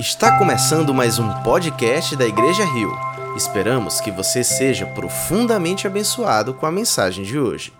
Está 0.00 0.38
começando 0.38 0.94
mais 0.94 1.18
um 1.18 1.28
podcast 1.42 2.16
da 2.16 2.26
Igreja 2.26 2.64
Rio. 2.64 2.90
Esperamos 3.36 4.00
que 4.00 4.10
você 4.10 4.42
seja 4.42 4.86
profundamente 4.86 5.86
abençoado 5.86 6.54
com 6.54 6.64
a 6.64 6.72
mensagem 6.72 7.22
de 7.22 7.38
hoje. 7.38 7.70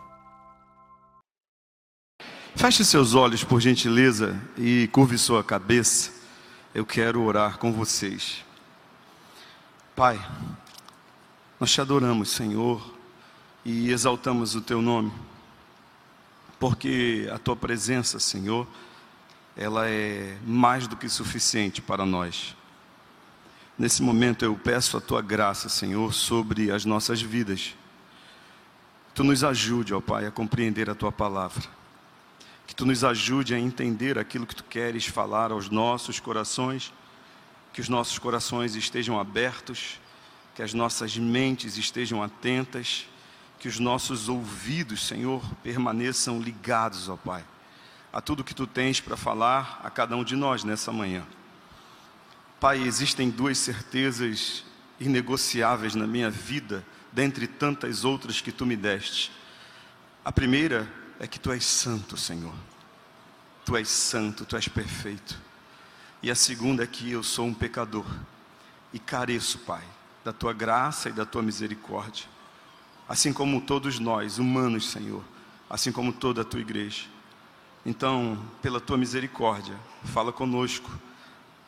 Feche 2.55 2.85
seus 2.85 3.15
olhos, 3.15 3.43
por 3.43 3.59
gentileza, 3.59 4.39
e 4.59 4.87
curve 4.93 5.17
sua 5.17 5.43
cabeça. 5.43 6.11
Eu 6.75 6.85
quero 6.85 7.23
orar 7.23 7.57
com 7.57 7.73
vocês. 7.73 8.45
Pai, 9.97 10.21
nós 11.59 11.73
te 11.73 11.81
adoramos, 11.81 12.29
Senhor, 12.33 12.87
e 13.65 13.91
exaltamos 13.91 14.55
o 14.55 14.61
teu 14.61 14.83
nome, 14.83 15.11
porque 16.59 17.31
a 17.33 17.39
tua 17.39 17.57
presença, 17.57 18.21
Senhor, 18.21 18.67
ela 19.61 19.87
é 19.87 20.39
mais 20.47 20.87
do 20.87 20.97
que 20.97 21.07
suficiente 21.07 21.83
para 21.83 22.07
nós. 22.07 22.57
Nesse 23.79 24.03
momento 24.03 24.43
eu 24.43 24.57
peço 24.57 24.97
a 24.97 25.03
tua 25.03 25.21
graça, 25.21 25.69
Senhor, 25.69 26.15
sobre 26.15 26.71
as 26.71 26.87
nossas 26.87 27.21
vidas. 27.21 27.77
Tu 29.15 29.23
nos 29.23 29.45
ajude, 29.45 29.93
ó 29.93 30.01
Pai, 30.01 30.25
a 30.25 30.31
compreender 30.31 30.89
a 30.89 30.95
tua 30.95 31.13
palavra. 31.13 31.63
Que 32.67 32.75
tu 32.75 32.87
nos 32.87 33.05
ajude 33.05 33.55
a 33.55 33.59
entender 33.59 34.19
aquilo 34.19 34.47
que 34.47 34.57
tu 34.57 34.65
queres 34.65 35.05
falar 35.05 35.53
aos 35.53 35.69
nossos 35.69 36.19
corações. 36.19 36.91
Que 37.75 37.83
os 37.83 37.89
nossos 37.91 38.19
corações 38.19 38.75
estejam 38.75 39.21
abertos, 39.21 40.01
que 40.55 40.63
as 40.63 40.73
nossas 40.73 41.19
mentes 41.19 41.77
estejam 41.77 42.23
atentas, 42.23 43.07
que 43.59 43.69
os 43.69 43.79
nossos 43.79 44.27
ouvidos, 44.27 45.07
Senhor, 45.07 45.45
permaneçam 45.63 46.41
ligados, 46.41 47.11
ó 47.11 47.17
Pai 47.17 47.45
a 48.13 48.21
tudo 48.21 48.45
que 48.45 48.55
tu 48.55 48.67
tens 48.67 49.01
para 49.01 49.17
falar 49.17 49.81
a 49.85 49.91
cada 49.91 50.17
um 50.17 50.25
de 50.25 50.35
nós 50.35 50.65
nessa 50.65 50.93
manhã. 50.93 51.25
Pai, 52.59 52.83
existem 52.83 53.31
duas 53.31 53.59
certezas 53.59 54.65
inegociáveis 54.99 55.95
na 55.95 56.07
minha 56.07 56.31
vida, 56.31 56.85
dentre 57.13 57.47
tantas 57.47 58.05
outras 58.05 58.41
que 58.41 58.53
tu 58.53 58.67
me 58.67 58.77
deste. 58.77 59.33
A 60.25 60.31
primeira 60.31 60.87
é 61.19 61.27
que 61.27 61.41
tu 61.41 61.51
és 61.51 61.65
santo, 61.65 62.17
Senhor. 62.17 62.55
Tu 63.65 63.77
és 63.77 63.89
santo, 63.89 64.45
tu 64.45 64.57
és 64.57 64.69
perfeito. 64.69 65.41
E 66.23 66.31
a 66.31 66.35
segunda 66.35 66.85
é 66.85 66.87
que 66.87 67.11
eu 67.11 67.23
sou 67.23 67.47
um 67.47 67.55
pecador 67.55 68.07
e 68.93 68.99
careço, 68.99 69.59
Pai, 69.61 69.85
da 70.25 70.33
tua 70.33 70.53
graça 70.53 71.09
e 71.09 71.13
da 71.13 71.25
tua 71.25 71.43
misericórdia. 71.43 72.27
Assim 73.09 73.33
como 73.33 73.61
todos 73.61 73.99
nós, 73.99 74.39
humanos, 74.39 74.91
Senhor, 74.91 75.25
assim 75.69 75.91
como 75.91 76.13
toda 76.13 76.43
a 76.43 76.45
tua 76.45 76.61
igreja. 76.61 77.05
Então, 77.85 78.39
pela 78.61 78.79
tua 78.79 78.99
misericórdia, 78.99 79.75
fala 80.05 80.33
conosco 80.33 80.91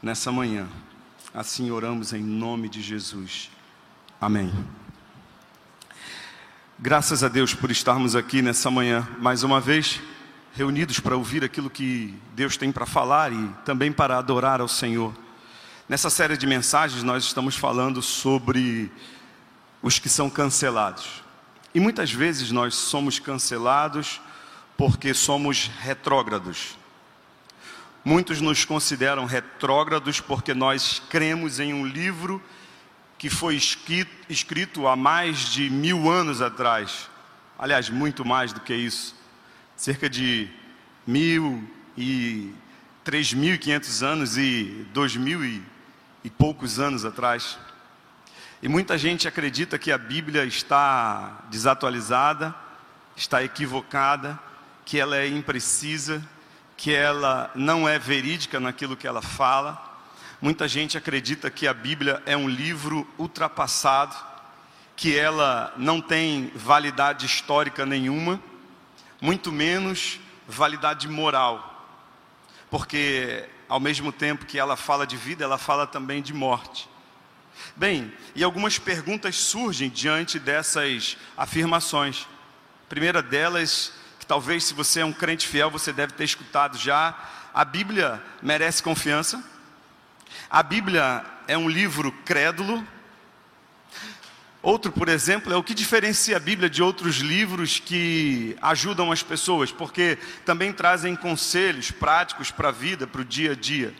nessa 0.03 0.31
manhã. 0.31 0.69
Assim 1.33 1.71
oramos 1.71 2.13
em 2.13 2.23
nome 2.23 2.69
de 2.69 2.83
Jesus. 2.83 3.51
Amém. 4.21 4.53
Graças 6.79 7.25
a 7.25 7.29
Deus 7.29 7.55
por 7.55 7.71
estarmos 7.71 8.15
aqui 8.15 8.43
nessa 8.43 8.71
manhã, 8.71 9.09
mais 9.21 9.43
uma 9.43 9.59
vez, 9.59 10.03
reunidos 10.55 11.01
para 11.01 11.17
ouvir 11.17 11.43
aquilo 11.45 11.71
que 11.71 12.15
Deus 12.35 12.59
tem 12.59 12.71
para 12.71 12.85
falar 12.85 13.33
e 13.33 13.49
também 13.65 13.91
para 13.91 14.19
adorar 14.19 14.61
ao 14.61 14.69
Senhor. 14.69 15.15
Nessa 15.89 16.11
série 16.11 16.37
de 16.37 16.47
mensagens, 16.47 17.03
nós 17.03 17.25
estamos 17.25 17.57
falando 17.57 18.03
sobre 18.03 18.93
os 19.83 19.99
que 19.99 20.11
são 20.11 20.29
cancelados. 20.29 21.23
E 21.75 21.81
muitas 21.81 22.13
vezes 22.13 22.51
nós 22.51 22.75
somos 22.75 23.19
cancelados 23.19 24.21
porque 24.77 25.15
somos 25.15 25.70
retrógrados. 25.81 26.77
Muitos 28.05 28.41
nos 28.41 28.65
consideram 28.65 29.27
retrógrados 29.27 30.20
porque 30.20 30.53
nós 30.55 31.01
cremos 31.09 31.61
em 31.61 31.73
um 31.73 31.87
livro 31.87 32.42
que 33.17 33.31
foi 33.31 33.55
escrito, 34.29 34.89
há 34.89 34.97
mais 34.97 35.39
de 35.51 35.70
mil 35.70 36.11
anos 36.11 36.42
atrás. 36.42 37.08
Aliás, 37.57 37.89
muito 37.89 38.24
mais 38.24 38.52
do 38.52 38.58
que 38.58 38.74
isso. 38.74 39.14
Cerca 39.77 40.11
de 40.11 40.51
mil 41.07 41.63
e 41.97 42.52
três 43.05 43.33
mil 43.33 43.55
e 43.55 43.58
quinhentos 43.58 44.02
anos 44.02 44.36
e 44.36 44.85
dois 44.92 45.14
mil 45.14 45.45
e, 45.45 45.63
e 46.24 46.30
poucos 46.30 46.80
anos 46.80 47.05
atrás. 47.05 47.57
E 48.61 48.68
muita 48.68 48.98
gente 48.98 49.29
acredita 49.29 49.79
que 49.79 49.92
a 49.92 49.98
Bíblia 49.98 50.45
está 50.45 51.45
desatualizada, 51.51 52.52
está 53.17 53.45
equivocada, 53.45 54.39
que 54.85 54.98
ela 54.98 55.17
é 55.17 55.29
imprecisa, 55.29 56.23
que 56.77 56.93
ela 56.93 57.51
não 57.55 57.89
é 57.89 57.98
verídica 57.98 58.59
naquilo 58.59 58.97
que 58.97 59.07
ela 59.07 59.23
fala. 59.23 59.91
Muita 60.41 60.67
gente 60.67 60.98
acredita 60.98 61.51
que 61.51 61.67
a 61.69 61.75
Bíblia 61.75 62.23
é 62.27 62.37
um 62.37 62.48
livro 62.48 63.07
ultrapassado, 63.17 64.17
que 64.97 65.17
ela 65.17 65.73
não 65.77 66.01
tem 66.01 66.51
validade 66.55 67.27
histórica 67.27 67.87
nenhuma, 67.87 68.42
muito 69.21 69.53
menos 69.53 70.19
validade 70.48 71.07
moral. 71.09 71.87
Porque 72.71 73.48
ao 73.69 73.79
mesmo 73.79 74.13
tempo 74.13 74.45
que 74.45 74.59
ela 74.59 74.77
fala 74.77 75.07
de 75.07 75.17
vida, 75.17 75.45
ela 75.45 75.59
fala 75.59 75.87
também 75.87 76.21
de 76.21 76.35
morte. 76.35 76.89
Bem, 77.77 78.13
e 78.35 78.42
algumas 78.42 78.79
perguntas 78.79 79.37
surgem 79.37 79.89
diante 79.89 80.39
dessas 80.39 81.17
afirmações. 81.37 82.27
A 82.85 82.89
primeira 82.89 83.23
delas 83.23 83.92
talvez 84.33 84.65
se 84.65 84.73
você 84.73 85.01
é 85.01 85.05
um 85.05 85.13
crente 85.13 85.47
fiel, 85.47 85.70
você 85.70 85.93
deve 85.93 86.15
ter 86.15 86.25
escutado 86.25 86.79
já. 86.79 87.15
A 87.53 87.67
Bíblia 87.67 88.19
merece 88.41 88.83
confiança. 88.83 89.45
A 90.48 90.63
Bíblia 90.63 91.23
é 91.47 91.59
um 91.59 91.69
livro 91.69 92.11
crédulo. 92.25 92.83
Outro, 94.63 94.91
por 94.91 95.11
exemplo, 95.11 95.53
é 95.53 95.57
o 95.59 95.63
que 95.63 95.75
diferencia 95.75 96.39
a 96.39 96.41
Bíblia 96.41 96.71
de 96.71 96.83
outros 96.83 97.17
livros 97.17 97.79
que 97.79 98.57
ajudam 98.63 99.13
as 99.13 99.23
pessoas, 99.23 99.71
porque 99.71 100.17
também 100.47 100.73
trazem 100.73 101.15
conselhos 101.15 101.91
práticos 101.91 102.51
para 102.51 102.71
a 102.71 102.73
vida, 102.73 103.07
para 103.07 103.21
o 103.21 103.27
dia 103.27 103.53
a 103.53 103.55
dia. 103.55 103.95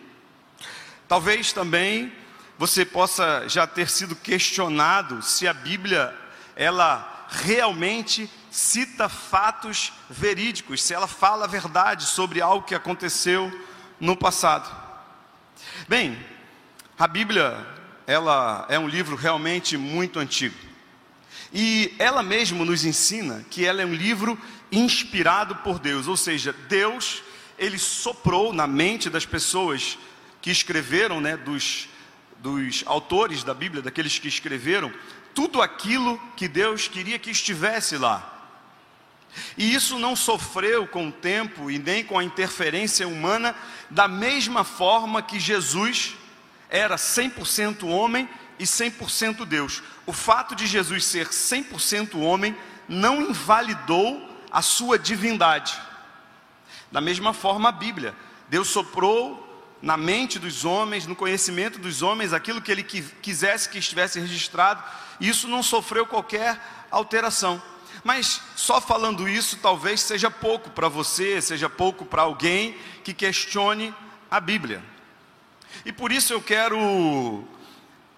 Talvez 1.07 1.53
também 1.53 2.11
você 2.59 2.87
possa 2.87 3.47
já 3.49 3.67
ter 3.67 3.91
sido 3.91 4.17
questionado 4.17 5.21
se 5.21 5.47
a 5.47 5.53
Bíblia 5.53 6.17
ela 6.57 7.27
realmente 7.29 8.31
cita 8.53 9.09
fatos 9.09 9.95
verídicos, 10.11 10.83
se 10.83 10.93
ela 10.93 11.07
fala 11.07 11.47
a 11.47 11.49
verdade 11.49 12.05
sobre 12.05 12.43
algo 12.43 12.67
que 12.67 12.75
aconteceu 12.75 13.51
no 13.99 14.15
passado. 14.15 14.71
Bem, 15.89 16.19
a 16.99 17.09
Bíblia, 17.09 17.67
ela 18.07 18.67
é 18.69 18.79
um 18.79 18.87
livro 18.87 19.17
realmente 19.17 19.79
muito 19.79 20.19
antigo. 20.19 20.55
E 21.51 21.95
ela 21.99 22.23
mesma 22.23 22.63
nos 22.63 22.85
ensina 22.85 23.43
que 23.51 23.65
ela 23.65 23.81
é 23.81 23.87
um 23.87 23.95
livro 23.95 24.39
inspirado 24.71 25.57
por 25.57 25.79
Deus, 25.79 26.07
ou 26.07 26.17
seja, 26.17 26.53
Deus, 26.69 27.23
ele 27.59 27.79
soprou 27.79 28.53
na 28.53 28.67
mente 28.67 29.09
das 29.09 29.25
pessoas 29.25 29.99
que 30.43 30.51
escreveram, 30.51 31.23
né, 31.23 31.39
dos, 31.39 31.89
dos 32.39 32.83
autores 32.85 33.43
da 33.43 33.55
Bíblia, 33.55 33.83
daqueles 33.83 34.19
que 34.19 34.29
escreveram, 34.29 34.93
tudo 35.35 35.63
aquilo 35.63 36.21
que 36.37 36.49
Deus 36.49 36.87
queria 36.87 37.19
que 37.19 37.31
estivesse 37.31 37.97
lá. 37.97 38.29
E 39.57 39.75
isso 39.75 39.99
não 39.99 40.15
sofreu 40.15 40.87
com 40.87 41.09
o 41.09 41.13
tempo 41.13 41.71
e 41.71 41.79
nem 41.79 42.05
com 42.05 42.19
a 42.19 42.25
interferência 42.25 43.09
humana, 43.09 43.55
da 43.91 44.07
mesma 44.07 44.65
forma 44.65 45.23
que 45.23 45.41
Jesus 45.41 46.15
era 46.69 46.97
100% 46.97 47.87
homem 47.87 48.29
e 48.59 48.65
100% 48.65 49.45
Deus. 49.45 49.83
O 50.07 50.13
fato 50.13 50.55
de 50.55 50.67
Jesus 50.67 51.05
ser 51.05 51.29
100% 51.29 52.19
homem 52.21 52.57
não 52.89 53.23
invalidou 53.23 54.29
a 54.51 54.61
sua 54.61 54.99
divindade. 54.99 55.81
Da 56.91 57.01
mesma 57.01 57.33
forma, 57.33 57.71
a 57.71 57.73
Bíblia, 57.73 58.15
Deus 58.49 58.69
soprou 58.69 59.49
na 59.81 59.97
mente 59.97 60.39
dos 60.39 60.65
homens, 60.65 61.07
no 61.07 61.17
conhecimento 61.17 61.79
dos 61.79 62.03
homens, 62.03 62.33
aquilo 62.33 62.63
que 62.63 62.71
ele 62.71 62.85
quisesse 62.85 63.69
que 63.69 63.79
estivesse 63.79 64.21
registrado, 64.21 64.83
e 65.19 65.29
isso 65.29 65.49
não 65.49 65.63
sofreu 65.63 66.07
qualquer 66.07 66.61
alteração. 66.91 67.61
Mas 68.05 68.41
só 68.57 68.81
falando 68.81 69.29
isso 69.29 69.57
talvez 69.59 70.01
seja 70.01 70.31
pouco 70.31 70.71
para 70.71 70.89
você, 70.89 71.41
seja 71.41 71.69
pouco 71.69 72.05
para 72.05 72.23
alguém 72.23 72.77
que 73.05 73.15
questione 73.15 73.95
a 74.31 74.41
Bíblia. 74.41 74.83
E 75.85 75.93
por 75.93 76.11
isso 76.11 76.33
eu 76.33 76.43
quero 76.43 77.45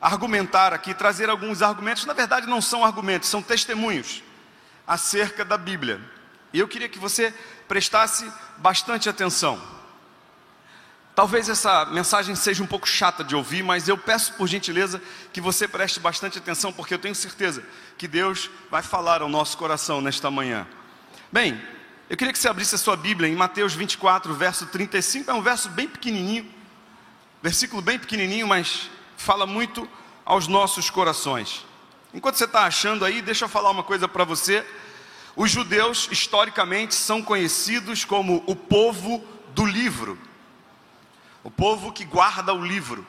argumentar 0.00 0.72
aqui, 0.72 0.94
trazer 0.94 1.28
alguns 1.28 1.62
argumentos, 1.62 2.04
na 2.04 2.12
verdade 2.12 2.46
não 2.46 2.60
são 2.60 2.84
argumentos, 2.84 3.28
são 3.28 3.42
testemunhos 3.42 4.22
acerca 4.86 5.44
da 5.44 5.56
Bíblia. 5.56 6.00
E 6.52 6.58
eu 6.58 6.68
queria 6.68 6.88
que 6.88 6.98
você 6.98 7.34
prestasse 7.66 8.30
bastante 8.58 9.08
atenção. 9.08 9.60
Talvez 11.14 11.48
essa 11.48 11.84
mensagem 11.86 12.34
seja 12.34 12.62
um 12.62 12.66
pouco 12.66 12.88
chata 12.88 13.22
de 13.22 13.36
ouvir, 13.36 13.62
mas 13.62 13.86
eu 13.86 13.96
peço 13.96 14.32
por 14.32 14.48
gentileza 14.48 15.00
que 15.32 15.40
você 15.40 15.68
preste 15.68 16.00
bastante 16.00 16.38
atenção, 16.38 16.72
porque 16.72 16.92
eu 16.92 16.98
tenho 16.98 17.14
certeza 17.14 17.62
que 17.96 18.08
Deus 18.08 18.50
vai 18.68 18.82
falar 18.82 19.22
ao 19.22 19.28
nosso 19.28 19.56
coração 19.56 20.00
nesta 20.00 20.28
manhã. 20.28 20.66
Bem, 21.30 21.60
eu 22.10 22.16
queria 22.16 22.32
que 22.32 22.38
você 22.38 22.48
abrisse 22.48 22.74
a 22.74 22.78
sua 22.78 22.96
Bíblia 22.96 23.28
em 23.28 23.36
Mateus 23.36 23.74
24, 23.74 24.34
verso 24.34 24.66
35, 24.66 25.30
é 25.30 25.34
um 25.34 25.40
verso 25.40 25.68
bem 25.68 25.86
pequenininho, 25.86 26.52
versículo 27.40 27.80
bem 27.80 27.98
pequenininho, 27.98 28.48
mas 28.48 28.90
fala 29.16 29.46
muito 29.46 29.88
aos 30.24 30.48
nossos 30.48 30.90
corações. 30.90 31.64
Enquanto 32.12 32.36
você 32.36 32.44
está 32.44 32.64
achando 32.64 33.04
aí, 33.04 33.22
deixa 33.22 33.44
eu 33.44 33.48
falar 33.48 33.70
uma 33.70 33.84
coisa 33.84 34.08
para 34.08 34.24
você. 34.24 34.66
Os 35.36 35.50
judeus, 35.50 36.08
historicamente, 36.10 36.94
são 36.94 37.22
conhecidos 37.22 38.04
como 38.04 38.42
o 38.46 38.56
povo 38.56 39.24
do 39.54 39.64
livro, 39.64 40.18
o 41.44 41.50
povo 41.50 41.92
que 41.92 42.04
guarda 42.04 42.52
o 42.52 42.64
livro. 42.64 43.06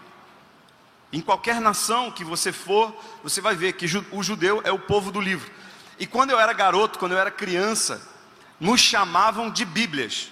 Em 1.11 1.21
qualquer 1.21 1.61
nação 1.61 2.11
que 2.11 2.23
você 2.23 2.51
for, 2.51 2.93
você 3.23 3.39
vai 3.39 3.55
ver 3.55 3.73
que 3.73 3.85
o 4.11 4.21
judeu 4.21 4.61
é 4.65 4.71
o 4.71 4.77
povo 4.77 5.11
do 5.11 5.21
livro. 5.21 5.49
E 5.97 6.05
quando 6.05 6.31
eu 6.31 6.39
era 6.39 6.51
garoto, 6.51 6.99
quando 6.99 7.13
eu 7.13 7.17
era 7.17 7.31
criança, 7.31 8.05
nos 8.59 8.81
chamavam 8.81 9.49
de 9.49 9.63
Bíblias. 9.63 10.29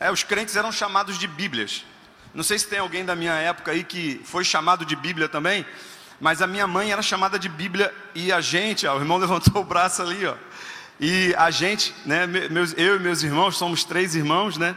É, 0.00 0.10
os 0.10 0.24
crentes 0.24 0.56
eram 0.56 0.72
chamados 0.72 1.16
de 1.18 1.28
Bíblias. 1.28 1.84
Não 2.34 2.42
sei 2.42 2.58
se 2.58 2.66
tem 2.66 2.80
alguém 2.80 3.04
da 3.04 3.14
minha 3.14 3.32
época 3.34 3.70
aí 3.70 3.84
que 3.84 4.20
foi 4.24 4.44
chamado 4.44 4.84
de 4.84 4.96
Bíblia 4.96 5.28
também, 5.28 5.64
mas 6.20 6.42
a 6.42 6.46
minha 6.46 6.66
mãe 6.66 6.90
era 6.90 7.00
chamada 7.00 7.38
de 7.38 7.48
Bíblia 7.48 7.94
e 8.14 8.32
a 8.32 8.40
gente, 8.40 8.86
ó, 8.86 8.96
o 8.96 9.00
irmão 9.00 9.16
levantou 9.18 9.62
o 9.62 9.64
braço 9.64 10.02
ali, 10.02 10.26
ó. 10.26 10.34
E 10.98 11.34
a 11.36 11.50
gente, 11.50 11.94
né, 12.04 12.26
meus, 12.26 12.74
eu 12.76 12.96
e 12.96 12.98
meus 12.98 13.22
irmãos, 13.22 13.56
somos 13.56 13.84
três 13.84 14.14
irmãos, 14.14 14.56
né? 14.56 14.74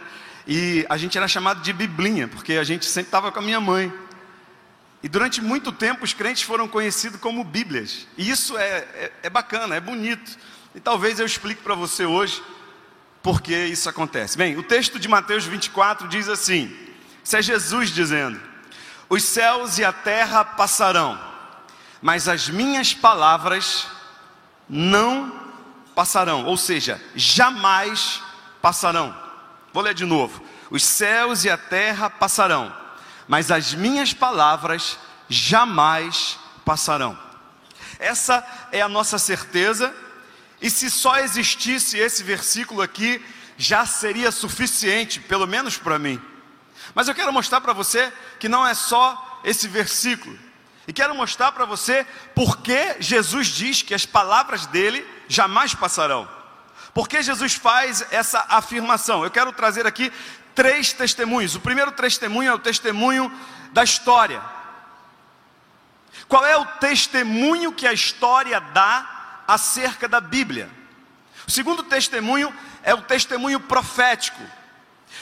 E 0.48 0.86
a 0.90 0.98
gente 0.98 1.18
era 1.18 1.28
chamado 1.28 1.62
de 1.62 1.72
Biblinha, 1.74 2.28
porque 2.28 2.54
a 2.54 2.64
gente 2.64 2.86
sempre 2.86 3.08
estava 3.08 3.32
com 3.32 3.40
a 3.40 3.42
minha 3.42 3.60
mãe. 3.60 3.94
E 5.02 5.08
durante 5.08 5.42
muito 5.42 5.72
tempo 5.72 6.04
os 6.04 6.14
crentes 6.14 6.44
foram 6.44 6.68
conhecidos 6.68 7.20
como 7.20 7.44
Bíblias. 7.44 8.08
E 8.18 8.30
isso 8.30 8.58
é, 8.58 8.78
é, 8.78 9.12
é 9.24 9.30
bacana, 9.30 9.76
é 9.76 9.80
bonito. 9.80 10.38
E 10.76 10.80
talvez 10.80 11.20
eu 11.20 11.26
explique 11.26 11.62
para 11.62 11.76
você 11.76 12.06
hoje 12.06 12.44
por 13.24 13.42
que 13.42 13.56
isso 13.56 13.90
acontece. 13.90 14.38
Bem, 14.38 14.58
o 14.58 14.64
texto 14.64 15.00
de 15.00 15.08
Mateus 15.08 15.46
24 15.46 16.08
diz 16.08 16.28
assim: 16.28 16.76
isso 17.24 17.38
é 17.38 17.42
Jesus 17.44 17.92
dizendo: 17.92 18.42
Os 19.08 19.24
céus 19.24 19.78
e 19.78 19.86
a 19.86 19.94
terra 19.94 20.44
passarão, 20.44 21.20
mas 22.02 22.28
as 22.28 22.50
minhas 22.50 22.92
palavras 22.92 23.88
não 24.68 25.32
passarão, 25.94 26.46
ou 26.46 26.58
seja, 26.58 27.00
jamais 27.16 28.22
passarão. 28.62 29.16
Vou 29.74 29.84
ler 29.84 29.94
de 29.94 30.06
novo: 30.06 30.44
Os 30.70 30.84
céus 30.84 31.44
e 31.44 31.50
a 31.50 31.58
terra 31.58 32.10
passarão, 32.10 32.76
mas 33.28 33.52
as 33.52 33.74
minhas 33.74 34.14
palavras 34.14 34.98
jamais 35.28 36.40
passarão. 36.66 37.18
Essa 38.00 38.46
é 38.72 38.82
a 38.82 38.90
nossa 38.90 39.18
certeza, 39.18 39.94
e 40.62 40.70
se 40.70 40.90
só 40.90 41.18
existisse 41.18 41.98
esse 41.98 42.24
versículo 42.24 42.82
aqui, 42.82 43.24
já 43.58 43.86
seria 43.86 44.32
suficiente, 44.32 45.20
pelo 45.20 45.46
menos 45.46 45.78
para 45.78 46.00
mim. 46.00 46.20
Mas 46.96 47.08
eu 47.08 47.16
quero 47.16 47.34
mostrar 47.34 47.62
para 47.62 47.74
você 47.74 48.12
que 48.40 48.50
não 48.50 48.66
é 48.66 48.74
só 48.74 49.42
esse 49.44 49.68
versículo, 49.68 50.38
e 50.88 50.94
quero 50.94 51.14
mostrar 51.14 51.52
para 51.52 51.66
você 51.66 52.06
porque 52.34 52.96
Jesus 53.00 53.48
diz 53.48 53.82
que 53.82 53.94
as 53.94 54.06
palavras 54.06 54.66
dele 54.66 55.06
jamais 55.28 55.76
passarão. 55.76 56.39
Porque 57.00 57.24
Jesus 57.24 57.54
faz 57.54 58.06
essa 58.12 58.46
afirmação? 58.50 59.24
Eu 59.24 59.32
quero 59.32 59.54
trazer 59.54 59.88
aqui 59.88 60.12
três 60.54 60.92
testemunhos. 60.92 61.56
O 61.56 61.62
primeiro 61.62 61.94
testemunho 61.94 62.50
é 62.50 62.54
o 62.54 62.60
testemunho 62.60 63.32
da 63.72 63.86
história. 63.86 64.42
Qual 66.28 66.46
é 66.46 66.58
o 66.58 66.66
testemunho 66.66 67.72
que 67.72 67.88
a 67.88 67.94
história 67.94 68.60
dá 68.60 69.44
acerca 69.48 70.10
da 70.10 70.20
Bíblia? 70.20 70.70
O 71.48 71.52
segundo 71.52 71.84
testemunho 71.84 72.54
é 72.84 72.94
o 72.94 73.02
testemunho 73.02 73.62
profético. 73.62 74.44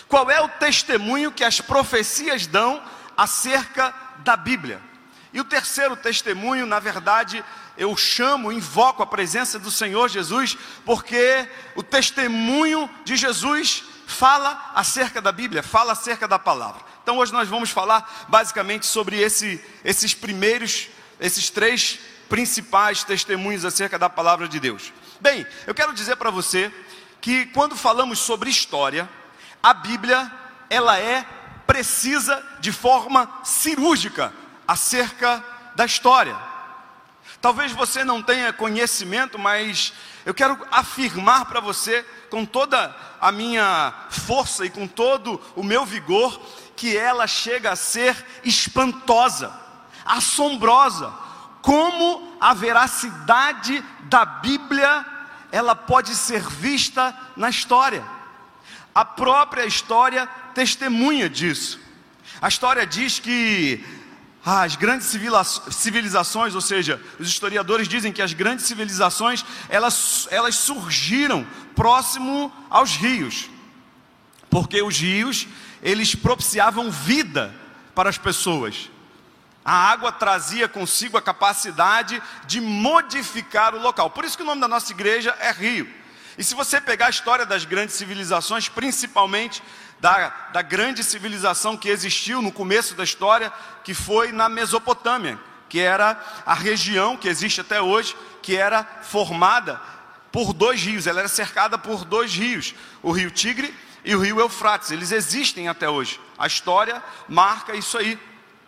Qual 0.08 0.32
é 0.32 0.42
o 0.42 0.50
testemunho 0.50 1.32
que 1.32 1.44
as 1.44 1.62
profecias 1.62 2.48
dão 2.48 2.84
acerca 3.16 3.94
da 4.24 4.36
Bíblia? 4.36 4.82
E 5.32 5.40
o 5.40 5.46
terceiro 5.46 5.96
testemunho, 5.96 6.66
na 6.66 6.80
verdade, 6.80 7.46
eu 7.78 7.96
chamo, 7.96 8.52
invoco 8.52 9.04
a 9.04 9.08
presença 9.08 9.60
do 9.60 9.72
Senhor 9.72 10.10
Jesus, 10.10 10.58
porque 10.86 11.48
o 11.76 11.84
testemunho 11.84 12.90
de 13.06 13.16
Jesus 13.16 13.84
fala 14.08 14.72
acerca 14.74 15.22
da 15.22 15.32
Bíblia, 15.32 15.62
fala 15.62 15.92
acerca 15.92 16.28
da 16.28 16.40
palavra. 16.40 16.82
Então 17.04 17.18
hoje 17.18 17.32
nós 17.32 17.48
vamos 17.48 17.70
falar 17.70 18.26
basicamente 18.28 18.86
sobre 18.86 19.20
esse, 19.20 19.64
esses 19.84 20.14
primeiros, 20.14 20.90
esses 21.20 21.50
três 21.50 22.00
principais 22.30 23.04
testemunhos 23.04 23.64
acerca 23.64 23.98
da 23.98 24.10
palavra 24.10 24.48
de 24.48 24.60
Deus. 24.60 24.92
Bem, 25.20 25.46
eu 25.66 25.74
quero 25.74 25.94
dizer 25.94 26.16
para 26.16 26.30
você 26.30 26.72
que 27.22 27.46
quando 27.48 27.76
falamos 27.76 28.20
sobre 28.20 28.50
história, 28.50 29.10
a 29.62 29.74
Bíblia 29.74 30.32
ela 30.70 31.00
é 31.00 31.26
precisa 31.66 32.44
de 32.60 32.72
forma 32.72 33.30
cirúrgica 33.44 34.34
acerca 34.68 35.44
da 35.76 35.86
história. 35.86 36.36
Talvez 37.42 37.72
você 37.72 38.04
não 38.04 38.22
tenha 38.22 38.52
conhecimento, 38.52 39.38
mas 39.38 39.94
eu 40.26 40.34
quero 40.34 40.58
afirmar 40.72 41.46
para 41.46 41.60
você, 41.60 42.04
com 42.30 42.46
toda 42.46 42.96
a 43.22 43.32
minha 43.32 43.94
força 44.10 44.66
e 44.66 44.70
com 44.70 44.88
todo 44.88 45.40
o 45.56 45.64
meu 45.64 45.86
vigor, 45.86 46.40
que 46.76 46.98
ela 46.98 47.28
chega 47.28 47.72
a 47.72 47.76
ser 47.76 48.16
espantosa, 48.44 49.54
assombrosa. 50.06 51.14
Como 51.62 52.38
a 52.40 52.54
veracidade 52.54 53.84
da 54.04 54.26
Bíblia 54.26 55.06
ela 55.52 55.76
pode 55.76 56.16
ser 56.16 56.42
vista 56.42 57.16
na 57.36 57.50
história. 57.50 58.04
A 58.94 59.06
própria 59.06 59.66
história 59.66 60.28
testemunha 60.54 61.30
disso. 61.30 61.80
A 62.42 62.48
história 62.48 62.86
diz 62.86 63.20
que 63.20 63.84
as 64.50 64.78
grandes 64.78 65.14
civilizações, 65.72 66.56
ou 66.56 66.62
seja, 66.62 67.02
os 67.20 67.28
historiadores 67.28 67.86
dizem 67.86 68.14
que 68.14 68.22
as 68.22 68.32
grandes 68.32 68.66
civilizações, 68.66 69.44
elas, 69.68 70.26
elas 70.32 70.56
surgiram 70.56 71.46
próximo 71.76 72.50
aos 72.70 72.96
rios, 72.96 73.50
porque 74.50 74.82
os 74.82 74.98
rios, 74.98 75.48
eles 75.84 76.16
propiciavam 76.16 76.90
vida 76.90 77.54
para 77.94 78.10
as 78.10 78.18
pessoas. 78.18 78.90
A 79.66 79.74
água 79.74 80.14
trazia 80.14 80.70
consigo 80.70 81.18
a 81.18 81.22
capacidade 81.22 82.24
de 82.46 82.62
modificar 82.62 83.76
o 83.76 83.82
local. 83.82 84.10
Por 84.10 84.24
isso 84.24 84.38
que 84.38 84.44
o 84.44 84.46
nome 84.46 84.62
da 84.62 84.68
nossa 84.70 84.94
igreja 84.94 85.36
é 85.42 85.52
Rio. 85.52 85.94
E 86.38 86.44
se 86.44 86.56
você 86.56 86.80
pegar 86.80 87.08
a 87.08 87.10
história 87.10 87.46
das 87.46 87.66
grandes 87.66 87.96
civilizações, 87.96 88.70
principalmente 88.70 89.62
da, 90.00 90.30
da 90.54 90.62
grande 90.62 91.04
civilização 91.04 91.76
que 91.76 91.90
existiu 91.90 92.42
no 92.42 92.52
começo 92.52 92.96
da 92.96 93.04
história, 93.04 93.52
que 93.84 93.94
foi 93.94 94.32
na 94.32 94.48
Mesopotâmia, 94.48 95.40
que 95.68 95.80
era 95.80 96.20
a 96.46 96.54
região 96.54 97.18
que 97.18 97.28
existe 97.28 97.62
até 97.62 97.82
hoje, 97.82 98.16
que 98.42 98.56
era 98.56 98.84
formada 99.02 99.82
por 100.32 100.54
dois 100.54 100.82
rios, 100.82 101.08
ela 101.08 101.20
era 101.20 101.28
cercada 101.28 101.78
por 101.78 102.06
dois 102.06 102.34
rios, 102.34 102.76
o 103.02 103.12
rio 103.12 103.32
Tigre 103.32 103.74
e 104.06 104.16
o 104.16 104.20
rio 104.20 104.40
Eufrates, 104.40 104.92
eles 104.92 105.12
existem 105.12 105.68
até 105.68 105.90
hoje. 105.90 106.20
A 106.38 106.48
história 106.48 107.04
marca 107.28 107.76
isso 107.76 107.98
aí. 107.98 108.20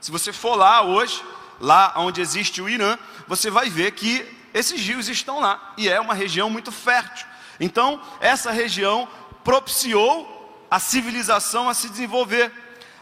Se 0.01 0.11
você 0.11 0.33
for 0.33 0.55
lá 0.55 0.81
hoje, 0.81 1.23
lá 1.59 1.93
onde 1.97 2.21
existe 2.21 2.61
o 2.61 2.67
Irã, 2.67 2.97
você 3.27 3.49
vai 3.49 3.69
ver 3.69 3.91
que 3.91 4.25
esses 4.53 4.81
rios 4.81 5.07
estão 5.07 5.39
lá 5.39 5.73
e 5.77 5.87
é 5.87 5.99
uma 5.99 6.13
região 6.13 6.49
muito 6.49 6.71
fértil. 6.71 7.27
Então, 7.59 8.01
essa 8.19 8.51
região 8.51 9.07
propiciou 9.43 10.38
a 10.69 10.79
civilização 10.79 11.69
a 11.69 11.73
se 11.73 11.89
desenvolver, 11.89 12.51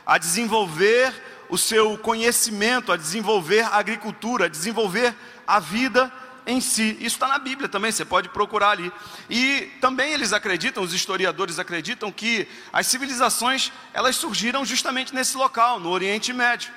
a 0.06 0.18
desenvolver 0.18 1.14
o 1.50 1.58
seu 1.58 1.98
conhecimento, 1.98 2.92
a 2.92 2.98
desenvolver 2.98 3.62
a 3.62 3.76
agricultura, 3.76 4.46
a 4.46 4.50
desenvolver 4.50 5.16
a 5.46 5.60
vida 5.60 6.12
em 6.46 6.62
si. 6.62 6.96
Isso 7.00 7.16
está 7.16 7.28
na 7.28 7.38
Bíblia 7.38 7.68
também, 7.68 7.92
você 7.92 8.06
pode 8.06 8.30
procurar 8.30 8.72
ali. 8.72 8.92
E 9.30 9.70
também 9.82 10.14
eles 10.14 10.32
acreditam, 10.32 10.82
os 10.82 10.94
historiadores 10.94 11.60
acreditam 11.60 12.12
que 12.12 12.48
as 12.72 12.88
civilizações 12.88 13.72
elas 13.94 14.16
surgiram 14.16 14.66
justamente 14.66 15.14
nesse 15.14 15.36
local, 15.36 15.80
no 15.80 15.90
Oriente 15.90 16.32
Médio. 16.32 16.72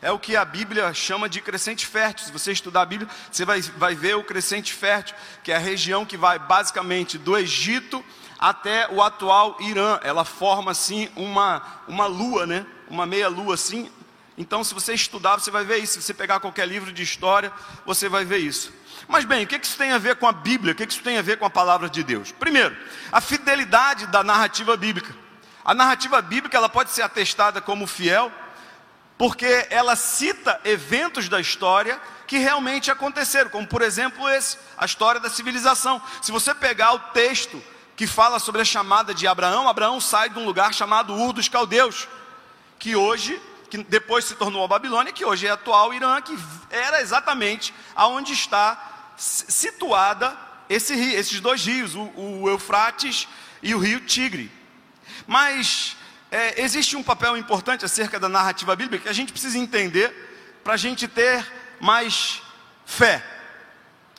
É 0.00 0.12
o 0.12 0.18
que 0.18 0.36
a 0.36 0.44
Bíblia 0.44 0.94
chama 0.94 1.28
de 1.28 1.40
crescente 1.40 1.84
fértil. 1.86 2.26
Se 2.26 2.32
você 2.32 2.52
estudar 2.52 2.82
a 2.82 2.86
Bíblia, 2.86 3.10
você 3.30 3.44
vai, 3.44 3.60
vai 3.60 3.94
ver 3.94 4.16
o 4.16 4.22
crescente 4.22 4.72
fértil, 4.72 5.16
que 5.42 5.50
é 5.50 5.56
a 5.56 5.58
região 5.58 6.06
que 6.06 6.16
vai 6.16 6.38
basicamente 6.38 7.18
do 7.18 7.36
Egito 7.36 8.04
até 8.40 8.88
o 8.90 9.02
atual 9.02 9.56
Irã. 9.60 10.00
Ela 10.02 10.24
forma 10.24 10.70
assim 10.70 11.10
uma, 11.14 11.62
uma 11.86 12.06
lua, 12.06 12.46
né? 12.46 12.66
Uma 12.88 13.04
meia 13.04 13.28
lua 13.28 13.54
assim. 13.54 13.90
Então, 14.38 14.64
se 14.64 14.72
você 14.72 14.94
estudar, 14.94 15.38
você 15.38 15.50
vai 15.50 15.64
ver 15.64 15.76
isso. 15.78 15.94
Se 15.94 16.02
você 16.02 16.14
pegar 16.14 16.40
qualquer 16.40 16.66
livro 16.66 16.90
de 16.90 17.02
história, 17.02 17.52
você 17.84 18.08
vai 18.08 18.24
ver 18.24 18.38
isso. 18.38 18.72
Mas 19.06 19.26
bem, 19.26 19.44
o 19.44 19.46
que 19.46 19.56
isso 19.56 19.76
tem 19.76 19.92
a 19.92 19.98
ver 19.98 20.16
com 20.16 20.26
a 20.26 20.32
Bíblia? 20.32 20.72
O 20.72 20.74
que 20.74 20.84
isso 20.84 21.02
tem 21.02 21.18
a 21.18 21.22
ver 21.22 21.36
com 21.38 21.44
a 21.44 21.50
palavra 21.50 21.90
de 21.90 22.02
Deus? 22.02 22.32
Primeiro, 22.32 22.74
a 23.12 23.20
fidelidade 23.20 24.06
da 24.06 24.24
narrativa 24.24 24.74
bíblica. 24.76 25.14
A 25.62 25.74
narrativa 25.74 26.22
bíblica 26.22 26.56
ela 26.56 26.68
pode 26.70 26.90
ser 26.90 27.02
atestada 27.02 27.60
como 27.60 27.86
fiel, 27.86 28.32
porque 29.18 29.66
ela 29.68 29.94
cita 29.94 30.58
eventos 30.64 31.28
da 31.28 31.38
história 31.38 32.00
que 32.26 32.38
realmente 32.38 32.90
aconteceram, 32.90 33.50
como 33.50 33.66
por 33.66 33.82
exemplo 33.82 34.26
esse, 34.30 34.56
a 34.78 34.86
história 34.86 35.20
da 35.20 35.28
civilização. 35.28 36.00
Se 36.22 36.32
você 36.32 36.54
pegar 36.54 36.92
o 36.94 36.98
texto 37.12 37.62
que 38.00 38.06
fala 38.06 38.38
sobre 38.38 38.62
a 38.62 38.64
chamada 38.64 39.12
de 39.12 39.26
Abraão. 39.26 39.68
Abraão 39.68 40.00
sai 40.00 40.30
de 40.30 40.38
um 40.38 40.46
lugar 40.46 40.72
chamado 40.72 41.14
Ur 41.14 41.34
dos 41.34 41.50
Caldeus, 41.50 42.08
que 42.78 42.96
hoje 42.96 43.38
que 43.68 43.76
depois 43.76 44.24
se 44.24 44.34
tornou 44.36 44.64
a 44.64 44.66
Babilônia, 44.66 45.12
que 45.12 45.22
hoje 45.22 45.46
é 45.46 45.50
a 45.50 45.52
atual 45.52 45.92
Irã, 45.92 46.18
que 46.22 46.34
era 46.70 47.02
exatamente 47.02 47.74
aonde 47.94 48.32
está 48.32 49.12
situada 49.18 50.34
esse, 50.66 50.94
esses 51.12 51.40
dois 51.40 51.62
rios, 51.66 51.94
o, 51.94 52.10
o 52.16 52.48
Eufrates 52.48 53.28
e 53.62 53.74
o 53.74 53.78
rio 53.78 54.00
Tigre. 54.00 54.50
Mas 55.26 55.94
é, 56.30 56.62
existe 56.62 56.96
um 56.96 57.02
papel 57.02 57.36
importante 57.36 57.84
acerca 57.84 58.18
da 58.18 58.30
narrativa 58.30 58.74
bíblica 58.74 59.02
que 59.02 59.10
a 59.10 59.12
gente 59.12 59.30
precisa 59.30 59.58
entender 59.58 60.10
para 60.64 60.72
a 60.72 60.78
gente 60.78 61.06
ter 61.06 61.46
mais 61.78 62.40
fé, 62.86 63.22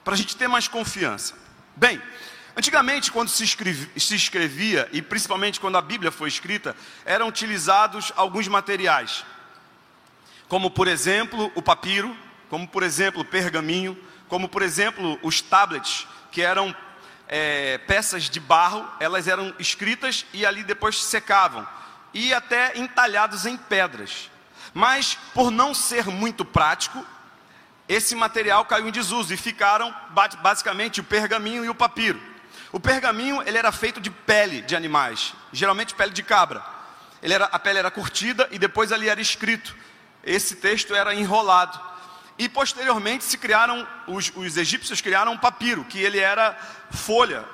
para 0.04 0.14
a 0.14 0.18
gente 0.18 0.38
ter 0.38 0.48
mais 0.48 0.68
confiança. 0.68 1.34
Bem, 1.76 2.00
antigamente, 2.56 3.12
quando 3.12 3.30
se, 3.30 3.44
escrevia, 3.44 3.90
se 3.98 4.16
escrevia, 4.16 4.90
e 4.92 5.02
principalmente 5.02 5.60
quando 5.60 5.78
a 5.78 5.82
Bíblia 5.82 6.12
foi 6.12 6.30
escrita, 6.30 6.76
eram 7.06 7.28
utilizados 7.28 8.12
alguns 8.16 8.48
materiais, 8.48 9.26
como 10.48 10.70
por 10.70 10.88
exemplo 10.88 11.52
o 11.56 11.62
papiro, 11.62 12.16
como 12.50 12.68
por 12.68 12.84
exemplo 12.84 13.22
o 13.22 13.26
pergaminho, 13.26 13.98
como 14.28 14.50
por 14.50 14.62
exemplo 14.62 15.20
os 15.22 15.42
tablets, 15.42 16.08
que 16.32 16.42
eram 16.42 16.76
é, 17.28 17.78
peças 17.80 18.30
de 18.30 18.40
barro, 18.40 18.88
elas 19.00 19.28
eram 19.28 19.54
escritas 19.58 20.26
e 20.34 20.46
ali 20.46 20.64
depois 20.64 21.02
secavam, 21.02 21.68
e 22.14 22.34
até 22.34 22.78
entalhados 22.78 23.46
em 23.46 23.56
pedras. 23.56 24.30
Mas 24.74 25.18
por 25.34 25.52
não 25.52 25.74
ser 25.74 26.08
muito 26.08 26.44
prático, 26.44 27.06
esse 27.88 28.16
material 28.16 28.64
caiu 28.66 28.88
em 28.88 28.92
desuso 28.92 29.34
e 29.34 29.38
ficaram 29.38 29.94
basicamente 30.42 31.02
o 31.02 31.04
pergaminho 31.04 31.66
e 31.66 31.70
o 31.70 31.76
papiro. 31.76 32.31
O 32.72 32.80
pergaminho 32.80 33.44
ele 33.46 33.58
era 33.58 33.72
feito 33.72 34.00
de 34.00 34.10
pele 34.10 34.62
de 34.62 34.76
animais, 34.76 35.34
geralmente 35.52 35.94
pele 35.94 36.12
de 36.12 36.24
cabra. 36.24 36.64
Ele 37.22 37.34
era, 37.34 37.46
a 37.46 37.60
pele 37.60 37.80
era 37.80 37.92
curtida 37.92 38.48
e 38.52 38.58
depois 38.58 38.92
ali 38.92 39.10
era 39.10 39.22
escrito. 39.22 39.76
Esse 40.24 40.56
texto 40.56 40.96
era 40.96 41.14
enrolado. 41.14 41.80
E 42.38 42.50
posteriormente 42.50 43.24
se 43.24 43.38
criaram, 43.38 43.88
os, 44.08 44.32
os 44.36 44.58
egípcios 44.58 45.02
criaram 45.02 45.34
um 45.34 45.38
papiro, 45.38 45.84
que 45.86 46.00
ele 46.00 46.18
era 46.18 46.58
folha 46.90 47.46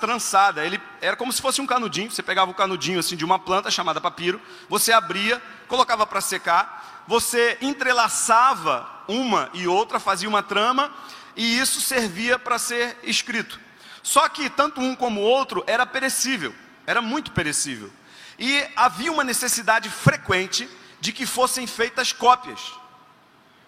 trançada. 0.00 0.64
Ele 0.64 0.80
era 1.00 1.16
como 1.16 1.32
se 1.32 1.42
fosse 1.42 1.60
um 1.60 1.66
canudinho. 1.66 2.10
Você 2.10 2.22
pegava 2.22 2.50
o 2.50 2.54
canudinho 2.54 2.98
assim 2.98 3.16
de 3.16 3.24
uma 3.24 3.38
planta 3.38 3.70
chamada 3.70 4.00
papiro, 4.00 4.40
você 4.68 4.92
abria, 4.92 5.42
colocava 5.68 6.06
para 6.06 6.20
secar, 6.20 7.04
você 7.06 7.58
entrelaçava 7.60 8.88
uma 9.08 9.50
e 9.52 9.66
outra, 9.66 10.00
fazia 10.00 10.28
uma 10.28 10.42
trama 10.42 10.92
e 11.36 11.58
isso 11.58 11.80
servia 11.80 12.38
para 12.38 12.58
ser 12.58 12.96
escrito. 13.02 13.60
Só 14.02 14.28
que 14.28 14.50
tanto 14.50 14.80
um 14.80 14.94
como 14.94 15.20
o 15.20 15.24
outro 15.24 15.62
era 15.66 15.86
perecível, 15.86 16.54
era 16.86 17.00
muito 17.00 17.30
perecível. 17.32 17.90
E 18.38 18.64
havia 18.74 19.12
uma 19.12 19.22
necessidade 19.22 19.88
frequente 19.88 20.68
de 21.00 21.12
que 21.12 21.26
fossem 21.26 21.66
feitas 21.66 22.12
cópias 22.12 22.72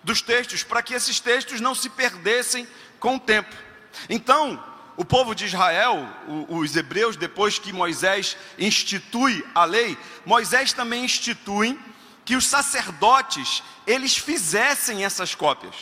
dos 0.03 0.21
textos, 0.21 0.63
para 0.63 0.83
que 0.83 0.95
esses 0.95 1.19
textos 1.19 1.61
não 1.61 1.75
se 1.75 1.89
perdessem 1.89 2.67
com 3.01 3.17
o 3.17 3.21
tempo. 3.21 3.55
Então, 4.09 4.63
o 4.97 5.05
povo 5.05 5.35
de 5.35 5.47
Israel, 5.47 6.07
os 6.49 6.77
hebreus, 6.77 7.17
depois 7.17 7.59
que 7.59 7.73
Moisés 7.73 8.37
institui 8.59 9.45
a 9.55 9.65
lei, 9.65 9.97
Moisés 10.25 10.73
também 10.73 11.05
institui 11.05 11.79
que 12.25 12.37
os 12.37 12.47
sacerdotes, 12.47 13.63
eles 13.87 14.17
fizessem 14.17 15.05
essas 15.05 15.35
cópias. 15.35 15.75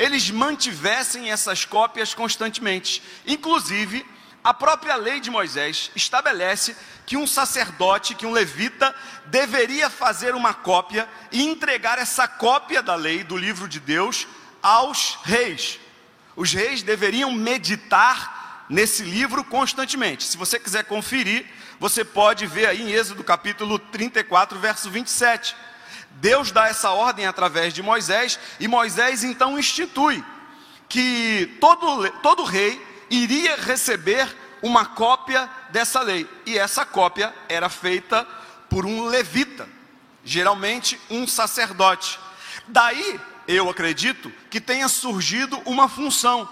Eles 0.00 0.30
mantivessem 0.30 1.30
essas 1.30 1.66
cópias 1.66 2.14
constantemente. 2.14 3.02
Inclusive, 3.26 4.02
a 4.42 4.54
própria 4.54 4.96
lei 4.96 5.20
de 5.20 5.30
Moisés 5.30 5.90
estabelece 5.94 6.74
que 7.04 7.18
um 7.18 7.26
sacerdote, 7.26 8.14
que 8.14 8.24
um 8.24 8.32
levita, 8.32 8.94
deveria 9.26 9.90
fazer 9.90 10.34
uma 10.34 10.54
cópia 10.54 11.06
e 11.30 11.42
entregar 11.42 11.98
essa 11.98 12.26
cópia 12.26 12.82
da 12.82 12.94
lei, 12.94 13.22
do 13.22 13.36
livro 13.36 13.68
de 13.68 13.78
Deus, 13.78 14.26
aos 14.62 15.18
reis. 15.22 15.78
Os 16.34 16.50
reis 16.50 16.82
deveriam 16.82 17.30
meditar 17.30 18.64
nesse 18.70 19.02
livro 19.02 19.44
constantemente. 19.44 20.24
Se 20.24 20.38
você 20.38 20.58
quiser 20.58 20.84
conferir, 20.84 21.44
você 21.78 22.02
pode 22.02 22.46
ver 22.46 22.64
aí 22.68 22.80
em 22.80 22.90
Êxodo 22.90 23.22
capítulo 23.22 23.78
34, 23.78 24.58
verso 24.58 24.88
27. 24.88 25.54
Deus 26.12 26.52
dá 26.52 26.68
essa 26.68 26.90
ordem 26.90 27.26
através 27.26 27.72
de 27.72 27.82
Moisés, 27.82 28.38
e 28.58 28.68
Moisés 28.68 29.24
então 29.24 29.58
institui 29.58 30.24
que 30.88 31.56
todo, 31.60 32.10
todo 32.22 32.42
rei 32.42 32.84
iria 33.08 33.56
receber 33.56 34.28
uma 34.62 34.84
cópia 34.84 35.48
dessa 35.70 36.00
lei. 36.00 36.28
E 36.44 36.58
essa 36.58 36.84
cópia 36.84 37.34
era 37.48 37.68
feita 37.68 38.26
por 38.68 38.84
um 38.84 39.04
levita, 39.04 39.68
geralmente 40.24 41.00
um 41.08 41.26
sacerdote. 41.26 42.18
Daí, 42.68 43.20
eu 43.48 43.68
acredito 43.68 44.32
que 44.50 44.60
tenha 44.60 44.88
surgido 44.88 45.60
uma 45.64 45.88
função, 45.88 46.48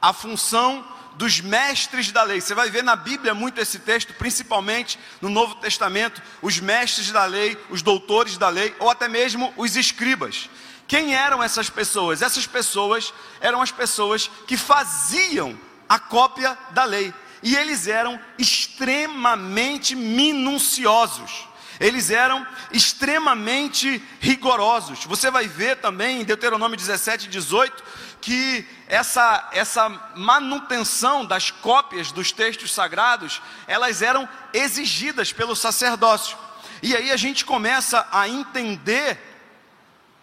a 0.00 0.12
função 0.12 0.86
dos 1.16 1.40
mestres 1.40 2.10
da 2.10 2.22
lei. 2.22 2.40
Você 2.40 2.54
vai 2.54 2.70
ver 2.70 2.82
na 2.82 2.96
Bíblia 2.96 3.34
muito 3.34 3.60
esse 3.60 3.78
texto, 3.78 4.14
principalmente 4.14 4.98
no 5.20 5.28
Novo 5.28 5.54
Testamento, 5.56 6.22
os 6.40 6.58
mestres 6.58 7.10
da 7.10 7.24
lei, 7.24 7.56
os 7.70 7.82
doutores 7.82 8.36
da 8.36 8.48
lei, 8.48 8.74
ou 8.78 8.90
até 8.90 9.08
mesmo 9.08 9.52
os 9.56 9.76
escribas. 9.76 10.48
Quem 10.86 11.14
eram 11.14 11.42
essas 11.42 11.70
pessoas? 11.70 12.22
Essas 12.22 12.46
pessoas 12.46 13.14
eram 13.40 13.62
as 13.62 13.70
pessoas 13.70 14.30
que 14.46 14.56
faziam 14.56 15.58
a 15.88 15.98
cópia 15.98 16.56
da 16.70 16.84
lei. 16.84 17.12
E 17.42 17.56
eles 17.56 17.86
eram 17.88 18.20
extremamente 18.38 19.96
minuciosos. 19.96 21.48
Eles 21.82 22.10
eram 22.10 22.46
extremamente 22.70 24.00
rigorosos. 24.20 25.04
Você 25.04 25.32
vai 25.32 25.48
ver 25.48 25.78
também 25.78 26.20
em 26.20 26.24
Deuteronômio 26.24 26.76
17, 26.76 27.26
18, 27.26 27.82
que 28.20 28.64
essa, 28.86 29.50
essa 29.52 29.88
manutenção 30.14 31.26
das 31.26 31.50
cópias 31.50 32.12
dos 32.12 32.30
textos 32.30 32.72
sagrados, 32.72 33.42
elas 33.66 34.00
eram 34.00 34.28
exigidas 34.54 35.32
pelo 35.32 35.56
sacerdócio. 35.56 36.38
E 36.80 36.94
aí 36.94 37.10
a 37.10 37.16
gente 37.16 37.44
começa 37.44 38.06
a 38.12 38.28
entender 38.28 39.18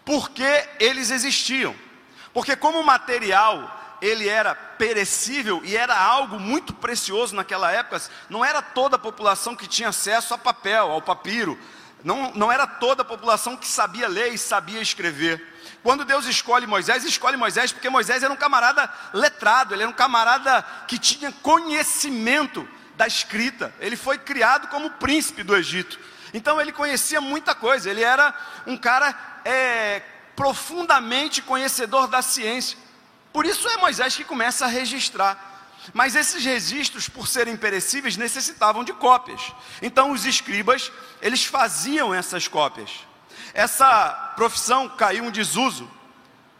por 0.05 0.29
que 0.29 0.65
eles 0.79 1.11
existiam. 1.11 1.75
Porque 2.33 2.55
como 2.55 2.81
material 2.83 3.78
ele 4.01 4.27
era 4.27 4.55
perecível 4.55 5.61
e 5.63 5.75
era 5.75 5.97
algo 5.97 6.39
muito 6.39 6.73
precioso 6.73 7.35
naquela 7.35 7.71
época. 7.71 8.01
Não 8.29 8.43
era 8.43 8.61
toda 8.61 8.95
a 8.95 8.99
população 8.99 9.55
que 9.55 9.67
tinha 9.67 9.89
acesso 9.89 10.33
a 10.33 10.37
papel, 10.37 10.91
ao 10.91 11.01
papiro. 11.01 11.57
Não, 12.03 12.31
não 12.33 12.51
era 12.51 12.65
toda 12.65 13.01
a 13.01 13.05
população 13.05 13.57
que 13.57 13.67
sabia 13.67 14.07
ler 14.07 14.33
e 14.33 14.37
sabia 14.37 14.81
escrever. 14.81 15.45
Quando 15.83 16.05
Deus 16.05 16.25
escolhe 16.25 16.67
Moisés, 16.67 17.03
escolhe 17.03 17.37
Moisés 17.37 17.71
porque 17.71 17.89
Moisés 17.89 18.23
era 18.23 18.33
um 18.33 18.37
camarada 18.37 18.91
letrado, 19.13 19.73
ele 19.73 19.83
era 19.83 19.89
um 19.89 19.93
camarada 19.93 20.61
que 20.87 20.97
tinha 20.97 21.31
conhecimento 21.31 22.67
da 22.95 23.07
escrita. 23.07 23.73
Ele 23.79 23.95
foi 23.95 24.17
criado 24.17 24.67
como 24.67 24.91
príncipe 24.91 25.43
do 25.43 25.55
Egito. 25.55 25.99
Então 26.33 26.59
ele 26.59 26.71
conhecia 26.71 27.21
muita 27.21 27.55
coisa, 27.55 27.89
ele 27.89 28.03
era 28.03 28.33
um 28.67 28.77
cara 28.77 29.15
é, 29.43 30.01
profundamente 30.35 31.41
conhecedor 31.41 32.07
da 32.07 32.21
ciência. 32.21 32.77
Por 33.31 33.45
isso 33.45 33.67
é 33.67 33.77
Moisés 33.77 34.15
que 34.15 34.23
começa 34.23 34.65
a 34.65 34.69
registrar. 34.69 35.47
Mas 35.93 36.15
esses 36.15 36.43
registros, 36.43 37.07
por 37.07 37.27
serem 37.27 37.55
perecíveis, 37.55 38.17
necessitavam 38.17 38.83
de 38.83 38.93
cópias. 38.93 39.53
Então 39.81 40.11
os 40.11 40.25
escribas, 40.25 40.91
eles 41.21 41.45
faziam 41.45 42.13
essas 42.13 42.47
cópias. 42.47 43.07
Essa 43.53 44.33
profissão 44.35 44.89
caiu 44.89 45.25
em 45.25 45.31
desuso 45.31 45.89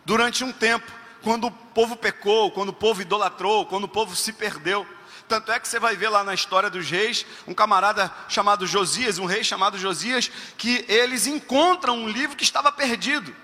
durante 0.05 0.43
um 0.43 0.51
tempo, 0.51 0.91
quando 1.21 1.47
o 1.47 1.51
povo 1.51 1.95
pecou, 1.95 2.51
quando 2.51 2.69
o 2.69 2.73
povo 2.73 3.01
idolatrou, 3.01 3.65
quando 3.65 3.83
o 3.83 3.89
povo 3.89 4.15
se 4.15 4.33
perdeu. 4.33 4.87
Tanto 5.27 5.51
é 5.51 5.59
que 5.59 5.67
você 5.67 5.79
vai 5.79 5.95
ver 5.95 6.09
lá 6.09 6.23
na 6.23 6.33
história 6.33 6.69
dos 6.69 6.89
reis, 6.89 7.25
um 7.45 7.53
camarada 7.53 8.11
chamado 8.27 8.65
Josias, 8.65 9.19
um 9.19 9.25
rei 9.25 9.43
chamado 9.43 9.77
Josias, 9.77 10.31
que 10.57 10.83
eles 10.87 11.27
encontram 11.27 11.97
um 11.97 12.09
livro 12.09 12.35
que 12.35 12.43
estava 12.43 12.71
perdido. 12.71 13.35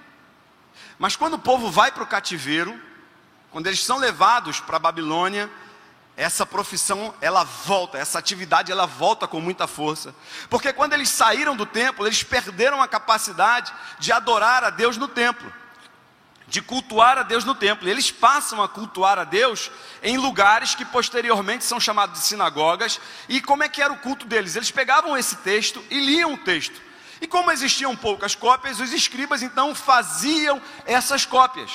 Mas 0.97 1.15
quando 1.15 1.35
o 1.35 1.39
povo 1.39 1.69
vai 1.69 1.91
para 1.91 2.01
o 2.01 2.07
cativeiro, 2.07 2.81
quando 3.55 3.67
eles 3.67 3.85
são 3.85 3.97
levados 3.97 4.59
para 4.59 4.75
a 4.75 4.79
Babilônia, 4.79 5.49
essa 6.17 6.45
profissão 6.45 7.15
ela 7.21 7.45
volta, 7.45 7.97
essa 7.97 8.19
atividade 8.19 8.69
ela 8.69 8.85
volta 8.85 9.29
com 9.29 9.39
muita 9.39 9.65
força. 9.65 10.13
Porque 10.49 10.73
quando 10.73 10.91
eles 10.91 11.07
saíram 11.07 11.55
do 11.55 11.65
templo, 11.65 12.05
eles 12.05 12.21
perderam 12.21 12.81
a 12.81 12.87
capacidade 12.89 13.71
de 13.97 14.11
adorar 14.11 14.65
a 14.65 14.69
Deus 14.69 14.97
no 14.97 15.07
templo, 15.07 15.53
de 16.45 16.61
cultuar 16.61 17.17
a 17.17 17.23
Deus 17.23 17.45
no 17.45 17.55
templo. 17.55 17.87
Eles 17.87 18.11
passam 18.11 18.61
a 18.61 18.67
cultuar 18.67 19.17
a 19.17 19.23
Deus 19.23 19.71
em 20.03 20.17
lugares 20.17 20.75
que 20.75 20.83
posteriormente 20.83 21.63
são 21.63 21.79
chamados 21.79 22.19
de 22.19 22.27
sinagogas. 22.27 22.99
E 23.29 23.41
como 23.41 23.63
é 23.63 23.69
que 23.69 23.81
era 23.81 23.93
o 23.93 23.99
culto 23.99 24.25
deles? 24.25 24.57
Eles 24.57 24.69
pegavam 24.69 25.17
esse 25.17 25.37
texto 25.37 25.81
e 25.89 25.97
liam 25.97 26.33
o 26.33 26.37
texto. 26.39 26.81
E 27.21 27.25
como 27.25 27.53
existiam 27.53 27.95
poucas 27.95 28.35
cópias, 28.35 28.81
os 28.81 28.91
escribas 28.91 29.41
então 29.41 29.73
faziam 29.73 30.61
essas 30.85 31.25
cópias. 31.25 31.71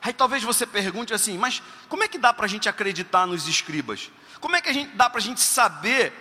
Aí 0.00 0.12
talvez 0.12 0.42
você 0.42 0.66
pergunte 0.66 1.12
assim, 1.12 1.36
mas 1.36 1.62
como 1.88 2.04
é 2.04 2.08
que 2.08 2.18
dá 2.18 2.32
para 2.32 2.46
a 2.46 2.48
gente 2.48 2.68
acreditar 2.68 3.26
nos 3.26 3.48
escribas? 3.48 4.10
Como 4.40 4.54
é 4.54 4.60
que 4.60 4.68
a 4.68 4.72
gente, 4.72 4.96
dá 4.96 5.10
para 5.10 5.18
a 5.18 5.22
gente 5.22 5.40
saber 5.40 6.12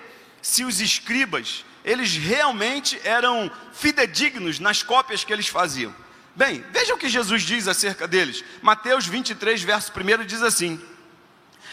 se 0.42 0.64
os 0.64 0.82
escribas 0.82 1.64
eles 1.88 2.18
realmente 2.18 3.00
eram 3.06 3.50
fidedignos 3.72 4.60
nas 4.60 4.84
cópias 4.84 5.24
que 5.24 5.32
eles 5.32 5.48
faziam. 5.48 5.96
Bem, 6.36 6.62
veja 6.70 6.94
o 6.94 6.98
que 6.98 7.08
Jesus 7.08 7.44
diz 7.44 7.66
acerca 7.66 8.06
deles. 8.06 8.44
Mateus 8.62 9.08
23, 9.08 9.64
verso 9.64 9.94
1 9.94 10.26
diz 10.26 10.42
assim: 10.42 10.82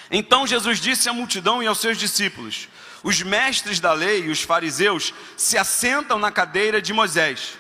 Então 0.09 0.47
Jesus 0.47 0.79
disse 0.79 1.09
à 1.09 1.13
multidão 1.13 1.61
e 1.61 1.67
aos 1.67 1.81
seus 1.81 1.99
discípulos: 1.99 2.69
Os 3.03 3.21
mestres 3.23 3.81
da 3.81 3.93
lei 3.93 4.27
e 4.27 4.31
os 4.31 4.41
fariseus 4.41 5.13
se 5.37 5.59
assentam 5.59 6.17
na 6.17 6.31
cadeira 6.31 6.81
de 6.81 6.93
Moisés. 6.93 7.59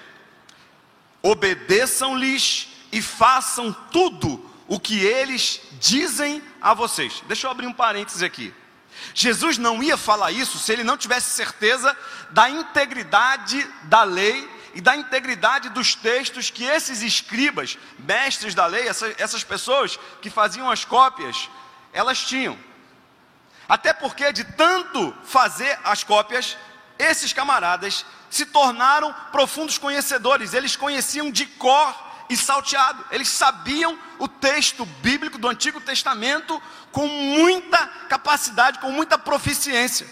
Obedeçam-lhes 1.22 2.68
e 2.94 3.02
façam 3.02 3.72
tudo 3.90 4.48
o 4.68 4.78
que 4.78 5.04
eles 5.04 5.60
dizem 5.80 6.40
a 6.62 6.72
vocês. 6.72 7.24
Deixa 7.26 7.48
eu 7.48 7.50
abrir 7.50 7.66
um 7.66 7.72
parênteses 7.72 8.22
aqui. 8.22 8.54
Jesus 9.12 9.58
não 9.58 9.82
ia 9.82 9.96
falar 9.96 10.30
isso 10.30 10.60
se 10.60 10.72
ele 10.72 10.84
não 10.84 10.96
tivesse 10.96 11.30
certeza 11.30 11.94
da 12.30 12.48
integridade 12.48 13.68
da 13.82 14.04
lei 14.04 14.48
e 14.74 14.80
da 14.80 14.96
integridade 14.96 15.70
dos 15.70 15.96
textos 15.96 16.50
que 16.50 16.62
esses 16.62 17.02
escribas, 17.02 17.76
mestres 17.98 18.54
da 18.54 18.66
lei, 18.66 18.86
essas, 18.86 19.12
essas 19.18 19.42
pessoas 19.42 19.98
que 20.22 20.30
faziam 20.30 20.70
as 20.70 20.84
cópias, 20.84 21.50
elas 21.92 22.20
tinham. 22.20 22.56
Até 23.68 23.92
porque 23.92 24.32
de 24.32 24.44
tanto 24.44 25.12
fazer 25.24 25.76
as 25.82 26.04
cópias, 26.04 26.56
esses 26.96 27.32
camaradas 27.32 28.06
se 28.30 28.46
tornaram 28.46 29.12
profundos 29.32 29.78
conhecedores, 29.78 30.54
eles 30.54 30.76
conheciam 30.76 31.28
de 31.28 31.44
cor 31.44 32.03
e 32.28 32.36
salteado. 32.36 33.04
Eles 33.10 33.28
sabiam 33.28 33.98
o 34.18 34.28
texto 34.28 34.84
bíblico 35.02 35.38
do 35.38 35.48
Antigo 35.48 35.80
Testamento 35.80 36.60
com 36.90 37.06
muita 37.06 37.86
capacidade, 38.08 38.78
com 38.78 38.90
muita 38.90 39.18
proficiência. 39.18 40.06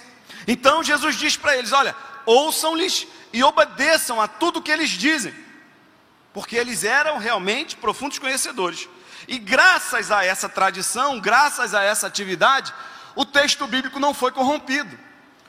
Então 0.47 0.83
Jesus 0.83 1.16
diz 1.16 1.37
para 1.37 1.57
eles: 1.57 1.73
Olha, 1.73 1.95
ouçam-lhes 2.26 3.07
e 3.33 3.42
obedeçam 3.42 4.21
a 4.21 4.28
tudo 4.28 4.62
que 4.62 4.71
eles 4.71 4.90
dizem, 4.90 5.35
porque 6.33 6.57
eles 6.57 6.85
eram 6.85 7.19
realmente 7.19 7.76
profundos 7.76 8.19
conhecedores. 8.19 8.88
E 9.28 9.38
graças 9.38 10.11
a 10.11 10.25
essa 10.25 10.49
tradição, 10.49 11.21
graças 11.21 11.75
a 11.75 11.83
essa 11.83 12.07
atividade, 12.07 12.75
o 13.14 13.25
texto 13.25 13.66
bíblico 13.66 14.00
não 14.00 14.12
foi 14.12 14.33
corrompido, 14.33 14.99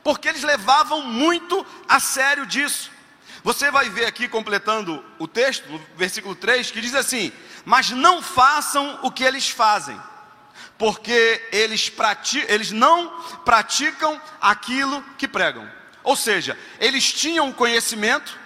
porque 0.03 0.27
eles 0.27 0.43
levavam 0.43 1.01
muito 1.01 1.65
a 1.87 1.99
sério 1.99 2.45
disso. 2.45 2.92
Você 3.43 3.69
vai 3.69 3.89
ver 3.89 4.05
aqui, 4.05 4.27
completando 4.27 5.03
o 5.19 5.27
texto, 5.27 5.65
versículo 5.97 6.33
3, 6.33 6.71
que 6.71 6.79
diz 6.79 6.95
assim: 6.95 7.31
Mas 7.65 7.89
não 7.89 8.21
façam 8.21 8.99
o 9.03 9.11
que 9.11 9.23
eles 9.23 9.49
fazem, 9.49 9.99
porque 10.77 11.45
eles, 11.51 11.91
eles 12.47 12.71
não 12.71 13.09
praticam 13.43 14.19
aquilo 14.39 15.03
que 15.17 15.27
pregam. 15.27 15.69
Ou 16.03 16.15
seja, 16.15 16.57
eles 16.79 17.11
tinham 17.11 17.51
conhecimento, 17.51 18.39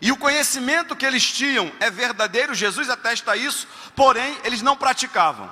e 0.00 0.12
o 0.12 0.16
conhecimento 0.16 0.96
que 0.96 1.04
eles 1.04 1.24
tinham 1.24 1.70
é 1.80 1.90
verdadeiro, 1.90 2.54
Jesus 2.54 2.88
atesta 2.88 3.36
isso, 3.36 3.66
porém 3.96 4.38
eles 4.44 4.62
não 4.62 4.76
praticavam. 4.76 5.50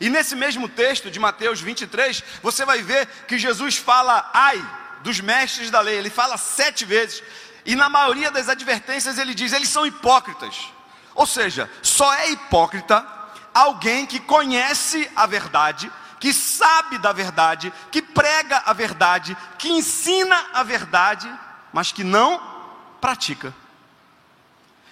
E 0.00 0.08
nesse 0.08 0.36
mesmo 0.36 0.68
texto 0.68 1.10
de 1.10 1.18
Mateus 1.18 1.60
23, 1.60 2.22
você 2.42 2.64
vai 2.64 2.82
ver 2.82 3.06
que 3.26 3.38
Jesus 3.38 3.76
fala, 3.76 4.30
ai, 4.34 4.62
dos 5.02 5.20
mestres 5.20 5.70
da 5.70 5.80
lei, 5.80 5.96
ele 5.96 6.10
fala 6.10 6.36
sete 6.36 6.84
vezes, 6.84 7.22
e 7.64 7.74
na 7.74 7.88
maioria 7.88 8.30
das 8.30 8.48
advertências 8.48 9.18
ele 9.18 9.34
diz: 9.34 9.52
eles 9.52 9.68
são 9.68 9.86
hipócritas. 9.86 10.72
Ou 11.14 11.26
seja, 11.26 11.70
só 11.82 12.12
é 12.14 12.30
hipócrita 12.30 13.06
alguém 13.52 14.06
que 14.06 14.20
conhece 14.20 15.10
a 15.16 15.26
verdade, 15.26 15.90
que 16.20 16.32
sabe 16.32 16.98
da 16.98 17.12
verdade, 17.12 17.72
que 17.90 18.00
prega 18.00 18.62
a 18.64 18.72
verdade, 18.72 19.36
que 19.58 19.68
ensina 19.68 20.46
a 20.52 20.62
verdade, 20.62 21.28
mas 21.72 21.90
que 21.90 22.04
não 22.04 22.40
pratica. 23.00 23.54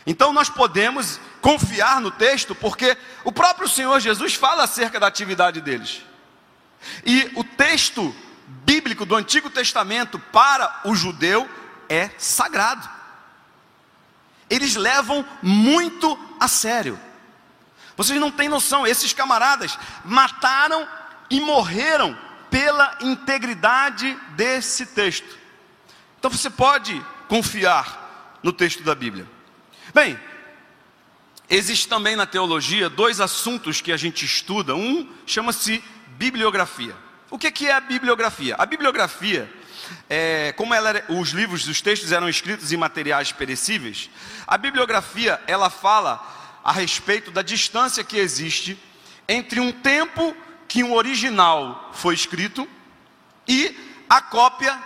Então 0.07 0.33
nós 0.33 0.49
podemos 0.49 1.21
confiar 1.41 2.01
no 2.01 2.11
texto, 2.11 2.55
porque 2.55 2.97
o 3.25 3.33
próprio 3.33 3.69
Senhor 3.69 3.99
Jesus 4.01 4.35
fala 4.35 4.65
acerca 4.65 5.01
da 5.01 5.07
atividade 5.07 5.61
deles. 5.61 6.03
E 7.05 7.31
o 7.35 7.43
texto 7.43 8.15
bíblico 8.65 9.05
do 9.05 9.17
Antigo 9.17 9.51
Testamento 9.51 10.19
para 10.19 10.81
o 10.85 10.95
judeu 10.95 11.49
é 11.89 12.11
sagrado. 12.19 12.89
Eles 14.49 14.77
levam 14.77 15.25
muito 15.43 16.19
a 16.39 16.49
sério. 16.49 16.99
Vocês 17.97 18.21
não 18.21 18.31
têm 18.31 18.49
noção, 18.49 18.87
esses 18.87 19.13
camaradas 19.13 19.79
mataram 20.05 20.87
e 21.31 21.41
morreram 21.41 22.17
pela 22.51 22.97
integridade 23.01 24.17
desse 24.37 24.87
texto. 24.87 25.37
Então 26.19 26.31
você 26.31 26.51
pode 26.51 27.05
confiar 27.29 28.39
no 28.43 28.53
texto 28.53 28.83
da 28.83 28.95
Bíblia. 28.95 29.27
Bem, 29.93 30.19
existe 31.49 31.89
também 31.89 32.15
na 32.15 32.27
teologia 32.27 32.89
dois 32.89 33.21
assuntos 33.21 33.81
que 33.81 33.91
a 33.91 33.97
gente 33.97 34.25
estuda. 34.25 34.75
Um 34.75 35.11
chama-se 35.27 35.83
bibliografia. 36.17 36.95
O 37.31 37.39
que 37.39 37.67
é 37.67 37.73
a 37.73 37.81
bibliografia? 37.81 38.55
A 38.59 38.67
bibliografia 38.67 39.53
é, 40.09 40.53
como 40.53 40.75
ela, 40.75 41.03
os 41.09 41.31
livros, 41.31 41.67
os 41.69 41.81
textos 41.81 42.13
eram 42.13 42.29
escritos 42.29 42.73
em 42.73 42.77
materiais 42.77 43.33
perecíveis, 43.33 44.11
a 44.47 44.57
bibliografia 44.57 45.41
ela 45.47 45.71
fala 45.71 46.61
a 46.63 46.73
respeito 46.73 47.31
da 47.31 47.43
distância 47.43 48.05
que 48.05 48.17
existe 48.17 48.79
entre 49.29 49.61
um 49.61 49.73
tempo 49.73 50.37
que 50.69 50.83
um 50.83 50.95
original 50.95 51.91
foi 51.93 52.15
escrito 52.15 52.69
e 53.47 53.77
a 54.09 54.21
cópia 54.21 54.77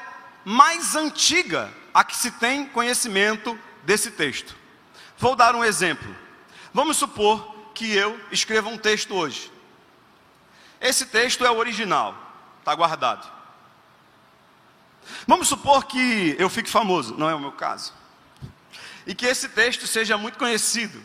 mais 0.45 0.95
antiga 0.95 1.73
a 1.93 2.05
que 2.05 2.17
se 2.17 2.31
tem 2.33 2.67
conhecimento 2.67 3.59
desse 3.83 4.11
texto. 4.11 4.55
Vou 5.19 5.35
dar 5.35 5.55
um 5.55 5.65
exemplo. 5.65 6.15
Vamos 6.73 6.97
supor 6.97 7.55
que 7.75 7.95
eu 7.95 8.19
escreva 8.31 8.69
um 8.69 8.79
texto 8.79 9.15
hoje. 9.15 9.51
Esse 10.81 11.07
texto 11.07 11.45
é 11.45 11.51
o 11.51 11.57
original, 11.57 12.15
está 12.59 12.75
guardado. 12.75 13.40
Vamos 15.27 15.49
supor 15.49 15.85
que 15.85 16.37
eu 16.39 16.49
fique 16.49 16.69
famoso, 16.71 17.17
não 17.17 17.29
é 17.29 17.35
o 17.35 17.41
meu 17.41 17.53
caso. 17.53 17.93
E 19.07 19.15
que 19.15 19.27
esse 19.27 19.49
texto 19.49 19.87
seja 19.87 20.17
muito 20.17 20.39
conhecido. 20.39 21.03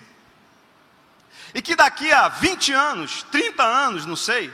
E 1.54 1.62
que 1.62 1.76
daqui 1.76 2.12
a 2.12 2.28
20 2.28 2.74
anos, 2.74 3.24
30 3.32 3.64
anos, 3.64 4.06
não 4.06 4.16
sei, 4.16 4.54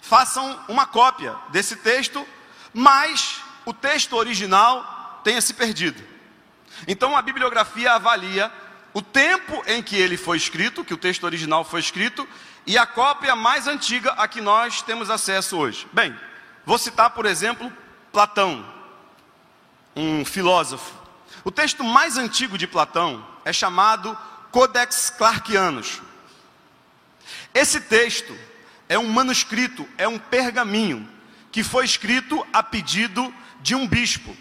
façam 0.00 0.60
uma 0.68 0.86
cópia 0.86 1.34
desse 1.48 1.76
texto, 1.76 2.26
mas 2.72 3.40
o 3.64 3.72
texto 3.72 4.16
original 4.16 5.20
tenha 5.24 5.40
se 5.40 5.54
perdido. 5.54 6.02
Então 6.86 7.16
a 7.16 7.22
bibliografia 7.22 7.92
avalia 7.92 8.52
o 8.92 9.00
tempo 9.00 9.62
em 9.66 9.82
que 9.82 9.96
ele 9.96 10.16
foi 10.16 10.36
escrito, 10.36 10.84
que 10.84 10.94
o 10.94 10.98
texto 10.98 11.24
original 11.24 11.64
foi 11.64 11.80
escrito, 11.80 12.28
e 12.66 12.76
a 12.76 12.86
cópia 12.86 13.34
mais 13.34 13.66
antiga 13.66 14.12
a 14.12 14.28
que 14.28 14.40
nós 14.40 14.82
temos 14.82 15.10
acesso 15.10 15.56
hoje. 15.56 15.86
Bem, 15.92 16.14
vou 16.64 16.78
citar, 16.78 17.10
por 17.10 17.26
exemplo, 17.26 17.72
Platão, 18.12 18.62
um 19.96 20.22
filósofo. 20.22 20.92
O 21.42 21.50
texto 21.50 21.82
mais 21.82 22.18
antigo 22.18 22.58
de 22.58 22.66
Platão 22.66 23.26
é 23.42 23.52
chamado 23.52 24.16
Codex 24.50 25.08
Clarkianos. 25.08 26.02
Esse 27.54 27.80
texto 27.80 28.38
é 28.86 28.98
um 28.98 29.08
manuscrito, 29.08 29.88
é 29.96 30.06
um 30.06 30.18
pergaminho 30.18 31.08
que 31.50 31.64
foi 31.64 31.86
escrito 31.86 32.46
a 32.52 32.62
pedido 32.62 33.34
de 33.62 33.74
um 33.74 33.88
bispo. 33.88 34.36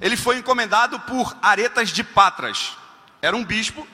Ele 0.00 0.16
foi 0.16 0.38
encomendado 0.38 1.00
por 1.00 1.36
Aretas 1.42 1.90
de 1.90 2.04
Patras. 2.04 2.76
Era 3.20 3.36
um 3.36 3.44
bispo 3.44 3.86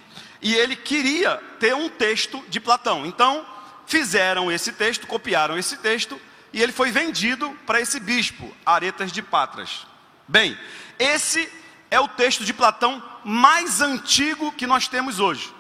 e 0.43 0.55
ele 0.55 0.77
queria 0.77 1.37
ter 1.59 1.75
um 1.75 1.89
texto 1.89 2.45
de 2.49 2.61
Platão. 2.61 3.07
Então, 3.07 3.47
fizeram 3.87 4.53
esse 4.53 4.73
texto, 4.73 5.07
copiaram 5.07 5.57
esse 5.57 5.79
texto 5.79 6.21
e 6.53 6.63
ele 6.63 6.73
foi 6.73 6.91
vendido 6.91 7.51
para 7.67 7.81
esse 7.81 8.01
bispo, 8.01 8.55
Aretas 8.65 9.13
de 9.13 9.23
Patras. 9.23 9.87
Bem, 10.27 10.59
esse 10.99 11.51
é 11.91 11.99
o 12.01 12.09
texto 12.09 12.45
de 12.45 12.53
Platão 12.53 13.03
mais 13.25 13.81
antigo 13.81 14.53
que 14.53 14.67
nós 14.67 14.89
temos 14.89 15.21
hoje. 15.21 15.55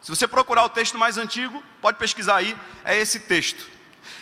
Se 0.00 0.10
você 0.10 0.28
procurar 0.28 0.64
o 0.64 0.68
texto 0.68 0.96
mais 0.96 1.18
antigo, 1.18 1.62
pode 1.80 1.98
pesquisar 1.98 2.36
aí, 2.36 2.56
é 2.84 2.96
esse 2.96 3.20
texto. 3.20 3.66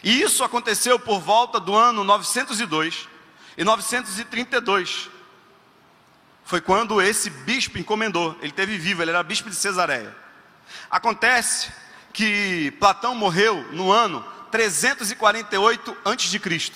E 0.02 0.20
isso 0.22 0.42
aconteceu 0.44 0.98
por 0.98 1.20
volta 1.20 1.60
do 1.60 1.74
ano 1.74 2.04
902 2.04 3.08
e 3.56 3.64
932. 3.64 5.10
Foi 6.44 6.60
quando 6.60 7.02
esse 7.02 7.28
bispo 7.28 7.78
encomendou, 7.78 8.36
ele 8.40 8.52
teve 8.52 8.78
vivo, 8.78 9.02
ele 9.02 9.10
era 9.10 9.22
bispo 9.22 9.50
de 9.50 9.56
Cesareia. 9.56 10.16
Acontece 10.90 11.72
que 12.12 12.70
Platão 12.78 13.14
morreu 13.14 13.66
no 13.72 13.90
ano 13.90 14.24
348 14.56 15.96
a.C. 16.02 16.72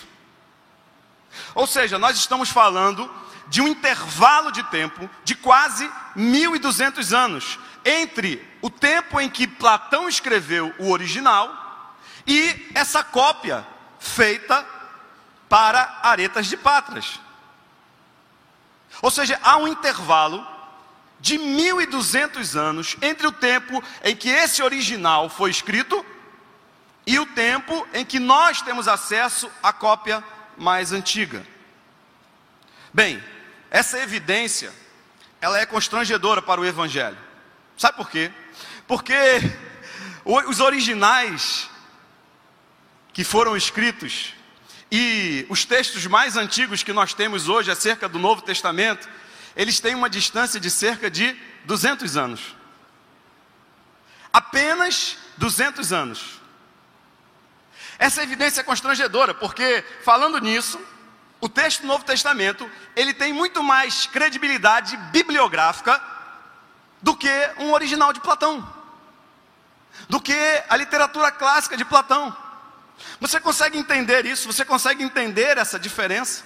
Ou 1.55 1.67
seja, 1.67 1.99
nós 1.99 2.19
estamos 2.19 2.51
falando 2.51 3.11
de 3.49 3.63
um 3.63 3.69
intervalo 3.69 4.53
de 4.53 4.63
tempo 4.65 5.09
de 5.25 5.35
quase 5.35 5.91
1200 6.15 7.15
anos 7.15 7.59
entre 7.83 8.47
o 8.61 8.69
tempo 8.69 9.19
em 9.19 9.31
que 9.31 9.47
Platão 9.47 10.11
escreveu 10.11 10.75
o 10.79 10.91
original 10.91 11.97
e 12.27 12.69
essa 12.75 13.03
cópia 13.03 13.67
feita 13.99 14.67
para 15.49 16.01
Aretas 16.03 16.49
de 16.49 16.59
Patras. 16.59 17.19
Ou 19.01 19.11
seja, 19.11 19.41
há 19.43 19.57
um 19.57 19.67
intervalo 19.67 20.47
de 21.19 21.39
1200 21.39 22.57
anos 22.57 22.99
entre 23.01 23.27
o 23.27 23.33
tempo 23.33 23.83
em 24.05 24.15
que 24.15 24.29
esse 24.29 24.63
original 24.63 25.31
foi 25.31 25.51
escrito 25.51 26.05
e 27.07 27.19
o 27.19 27.27
tempo 27.27 27.87
em 27.93 28.05
que 28.05 28.19
nós 28.19 28.63
temos 28.63 28.87
acesso 28.89 29.51
à 29.63 29.73
cópia 29.73 30.23
mais 30.57 30.93
antiga. 30.93 31.47
Bem, 32.93 33.23
essa 33.71 33.99
evidência, 33.99 34.73
ela 35.41 35.59
é 35.59 35.65
constrangedora 35.65 36.43
para 36.43 36.61
o 36.61 36.65
evangelho. 36.65 37.19
Sabe 37.77 37.97
por 37.97 38.11
quê? 38.11 38.31
Porque 38.87 39.15
os 40.25 40.61
originais 40.61 41.71
que 43.13 43.25
foram 43.25 43.57
escritos 43.57 44.35
e 44.91 45.47
os 45.49 45.65
textos 45.65 46.05
mais 46.07 46.37
antigos 46.37 46.83
que 46.83 46.93
nós 46.93 47.15
temos 47.15 47.49
hoje 47.49 47.71
acerca 47.71 48.09
do 48.09 48.19
Novo 48.19 48.43
Testamento, 48.43 49.09
eles 49.57 49.79
têm 49.79 49.95
uma 49.95 50.11
distância 50.11 50.59
de 50.59 50.71
cerca 50.71 51.11
de 51.11 51.37
200 51.65 52.17
anos. 52.17 52.57
Apenas 54.33 55.17
200 55.37 55.93
anos. 55.93 56.40
Essa 58.01 58.23
evidência 58.23 58.63
é 58.63 58.65
constrangedora, 58.65 59.35
porque 59.35 59.85
falando 60.03 60.39
nisso, 60.39 60.81
o 61.39 61.51
texto 61.51 61.83
do 61.83 61.87
Novo 61.87 62.03
Testamento, 62.03 62.69
ele 62.97 63.13
tem 63.13 63.31
muito 63.31 63.63
mais 63.63 64.07
credibilidade 64.07 64.97
bibliográfica 65.13 66.03
do 67.03 67.15
que 67.15 67.29
um 67.59 67.73
original 67.73 68.11
de 68.15 68.21
Platão. 68.21 68.67
Do 70.09 70.19
que 70.19 70.35
a 70.67 70.77
literatura 70.77 71.31
clássica 71.31 71.77
de 71.77 71.85
Platão. 71.85 72.35
Você 73.21 73.39
consegue 73.39 73.77
entender 73.77 74.25
isso? 74.25 74.51
Você 74.51 74.65
consegue 74.65 75.05
entender 75.05 75.59
essa 75.59 75.79
diferença? 75.79 76.43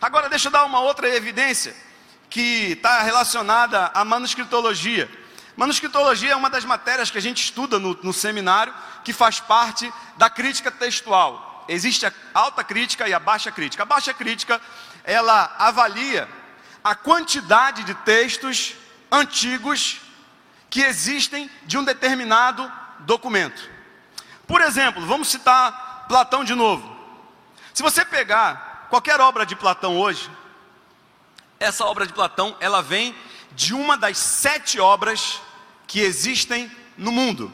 Agora 0.00 0.28
deixa 0.28 0.46
eu 0.46 0.52
dar 0.52 0.64
uma 0.64 0.78
outra 0.78 1.08
evidência 1.08 1.74
que 2.30 2.72
está 2.72 3.02
relacionada 3.02 3.90
à 3.92 4.04
manuscritologia. 4.04 5.10
Manuscritologia 5.56 6.32
é 6.32 6.36
uma 6.36 6.50
das 6.50 6.64
matérias 6.64 7.10
que 7.10 7.16
a 7.16 7.22
gente 7.22 7.42
estuda 7.42 7.78
no, 7.78 7.98
no 8.02 8.12
seminário, 8.12 8.74
que 9.02 9.12
faz 9.12 9.40
parte 9.40 9.90
da 10.16 10.28
crítica 10.28 10.70
textual. 10.70 11.64
Existe 11.68 12.04
a 12.04 12.12
alta 12.34 12.62
crítica 12.62 13.08
e 13.08 13.14
a 13.14 13.18
baixa 13.18 13.50
crítica. 13.50 13.82
A 13.82 13.86
baixa 13.86 14.12
crítica, 14.12 14.60
ela 15.02 15.54
avalia 15.58 16.28
a 16.84 16.94
quantidade 16.94 17.84
de 17.84 17.94
textos 17.94 18.74
antigos 19.10 20.00
que 20.68 20.82
existem 20.82 21.50
de 21.64 21.78
um 21.78 21.84
determinado 21.84 22.70
documento. 23.00 23.70
Por 24.46 24.60
exemplo, 24.60 25.04
vamos 25.06 25.28
citar 25.28 26.04
Platão 26.06 26.44
de 26.44 26.54
novo. 26.54 26.94
Se 27.74 27.82
você 27.82 28.04
pegar 28.04 28.86
qualquer 28.90 29.20
obra 29.20 29.44
de 29.44 29.56
Platão 29.56 29.96
hoje, 29.98 30.30
essa 31.58 31.84
obra 31.84 32.06
de 32.06 32.12
Platão, 32.12 32.56
ela 32.60 32.82
vem 32.82 33.14
de 33.56 33.74
uma 33.74 33.96
das 33.96 34.18
sete 34.18 34.78
obras 34.78 35.40
que 35.86 36.00
existem 36.00 36.70
no 36.96 37.10
mundo. 37.10 37.52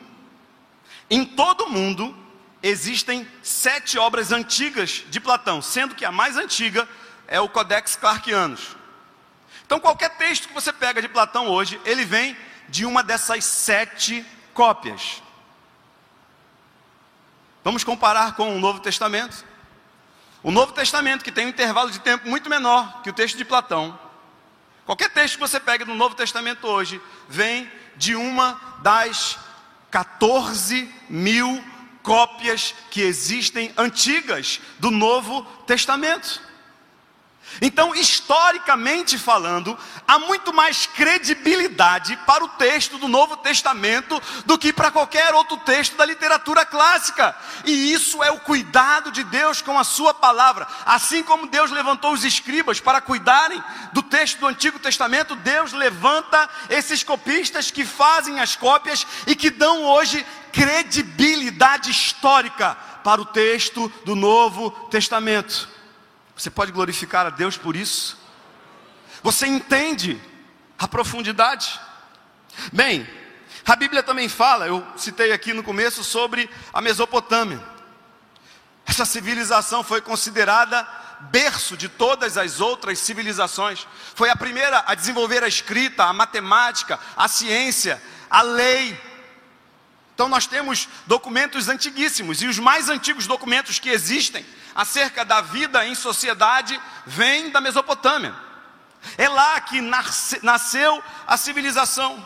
Em 1.09 1.25
todo 1.25 1.65
o 1.65 1.71
mundo 1.71 2.15
existem 2.63 3.27
sete 3.43 3.99
obras 3.99 4.33
antigas 4.33 5.05
de 5.09 5.21
Platão, 5.21 5.63
sendo 5.63 5.95
que 5.95 6.05
a 6.05 6.13
mais 6.13 6.37
antiga 6.37 6.89
é 7.29 7.41
o 7.41 7.49
Codex 7.49 7.97
Clarkianus. 7.97 8.77
Então, 9.65 9.79
qualquer 9.81 10.11
texto 10.17 10.49
que 10.49 10.55
você 10.55 10.73
pega 10.73 11.01
de 11.01 11.09
Platão 11.09 11.49
hoje, 11.49 11.81
ele 11.85 12.05
vem 12.05 12.37
de 12.69 12.85
uma 12.85 13.03
dessas 13.03 13.45
sete 13.45 14.27
cópias. 14.53 15.23
Vamos 17.65 17.85
comparar 17.85 18.35
com 18.35 18.55
o 18.55 18.59
Novo 18.59 18.81
Testamento. 18.81 19.45
O 20.43 20.51
Novo 20.51 20.73
Testamento, 20.73 21.25
que 21.25 21.31
tem 21.31 21.47
um 21.47 21.51
intervalo 21.51 21.91
de 21.91 22.01
tempo 22.01 22.29
muito 22.29 22.51
menor 22.51 23.03
que 23.03 23.11
o 23.11 23.13
texto 23.13 23.37
de 23.37 23.45
Platão. 23.45 23.99
Qualquer 24.85 25.11
texto 25.11 25.35
que 25.35 25.41
você 25.41 25.61
pegue 25.61 25.85
no 25.85 25.95
Novo 25.95 26.15
Testamento 26.15 26.67
hoje, 26.67 27.01
vem 27.29 27.71
de 27.97 28.17
uma 28.17 28.61
das 28.83 29.39
14 29.91 30.93
mil 31.09 31.63
cópias 32.03 32.75
que 32.91 33.01
existem 33.01 33.73
antigas 33.77 34.61
do 34.79 34.91
Novo 34.91 35.45
Testamento. 35.67 36.41
Então, 37.61 37.95
historicamente 37.95 39.19
falando, 39.19 39.79
há 40.07 40.19
muito 40.19 40.53
mais 40.53 40.87
credibilidade 40.87 42.17
para 42.27 42.45
o 42.45 42.49
texto 42.49 42.99
do 42.99 43.09
Novo 43.09 43.37
Testamento 43.37 44.21
do 44.47 44.59
que 44.59 44.73
para 44.73 44.91
qualquer 44.91 45.35
outro 45.35 45.57
texto 45.59 45.97
da 45.97 46.05
literatura 46.05 46.65
clássica. 46.65 47.37
E 47.65 47.93
isso 47.93 48.23
é 48.23 48.31
o 48.31 48.41
cuidado 48.41 49.13
de 49.13 49.23
Deus 49.25 49.61
com 49.61 49.79
a 49.79 49.85
sua 49.85 50.15
palavra. 50.15 50.67
Assim 50.87 51.23
como 51.23 51.47
Deus 51.47 51.71
levantou 51.71 52.13
os 52.13 52.25
escribas 52.25 52.81
para 52.81 53.01
cuidarem 53.01 53.63
do 53.93 54.03
texto 54.03 54.39
do 54.39 54.47
Antigo 54.47 54.79
Testamento, 54.79 55.37
Deus 55.37 55.73
levanta 55.73 56.49
esses 56.71 57.03
copistas 57.03 57.71
que 57.71 57.85
fazem 57.85 58.41
as 58.41 58.57
cópias 58.57 59.07
e 59.27 59.35
que 59.35 59.51
dão 59.51 59.85
hoje 59.85 60.25
credibilidade 60.53 61.91
histórica 61.91 62.77
para 63.03 63.21
o 63.21 63.27
texto 63.27 63.93
do 64.05 64.15
Novo 64.15 64.71
Testamento. 64.91 65.69
Você 66.37 66.51
pode 66.51 66.73
glorificar 66.73 67.27
a 67.27 67.31
Deus 67.31 67.57
por 67.57 67.77
isso? 67.77 68.19
Você 69.23 69.47
entende 69.47 70.21
a 70.79 70.89
profundidade? 70.89 71.81
Bem, 72.73 73.07
a 73.65 73.77
Bíblia 73.77 74.03
também 74.03 74.29
fala, 74.29 74.67
eu 74.67 74.85
citei 74.97 75.33
aqui 75.33 75.53
no 75.53 75.63
começo, 75.63 76.03
sobre 76.03 76.51
a 76.73 76.81
Mesopotâmia. 76.81 77.63
Essa 78.85 79.05
civilização 79.05 79.85
foi 79.85 80.01
considerada 80.01 80.87
berço 81.31 81.77
de 81.77 81.89
todas 81.89 82.37
as 82.37 82.61
outras 82.61 82.99
civilizações. 82.99 83.87
Foi 84.15 84.29
a 84.29 84.37
primeira 84.37 84.83
a 84.87 84.95
desenvolver 84.95 85.45
a 85.45 85.49
escrita, 85.49 86.05
a 86.05 86.13
matemática, 86.13 86.99
a 87.17 87.29
ciência, 87.29 88.03
a 88.29 88.43
lei. 88.43 89.01
Então 90.15 90.29
nós 90.29 90.47
temos 90.47 90.89
documentos 91.07 91.69
antiguíssimos, 91.69 92.43
e 92.43 92.47
os 92.47 92.59
mais 92.59 92.89
antigos 92.89 93.27
documentos 93.27 93.79
que 93.79 93.89
existem 93.89 94.45
acerca 94.75 95.25
da 95.25 95.41
vida 95.41 95.87
em 95.87 95.95
sociedade 95.95 96.81
vem 97.07 97.51
da 97.51 97.61
Mesopotâmia. 97.61 98.35
É 99.19 99.29
lá 99.29 99.61
que 99.61 99.81
nasce, 99.81 100.39
nasceu 100.43 101.03
a 101.27 101.37
civilização. 101.37 102.25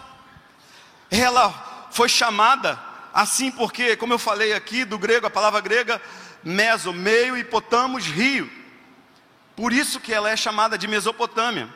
Ela 1.10 1.88
foi 1.90 2.08
chamada 2.08 2.78
assim 3.12 3.50
porque, 3.50 3.96
como 3.96 4.12
eu 4.12 4.18
falei 4.18 4.52
aqui 4.52 4.84
do 4.84 4.98
grego, 4.98 5.26
a 5.26 5.30
palavra 5.30 5.60
grega 5.60 6.00
meso, 6.44 6.92
meio 6.92 7.36
e 7.36 7.42
potamos, 7.42 8.06
rio. 8.06 8.50
Por 9.56 9.72
isso 9.72 9.98
que 9.98 10.12
ela 10.12 10.30
é 10.30 10.36
chamada 10.36 10.76
de 10.76 10.86
Mesopotâmia. 10.86 11.68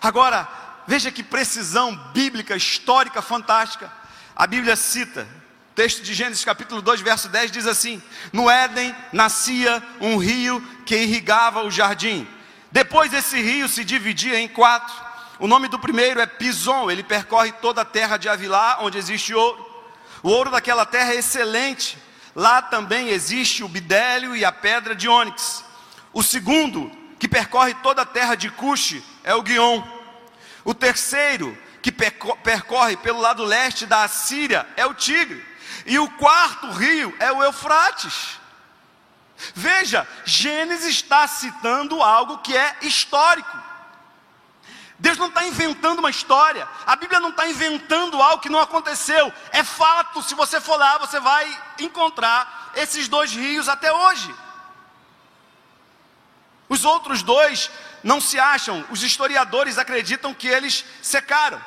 Agora, 0.00 0.48
veja 0.86 1.10
que 1.10 1.22
precisão 1.22 1.94
bíblica, 2.12 2.56
histórica, 2.56 3.20
fantástica. 3.20 3.92
A 4.36 4.46
Bíblia 4.46 4.76
cita 4.76 5.26
texto 5.74 6.02
de 6.02 6.12
Gênesis 6.14 6.44
capítulo 6.44 6.82
2, 6.82 7.00
verso 7.00 7.28
10 7.28 7.50
diz 7.50 7.66
assim: 7.66 8.02
No 8.32 8.50
Éden 8.50 8.94
nascia 9.12 9.82
um 10.00 10.16
rio 10.16 10.60
que 10.84 10.96
irrigava 10.96 11.62
o 11.62 11.70
jardim. 11.70 12.26
Depois 12.70 13.12
esse 13.12 13.40
rio 13.40 13.68
se 13.68 13.84
dividia 13.84 14.38
em 14.38 14.48
quatro. 14.48 14.94
O 15.38 15.46
nome 15.46 15.68
do 15.68 15.78
primeiro 15.78 16.20
é 16.20 16.26
Pison, 16.26 16.90
ele 16.90 17.02
percorre 17.02 17.52
toda 17.52 17.82
a 17.82 17.84
terra 17.84 18.16
de 18.16 18.28
Avilá, 18.28 18.78
onde 18.80 18.98
existe 18.98 19.34
ouro. 19.34 19.66
O 20.22 20.28
ouro 20.28 20.50
daquela 20.50 20.86
terra 20.86 21.12
é 21.12 21.16
excelente. 21.16 21.98
Lá 22.34 22.62
também 22.62 23.08
existe 23.08 23.64
o 23.64 23.68
bidélio 23.68 24.36
e 24.36 24.44
a 24.44 24.52
pedra 24.52 24.94
de 24.94 25.08
ônix. 25.08 25.64
O 26.12 26.22
segundo, 26.22 26.90
que 27.18 27.28
percorre 27.28 27.74
toda 27.82 28.02
a 28.02 28.06
terra 28.06 28.34
de 28.34 28.50
Cuxi, 28.50 29.02
é 29.24 29.34
o 29.34 29.42
Guion. 29.42 29.82
O 30.64 30.72
terceiro, 30.72 31.56
que 31.82 31.90
percorre 31.90 32.96
pelo 32.98 33.20
lado 33.20 33.44
leste 33.44 33.84
da 33.84 34.04
Assíria, 34.04 34.66
é 34.76 34.86
o 34.86 34.94
Tigre. 34.94 35.51
E 35.86 35.98
o 35.98 36.08
quarto 36.12 36.70
rio 36.70 37.14
é 37.18 37.32
o 37.32 37.42
Eufrates. 37.42 38.40
Veja, 39.54 40.06
Gênesis 40.24 40.96
está 40.96 41.26
citando 41.26 42.02
algo 42.02 42.38
que 42.38 42.56
é 42.56 42.76
histórico. 42.82 43.58
Deus 44.98 45.18
não 45.18 45.26
está 45.26 45.44
inventando 45.44 45.98
uma 45.98 46.10
história, 46.10 46.68
a 46.86 46.94
Bíblia 46.94 47.18
não 47.18 47.30
está 47.30 47.48
inventando 47.48 48.22
algo 48.22 48.40
que 48.40 48.48
não 48.48 48.60
aconteceu, 48.60 49.32
é 49.50 49.64
fato. 49.64 50.22
Se 50.22 50.32
você 50.32 50.60
for 50.60 50.76
lá, 50.76 50.96
você 50.98 51.18
vai 51.18 51.60
encontrar 51.80 52.70
esses 52.76 53.08
dois 53.08 53.32
rios 53.32 53.68
até 53.68 53.92
hoje. 53.92 54.32
Os 56.68 56.84
outros 56.84 57.20
dois 57.20 57.68
não 58.04 58.20
se 58.20 58.38
acham, 58.38 58.86
os 58.90 59.02
historiadores 59.02 59.76
acreditam 59.76 60.32
que 60.32 60.46
eles 60.46 60.84
secaram, 61.02 61.60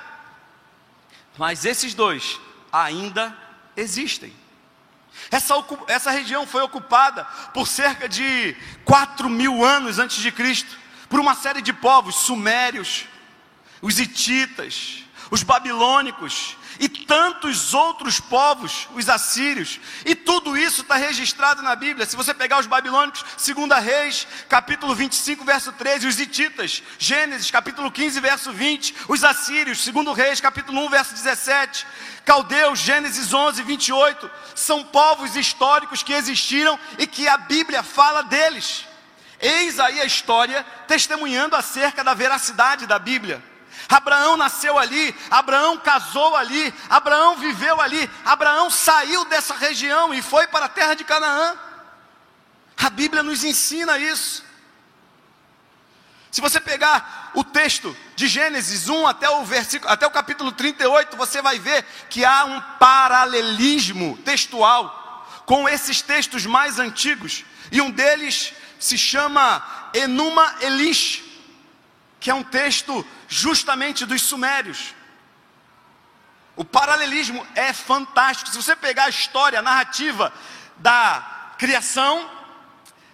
mas 1.38 1.65
esses 1.65 1.93
dois 1.93 2.39
ainda 2.71 3.38
existem. 3.75 4.33
Essa, 5.31 5.55
essa 5.88 6.11
região 6.11 6.45
foi 6.45 6.61
ocupada 6.61 7.23
por 7.53 7.67
cerca 7.67 8.07
de 8.07 8.55
4 8.83 9.29
mil 9.29 9.63
anos 9.63 9.97
antes 9.97 10.17
de 10.17 10.31
Cristo, 10.31 10.77
por 11.09 11.19
uma 11.19 11.35
série 11.35 11.61
de 11.61 11.73
povos, 11.73 12.15
sumérios, 12.15 13.05
os 13.81 13.99
hititas, 13.99 15.03
os 15.31 15.43
babilônicos, 15.43 16.57
e 16.79 16.89
tantos 16.89 17.73
outros 17.73 18.19
povos, 18.19 18.88
os 18.93 19.07
assírios, 19.09 19.79
e 20.05 20.15
tudo 20.15 20.57
isso 20.57 20.81
está 20.81 20.95
registrado 20.95 21.61
na 21.61 21.75
Bíblia. 21.75 22.05
Se 22.05 22.15
você 22.15 22.33
pegar 22.33 22.59
os 22.59 22.67
babilônicos, 22.67 23.23
2 23.45 23.83
Reis, 23.83 24.27
capítulo 24.49 24.93
25, 24.93 25.43
verso 25.43 25.71
13, 25.71 26.07
os 26.07 26.19
hititas, 26.19 26.83
Gênesis, 26.97 27.51
capítulo 27.51 27.91
15, 27.91 28.19
verso 28.19 28.51
20, 28.51 28.95
os 29.07 29.23
assírios, 29.23 29.85
2 29.85 30.17
Reis, 30.17 30.41
capítulo 30.41 30.85
1, 30.85 30.89
verso 30.89 31.13
17, 31.13 31.85
caldeus, 32.25 32.79
Gênesis 32.79 33.33
11, 33.33 33.61
28, 33.63 34.29
são 34.53 34.83
povos 34.83 35.35
históricos 35.35 36.03
que 36.03 36.13
existiram 36.13 36.79
e 36.97 37.07
que 37.07 37.27
a 37.27 37.38
Bíblia 37.38 37.83
fala 37.83 38.23
deles. 38.23 38.85
Eis 39.39 39.79
aí 39.79 40.01
a 40.01 40.05
história 40.05 40.65
testemunhando 40.88 41.55
acerca 41.55 42.03
da 42.03 42.13
veracidade 42.13 42.88
da 42.88 42.97
Bíblia. 42.97 43.43
Abraão 43.89 44.38
nasceu 44.38 44.77
ali, 44.77 45.15
Abraão 45.29 45.77
casou 45.77 46.35
ali, 46.35 46.73
Abraão 46.89 47.35
viveu 47.38 47.79
ali, 47.79 48.09
Abraão 48.23 48.69
saiu 48.69 49.25
dessa 49.25 49.55
região 49.55 50.13
e 50.13 50.21
foi 50.21 50.47
para 50.47 50.65
a 50.65 50.69
terra 50.69 50.93
de 50.93 51.03
Canaã. 51.03 51.55
A 52.77 52.89
Bíblia 52.89 53.23
nos 53.23 53.43
ensina 53.43 53.97
isso. 53.97 54.43
Se 56.35 56.41
você 56.41 56.59
pegar 56.59 57.31
o 57.33 57.45
texto 57.45 57.95
de 58.13 58.27
Gênesis 58.27 58.89
1 58.89 59.07
até 59.07 59.29
o 59.29 59.45
versículo, 59.45 59.89
até 59.89 60.05
o 60.05 60.11
capítulo 60.11 60.51
38, 60.51 61.15
você 61.15 61.41
vai 61.41 61.59
ver 61.59 61.85
que 62.09 62.25
há 62.25 62.43
um 62.43 62.59
paralelismo 62.77 64.17
textual 64.17 65.25
com 65.45 65.69
esses 65.69 66.01
textos 66.01 66.45
mais 66.45 66.77
antigos, 66.77 67.45
e 67.71 67.79
um 67.79 67.89
deles 67.89 68.53
se 68.79 68.97
chama 68.97 69.63
Enuma 69.93 70.55
Elish, 70.59 71.23
que 72.25 72.31
é 72.31 72.33
um 72.33 72.41
texto 72.41 73.05
justamente 73.27 74.03
dos 74.03 74.23
sumérios. 74.23 74.95
O 76.55 76.65
paralelismo 76.65 77.45
é 77.53 77.71
fantástico. 77.71 78.49
Se 78.49 78.57
você 78.57 78.75
pegar 78.75 79.03
a 79.03 79.09
história, 79.09 79.59
a 79.59 79.61
narrativa 79.61 80.33
da 80.77 81.53
criação, 81.59 82.27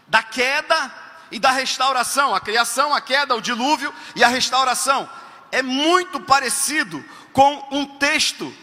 da 0.07 0.23
queda 0.23 0.89
e 1.29 1.39
da 1.39 1.51
restauração, 1.51 2.33
a 2.33 2.39
criação, 2.39 2.95
a 2.95 3.01
queda, 3.01 3.35
o 3.35 3.41
dilúvio 3.41 3.93
e 4.15 4.23
a 4.23 4.29
restauração, 4.29 5.09
é 5.51 5.61
muito 5.61 6.21
parecido 6.21 7.03
com 7.33 7.67
um 7.69 7.85
texto 7.85 8.55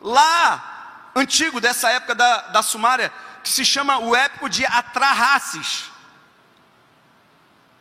lá 0.00 1.10
antigo 1.14 1.60
dessa 1.60 1.90
época 1.90 2.14
da, 2.14 2.40
da 2.48 2.62
Sumária, 2.62 3.12
que 3.44 3.50
se 3.50 3.62
chama 3.62 3.98
o 3.98 4.16
épico 4.16 4.48
de 4.48 4.64
Atrahasis. 4.64 5.91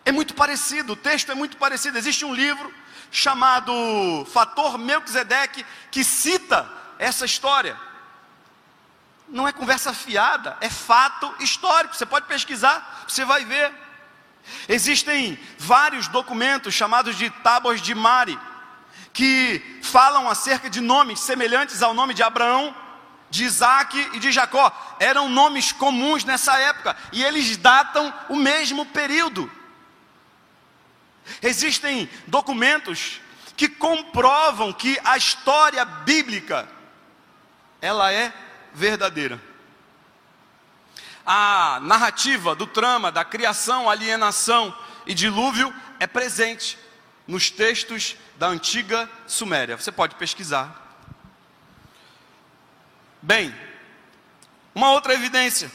É 0.03 0.11
muito 0.11 0.33
parecido, 0.33 0.93
o 0.93 0.95
texto 0.95 1.31
é 1.31 1.35
muito 1.35 1.57
parecido. 1.57 1.97
Existe 1.97 2.25
um 2.25 2.33
livro 2.33 2.73
chamado 3.11 4.25
Fator 4.31 4.77
Melquisedeque, 4.77 5.65
que 5.91 6.03
cita 6.03 6.67
essa 6.97 7.25
história. 7.25 7.77
Não 9.27 9.47
é 9.47 9.51
conversa 9.51 9.93
fiada, 9.93 10.57
é 10.61 10.69
fato 10.69 11.33
histórico. 11.39 11.95
Você 11.95 12.05
pode 12.05 12.25
pesquisar, 12.25 13.05
você 13.07 13.23
vai 13.23 13.45
ver. 13.45 13.71
Existem 14.67 15.37
vários 15.57 16.07
documentos 16.07 16.73
chamados 16.73 17.15
de 17.15 17.29
tábuas 17.29 17.81
de 17.81 17.93
Mari, 17.93 18.39
que 19.13 19.79
falam 19.83 20.29
acerca 20.29 20.69
de 20.69 20.81
nomes 20.81 21.19
semelhantes 21.19 21.83
ao 21.83 21.93
nome 21.93 22.13
de 22.13 22.23
Abraão, 22.23 22.75
de 23.29 23.43
Isaac 23.43 23.97
e 24.13 24.19
de 24.19 24.31
Jacó. 24.31 24.71
Eram 24.99 25.29
nomes 25.29 25.71
comuns 25.71 26.23
nessa 26.23 26.57
época 26.57 26.95
e 27.11 27.23
eles 27.23 27.55
datam 27.57 28.13
o 28.29 28.35
mesmo 28.35 28.85
período. 28.85 29.49
Existem 31.41 32.09
documentos 32.27 33.21
que 33.55 33.67
comprovam 33.69 34.73
que 34.73 34.99
a 35.03 35.17
história 35.17 35.83
bíblica 35.85 36.67
ela 37.81 38.11
é 38.11 38.33
verdadeira. 38.73 39.41
A 41.25 41.79
narrativa 41.81 42.55
do 42.55 42.65
trama 42.65 43.11
da 43.11 43.23
criação, 43.23 43.89
alienação 43.89 44.75
e 45.05 45.13
dilúvio 45.13 45.73
é 45.99 46.07
presente 46.07 46.77
nos 47.27 47.49
textos 47.49 48.15
da 48.37 48.47
antiga 48.47 49.09
Suméria. 49.27 49.77
Você 49.77 49.91
pode 49.91 50.15
pesquisar. 50.15 50.77
Bem, 53.21 53.55
uma 54.73 54.91
outra 54.91 55.13
evidência: 55.13 55.71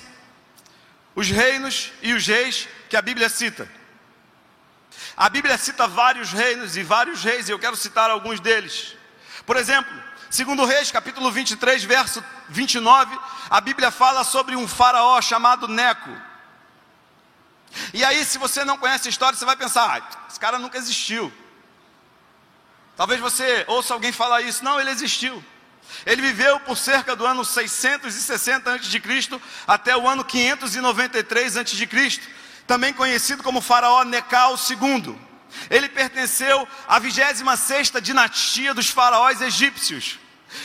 os 1.14 1.30
reinos 1.30 1.92
e 2.02 2.12
os 2.12 2.26
reis 2.26 2.68
que 2.88 2.96
a 2.96 3.02
Bíblia 3.02 3.28
cita. 3.28 3.70
A 5.16 5.31
Bíblia 5.31 5.57
cita 5.57 5.87
vários 5.87 6.31
reinos 6.31 6.76
e 6.76 6.83
vários 6.83 7.24
reis, 7.24 7.48
e 7.48 7.52
eu 7.52 7.59
quero 7.59 7.74
citar 7.74 8.11
alguns 8.11 8.38
deles. 8.38 8.94
Por 9.46 9.57
exemplo, 9.57 9.90
segundo 10.29 10.66
Reis, 10.66 10.90
capítulo 10.90 11.33
23, 11.33 11.85
verso 11.85 12.22
29, 12.50 13.18
a 13.48 13.61
Bíblia 13.62 13.90
fala 13.90 14.24
sobre 14.24 14.55
um 14.55 14.68
faraó 14.68 15.18
chamado 15.22 15.66
Neco. 15.66 16.11
E 17.94 18.05
aí, 18.05 18.26
se 18.26 18.37
você 18.37 18.62
não 18.62 18.76
conhece 18.76 19.09
a 19.09 19.11
história, 19.11 19.38
você 19.38 19.44
vai 19.46 19.57
pensar, 19.57 19.96
ah, 19.96 20.26
esse 20.29 20.38
cara 20.38 20.59
nunca 20.59 20.76
existiu. 20.76 21.33
Talvez 22.94 23.18
você 23.18 23.64
ouça 23.68 23.94
alguém 23.94 24.12
falar 24.12 24.42
isso. 24.42 24.62
Não, 24.62 24.79
ele 24.79 24.90
existiu. 24.90 25.42
Ele 26.05 26.20
viveu 26.20 26.61
por 26.61 26.76
cerca 26.76 27.16
do 27.16 27.24
ano 27.24 27.44
660 27.44 28.74
a.C. 28.74 29.40
até 29.66 29.96
o 29.96 30.07
ano 30.07 30.24
593 30.24 31.57
a.C 31.57 31.87
também 32.66 32.92
conhecido 32.92 33.42
como 33.42 33.61
Faraó 33.61 34.05
Necal 34.05 34.57
II. 34.68 35.16
Ele 35.70 35.88
pertenceu 35.88 36.66
à 36.87 36.98
26 36.98 37.92
dinastia 38.02 38.74
dos 38.74 38.88
faraós 38.88 39.40
egípcios. 39.40 40.18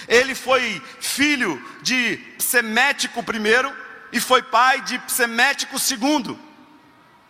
Ele 0.07 0.35
foi 0.35 0.81
filho 0.99 1.63
de 1.81 2.17
Psemético 2.37 3.19
I 3.21 3.73
e 4.11 4.19
foi 4.19 4.41
pai 4.41 4.81
de 4.81 4.99
Psemético 4.99 5.77
II. 5.77 6.37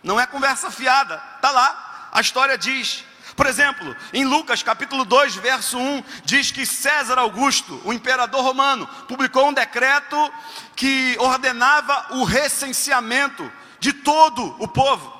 Não 0.02 0.18
é 0.18 0.26
conversa 0.26 0.70
fiada, 0.70 1.22
está 1.36 1.50
lá, 1.50 2.08
a 2.12 2.20
história 2.20 2.58
diz. 2.58 3.04
Por 3.36 3.46
exemplo, 3.46 3.96
em 4.12 4.24
Lucas 4.26 4.62
capítulo 4.62 5.04
2, 5.04 5.36
verso 5.36 5.78
1, 5.78 6.04
diz 6.24 6.50
que 6.50 6.66
César 6.66 7.18
Augusto, 7.18 7.80
o 7.84 7.92
imperador 7.92 8.42
romano, 8.42 8.86
publicou 9.08 9.48
um 9.48 9.52
decreto 9.52 10.32
que 10.76 11.16
ordenava 11.18 12.08
o 12.10 12.24
recenseamento 12.24 13.50
de 13.82 13.92
todo 13.92 14.54
o 14.60 14.68
povo. 14.68 15.12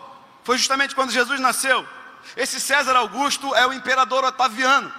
Foi 0.44 0.56
justamente 0.56 0.94
quando 0.94 1.10
Jesus 1.10 1.40
nasceu. 1.40 1.84
Esse 2.36 2.60
César 2.60 2.94
Augusto 2.94 3.52
é 3.56 3.66
o 3.66 3.72
imperador 3.72 4.22
Otaviano. 4.22 4.90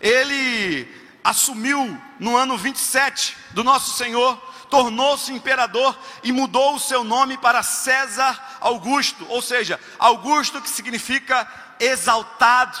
Ele 0.00 0.92
assumiu 1.22 2.02
no 2.18 2.36
ano 2.36 2.58
27 2.58 3.36
do 3.52 3.62
nosso 3.62 3.96
Senhor, 3.96 4.36
tornou-se 4.68 5.32
imperador 5.32 5.96
e 6.24 6.32
mudou 6.32 6.74
o 6.74 6.80
seu 6.80 7.04
nome 7.04 7.38
para 7.38 7.62
César 7.62 8.58
Augusto, 8.60 9.24
ou 9.28 9.40
seja, 9.40 9.78
Augusto 9.96 10.60
que 10.60 10.68
significa 10.68 11.46
exaltado. 11.78 12.76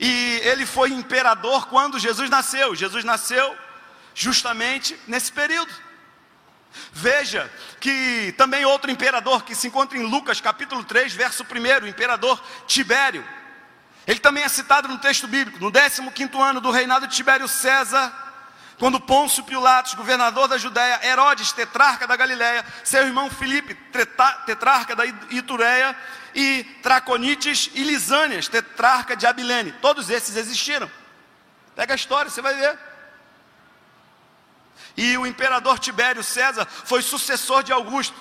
E 0.00 0.40
ele 0.42 0.64
foi 0.64 0.90
imperador 0.90 1.66
quando 1.66 1.98
Jesus 1.98 2.30
nasceu. 2.30 2.74
Jesus 2.74 3.04
nasceu 3.04 3.54
justamente 4.14 4.98
nesse 5.06 5.30
período. 5.30 5.87
Veja 6.92 7.50
que 7.80 8.34
também 8.36 8.64
outro 8.64 8.90
imperador 8.90 9.42
que 9.42 9.54
se 9.54 9.68
encontra 9.68 9.98
em 9.98 10.02
Lucas 10.02 10.40
capítulo 10.40 10.84
3, 10.84 11.12
verso 11.14 11.44
1, 11.44 11.84
o 11.84 11.88
imperador 11.88 12.42
Tibério. 12.66 13.26
Ele 14.06 14.18
também 14.18 14.42
é 14.42 14.48
citado 14.48 14.88
no 14.88 14.98
texto 14.98 15.26
bíblico, 15.26 15.58
no 15.60 15.70
15 15.70 16.02
ano 16.40 16.60
do 16.60 16.70
reinado 16.70 17.06
de 17.06 17.14
Tibério 17.14 17.46
César, 17.46 18.12
quando 18.78 19.00
Pôncio 19.00 19.42
Pilatos, 19.44 19.94
governador 19.94 20.48
da 20.48 20.56
Judéia, 20.56 21.00
Herodes, 21.04 21.52
tetrarca 21.52 22.06
da 22.06 22.16
Galiléia, 22.16 22.64
seu 22.84 23.04
irmão 23.04 23.28
Filipe, 23.28 23.74
tetrarca 24.46 24.94
da 24.94 25.04
Itureia, 25.30 25.96
e 26.34 26.62
Traconites 26.82 27.70
e 27.74 27.82
Lisânias, 27.82 28.48
tetrarca 28.48 29.16
de 29.16 29.26
Abilene. 29.26 29.72
Todos 29.72 30.08
esses 30.08 30.36
existiram. 30.36 30.88
Pega 31.74 31.94
a 31.94 31.96
história, 31.96 32.30
você 32.30 32.40
vai 32.40 32.54
ver. 32.54 32.78
E 34.98 35.16
o 35.16 35.24
imperador 35.24 35.78
Tibério 35.78 36.24
César 36.24 36.66
foi 36.66 37.02
sucessor 37.02 37.62
de 37.62 37.72
Augusto. 37.72 38.20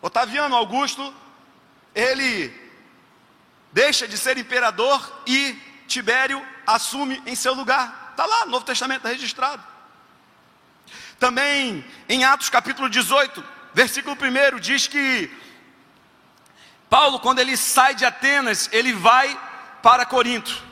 Otaviano 0.00 0.56
Augusto, 0.56 1.14
ele 1.94 2.50
deixa 3.70 4.08
de 4.08 4.16
ser 4.16 4.38
imperador 4.38 5.22
e 5.26 5.52
Tibério 5.86 6.42
assume 6.66 7.22
em 7.26 7.34
seu 7.34 7.52
lugar. 7.52 8.08
Está 8.12 8.24
lá, 8.24 8.46
no 8.46 8.52
Novo 8.52 8.64
Testamento 8.64 9.00
está 9.00 9.10
registrado. 9.10 9.62
Também 11.18 11.84
em 12.08 12.24
Atos 12.24 12.48
capítulo 12.48 12.88
18, 12.88 13.44
versículo 13.74 14.16
1, 14.16 14.60
diz 14.60 14.86
que 14.86 15.30
Paulo, 16.88 17.20
quando 17.20 17.40
ele 17.40 17.54
sai 17.54 17.94
de 17.94 18.06
Atenas, 18.06 18.70
ele 18.72 18.94
vai 18.94 19.38
para 19.82 20.06
Corinto. 20.06 20.67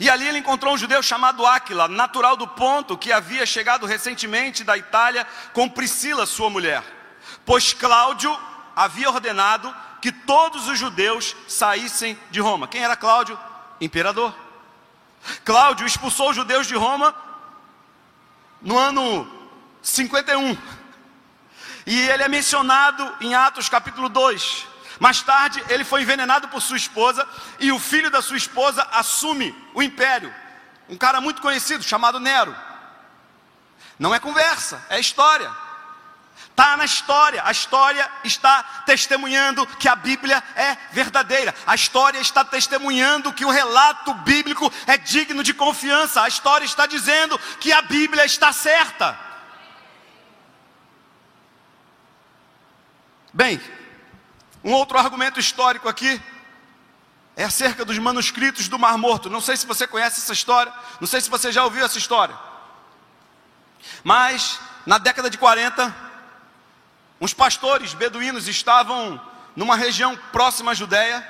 E 0.00 0.08
ali 0.08 0.26
ele 0.26 0.38
encontrou 0.38 0.72
um 0.72 0.78
judeu 0.78 1.02
chamado 1.02 1.44
Áquila, 1.44 1.86
natural 1.86 2.34
do 2.34 2.48
ponto, 2.48 2.96
que 2.96 3.12
havia 3.12 3.44
chegado 3.44 3.84
recentemente 3.84 4.64
da 4.64 4.74
Itália 4.74 5.26
com 5.52 5.68
Priscila, 5.68 6.24
sua 6.24 6.48
mulher. 6.48 6.82
Pois 7.44 7.74
Cláudio 7.74 8.34
havia 8.74 9.10
ordenado 9.10 9.76
que 10.00 10.10
todos 10.10 10.68
os 10.68 10.78
judeus 10.78 11.36
saíssem 11.46 12.18
de 12.30 12.40
Roma. 12.40 12.66
Quem 12.66 12.82
era 12.82 12.96
Cláudio? 12.96 13.38
Imperador. 13.78 14.34
Cláudio 15.44 15.86
expulsou 15.86 16.30
os 16.30 16.36
judeus 16.36 16.66
de 16.66 16.74
Roma 16.74 17.14
no 18.62 18.78
ano 18.78 19.30
51. 19.82 20.56
E 21.84 22.08
ele 22.08 22.22
é 22.22 22.28
mencionado 22.28 23.16
em 23.20 23.34
Atos 23.34 23.68
capítulo 23.68 24.08
2. 24.08 24.69
Mais 25.00 25.22
tarde, 25.22 25.64
ele 25.70 25.82
foi 25.82 26.02
envenenado 26.02 26.46
por 26.48 26.60
sua 26.60 26.76
esposa 26.76 27.26
e 27.58 27.72
o 27.72 27.78
filho 27.78 28.10
da 28.10 28.20
sua 28.20 28.36
esposa 28.36 28.86
assume 28.92 29.56
o 29.72 29.82
império. 29.82 30.32
Um 30.90 30.96
cara 30.96 31.22
muito 31.22 31.40
conhecido 31.40 31.82
chamado 31.82 32.20
Nero. 32.20 32.54
Não 33.98 34.14
é 34.14 34.20
conversa, 34.20 34.84
é 34.90 35.00
história. 35.00 35.50
Está 36.50 36.76
na 36.76 36.84
história, 36.84 37.42
a 37.42 37.50
história 37.50 38.10
está 38.22 38.62
testemunhando 38.84 39.66
que 39.66 39.88
a 39.88 39.96
Bíblia 39.96 40.42
é 40.54 40.76
verdadeira, 40.92 41.54
a 41.66 41.74
história 41.74 42.18
está 42.18 42.44
testemunhando 42.44 43.32
que 43.32 43.46
o 43.46 43.50
relato 43.50 44.12
bíblico 44.12 44.70
é 44.86 44.98
digno 44.98 45.42
de 45.42 45.54
confiança, 45.54 46.20
a 46.20 46.28
história 46.28 46.66
está 46.66 46.84
dizendo 46.84 47.38
que 47.58 47.72
a 47.72 47.80
Bíblia 47.80 48.26
está 48.26 48.52
certa. 48.52 49.18
Bem, 53.32 53.58
um 54.62 54.72
outro 54.72 54.98
argumento 54.98 55.40
histórico 55.40 55.88
aqui 55.88 56.20
é 57.36 57.44
acerca 57.44 57.84
dos 57.84 57.98
manuscritos 57.98 58.68
do 58.68 58.78
Mar 58.78 58.98
Morto. 58.98 59.30
Não 59.30 59.40
sei 59.40 59.56
se 59.56 59.66
você 59.66 59.86
conhece 59.86 60.20
essa 60.20 60.32
história, 60.32 60.72
não 61.00 61.06
sei 61.06 61.20
se 61.20 61.30
você 61.30 61.50
já 61.50 61.64
ouviu 61.64 61.84
essa 61.84 61.98
história. 61.98 62.36
Mas 64.04 64.60
na 64.84 64.98
década 64.98 65.30
de 65.30 65.38
40, 65.38 66.10
Uns 67.20 67.34
pastores 67.34 67.92
beduínos 67.92 68.48
estavam 68.48 69.20
numa 69.54 69.76
região 69.76 70.16
próxima 70.32 70.70
à 70.70 70.74
Judéia 70.74 71.26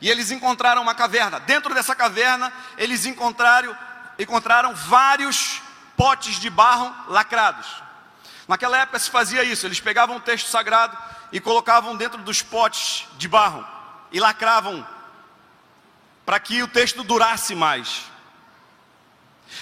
e 0.00 0.08
eles 0.08 0.30
encontraram 0.30 0.80
uma 0.80 0.94
caverna. 0.94 1.40
Dentro 1.40 1.74
dessa 1.74 1.96
caverna, 1.96 2.52
eles 2.78 3.06
encontraram, 3.06 3.76
encontraram 4.18 4.72
vários 4.72 5.60
potes 5.96 6.38
de 6.38 6.48
barro 6.48 6.94
lacrados. 7.08 7.66
Naquela 8.46 8.78
época 8.78 9.00
se 9.00 9.10
fazia 9.10 9.42
isso, 9.42 9.66
eles 9.66 9.80
pegavam 9.80 10.16
o 10.16 10.20
texto 10.20 10.48
sagrado 10.48 10.96
e 11.32 11.40
colocavam 11.40 11.96
dentro 11.96 12.22
dos 12.22 12.42
potes 12.42 13.06
de 13.16 13.26
barro 13.26 13.66
e 14.12 14.20
lacravam 14.20 14.86
para 16.24 16.38
que 16.38 16.62
o 16.62 16.68
texto 16.68 17.02
durasse 17.02 17.54
mais. 17.54 18.02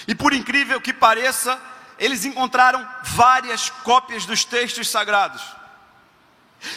E 0.07 0.13
por 0.13 0.33
incrível 0.33 0.79
que 0.79 0.93
pareça, 0.93 1.59
eles 1.97 2.25
encontraram 2.25 2.87
várias 3.03 3.69
cópias 3.69 4.25
dos 4.25 4.43
textos 4.43 4.89
sagrados. 4.89 5.41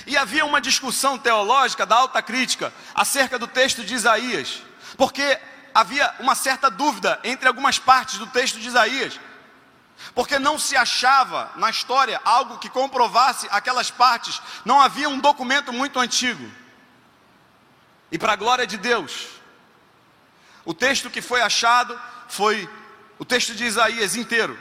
E 0.07 0.17
havia 0.17 0.45
uma 0.45 0.61
discussão 0.61 1.19
teológica 1.19 1.85
da 1.85 1.97
alta 1.97 2.23
crítica 2.23 2.73
acerca 2.95 3.39
do 3.39 3.47
texto 3.47 3.85
de 3.85 3.95
Isaías, 3.95 4.63
porque 4.97 5.39
havia 5.75 6.15
uma 6.21 6.35
certa 6.35 6.71
dúvida 6.71 7.21
entre 7.25 7.49
algumas 7.49 7.79
partes 7.79 8.19
do 8.19 8.27
texto 8.27 8.59
de 8.59 8.69
Isaías, 8.69 9.21
porque 10.15 10.39
não 10.39 10.59
se 10.59 10.77
achava 10.77 11.51
na 11.57 11.71
história 11.71 12.21
algo 12.25 12.59
que 12.59 12.69
comprovasse 12.69 13.49
aquelas 13.51 13.91
partes, 13.91 14.41
não 14.65 14.81
havia 14.81 15.09
um 15.09 15.19
documento 15.19 15.73
muito 15.73 15.99
antigo. 15.99 16.51
E 18.11 18.19
para 18.19 18.35
a 18.35 18.37
glória 18.37 18.67
de 18.67 18.77
Deus, 18.77 19.29
o 20.65 20.73
texto 20.73 21.11
que 21.11 21.21
foi 21.21 21.41
achado 21.41 22.01
foi 22.29 22.69
o 23.19 23.25
texto 23.25 23.55
de 23.55 23.65
Isaías 23.65 24.17
inteiro. 24.17 24.59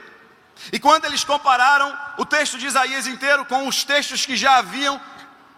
E 0.72 0.80
quando 0.80 1.06
eles 1.06 1.24
compararam 1.24 1.98
o 2.18 2.26
texto 2.26 2.58
de 2.58 2.68
Isaías 2.68 3.08
inteiro 3.08 3.46
com 3.46 3.68
os 3.68 3.84
textos 3.84 4.26
que 4.26 4.36
já 4.36 4.58
haviam 4.58 5.00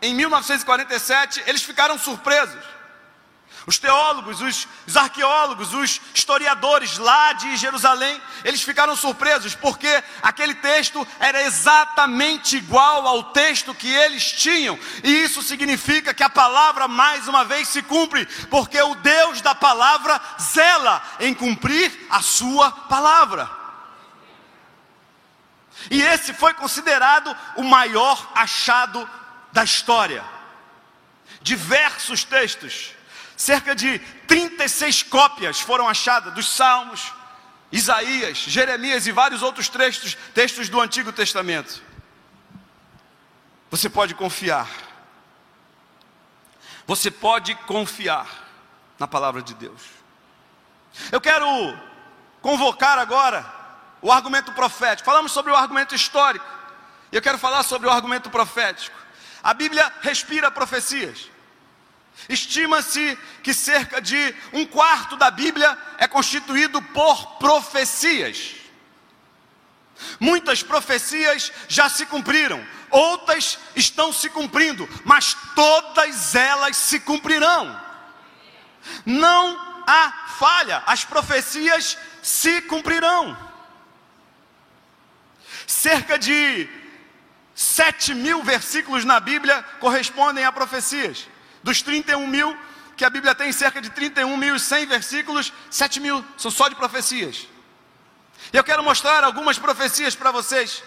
em 0.01 0.13
1947, 0.13 1.43
eles 1.47 1.63
ficaram 1.63 1.97
surpresos. 1.97 2.74
Os 3.67 3.79
teólogos, 3.79 4.41
os, 4.41 4.67
os, 4.87 4.95
arqueólogos, 4.95 5.73
os 5.73 5.99
historiadores 6.13 6.99
lá 6.99 7.33
de 7.33 7.57
Jerusalém, 7.57 8.21
eles 8.43 8.61
ficaram 8.61 8.95
surpresos 8.95 9.55
porque 9.55 10.03
aquele 10.21 10.53
texto 10.53 11.07
era 11.19 11.41
exatamente 11.41 12.57
igual 12.57 13.07
ao 13.07 13.23
texto 13.31 13.73
que 13.73 13.91
eles 13.91 14.31
tinham, 14.31 14.77
e 15.03 15.23
isso 15.23 15.41
significa 15.41 16.13
que 16.13 16.21
a 16.21 16.29
palavra 16.29 16.87
mais 16.87 17.27
uma 17.27 17.43
vez 17.43 17.67
se 17.67 17.81
cumpre, 17.81 18.27
porque 18.51 18.79
o 18.79 18.93
Deus 18.95 19.41
da 19.41 19.55
palavra 19.55 20.21
zela 20.39 21.01
em 21.19 21.33
cumprir 21.33 22.07
a 22.11 22.21
sua 22.21 22.71
palavra. 22.71 23.49
E 25.89 26.01
esse 26.01 26.33
foi 26.33 26.53
considerado 26.53 27.35
o 27.57 27.63
maior 27.63 28.31
achado 28.35 29.09
da 29.51 29.63
história. 29.63 30.23
Diversos 31.41 32.23
textos, 32.23 32.94
cerca 33.35 33.75
de 33.75 33.99
36 34.27 35.03
cópias 35.03 35.59
foram 35.59 35.87
achadas 35.87 36.33
dos 36.33 36.49
Salmos, 36.49 37.11
Isaías, 37.71 38.37
Jeremias 38.37 39.05
e 39.07 39.11
vários 39.11 39.41
outros 39.41 39.67
textos, 39.67 40.15
textos 40.33 40.69
do 40.69 40.79
Antigo 40.79 41.11
Testamento. 41.11 41.81
Você 43.69 43.89
pode 43.89 44.15
confiar. 44.15 44.69
Você 46.87 47.09
pode 47.09 47.55
confiar 47.67 48.27
na 48.97 49.07
palavra 49.07 49.41
de 49.41 49.53
Deus. 49.53 49.81
Eu 51.11 51.19
quero 51.19 51.45
convocar 52.41 52.97
agora 52.97 53.45
o 54.01 54.11
argumento 54.11 54.53
profético. 54.53 55.05
Falamos 55.05 55.31
sobre 55.31 55.51
o 55.51 55.55
argumento 55.55 55.95
histórico. 55.95 56.45
E 57.11 57.15
eu 57.15 57.21
quero 57.21 57.37
falar 57.37 57.63
sobre 57.63 57.87
o 57.87 57.91
argumento 57.91 58.29
profético. 58.29 58.95
A 59.43 59.53
Bíblia 59.53 59.91
respira 60.01 60.49
profecias. 60.49 61.29
Estima-se 62.27 63.17
que 63.43 63.53
cerca 63.53 64.01
de 64.01 64.35
um 64.51 64.65
quarto 64.65 65.15
da 65.15 65.29
Bíblia 65.29 65.77
é 65.97 66.07
constituído 66.07 66.81
por 66.81 67.37
profecias. 67.37 68.55
Muitas 70.19 70.61
profecias 70.63 71.51
já 71.67 71.87
se 71.87 72.05
cumpriram, 72.05 72.65
outras 72.89 73.57
estão 73.75 74.11
se 74.11 74.29
cumprindo, 74.29 74.89
mas 75.05 75.35
todas 75.55 76.35
elas 76.35 76.75
se 76.75 76.99
cumprirão. 76.99 77.81
Não 79.05 79.83
há 79.87 80.27
falha, 80.37 80.83
as 80.85 81.05
profecias 81.05 81.97
se 82.21 82.61
cumprirão. 82.63 83.37
Cerca 85.67 86.17
de 86.19 86.67
Sete 87.55 88.13
mil 88.13 88.43
versículos 88.43 89.05
na 89.05 89.17
Bíblia 89.17 89.63
correspondem 89.79 90.43
a 90.43 90.51
profecias. 90.51 91.25
Dos 91.65 91.81
31 91.81 92.27
mil, 92.27 92.55
que 92.95 93.03
a 93.03 93.09
Bíblia 93.09 93.33
tem 93.33 93.51
cerca 93.51 93.81
de 93.81 93.89
31 93.89 94.37
mil 94.37 94.55
e 94.55 94.59
100 94.59 94.85
versículos, 94.85 95.51
7 95.71 95.99
mil 95.99 96.23
são 96.37 96.51
só 96.51 96.67
de 96.67 96.75
profecias. 96.75 97.47
E 98.53 98.55
eu 98.55 98.63
quero 98.63 98.83
mostrar 98.83 99.23
algumas 99.23 99.57
profecias 99.57 100.13
para 100.13 100.29
vocês. 100.29 100.83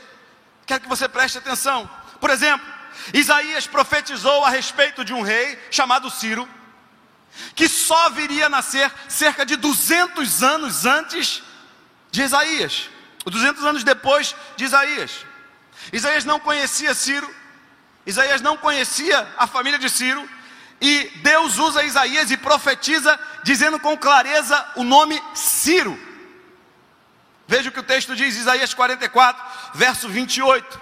Quero 0.65 0.83
que 0.83 0.89
você 0.89 1.09
preste 1.09 1.37
atenção. 1.37 1.91
Por 2.21 2.31
exemplo, 2.31 2.65
Isaías 3.13 3.67
profetizou 3.67 4.45
a 4.45 4.51
respeito 4.51 5.05
de 5.05 5.13
um 5.13 5.21
rei 5.21 5.59
chamado 5.69 6.09
Ciro, 6.13 6.49
que 7.57 7.69
só 7.69 8.11
viria 8.11 8.47
a 8.47 8.49
nascer 8.49 8.89
cerca 9.09 9.45
de 9.45 9.57
200 9.57 10.45
anos 10.45 10.87
antes 10.87 11.43
de 12.13 12.23
Isaías, 12.23 12.89
200 13.25 13.65
anos 13.65 13.83
depois 13.83 14.33
de 14.55 14.63
Isaías. 14.63 15.27
Isaías 15.93 16.25
não 16.25 16.39
conhecia 16.39 16.95
Ciro, 16.95 17.29
Isaías 18.07 18.41
não 18.41 18.57
conhecia 18.57 19.27
a 19.37 19.49
família 19.49 19.77
de 19.81 19.91
Ciro, 19.91 20.38
e 20.81 21.11
Deus 21.23 21.59
usa 21.59 21.83
Isaías 21.83 22.31
e 22.31 22.37
profetiza, 22.37 23.19
dizendo 23.43 23.81
com 23.81 23.97
clareza 23.97 24.73
o 24.77 24.85
nome 24.85 25.21
Ciro. 25.35 25.99
Veja 27.47 27.69
o 27.69 27.73
que 27.73 27.81
o 27.81 27.85
texto 27.85 28.15
diz, 28.15 28.37
Isaías 28.37 28.75
44, 28.75 29.43
verso 29.75 30.09
28, 30.09 30.81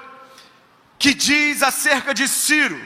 que 0.99 1.15
diz 1.15 1.63
acerca 1.63 2.13
de 2.13 2.29
Ciro: 2.29 2.79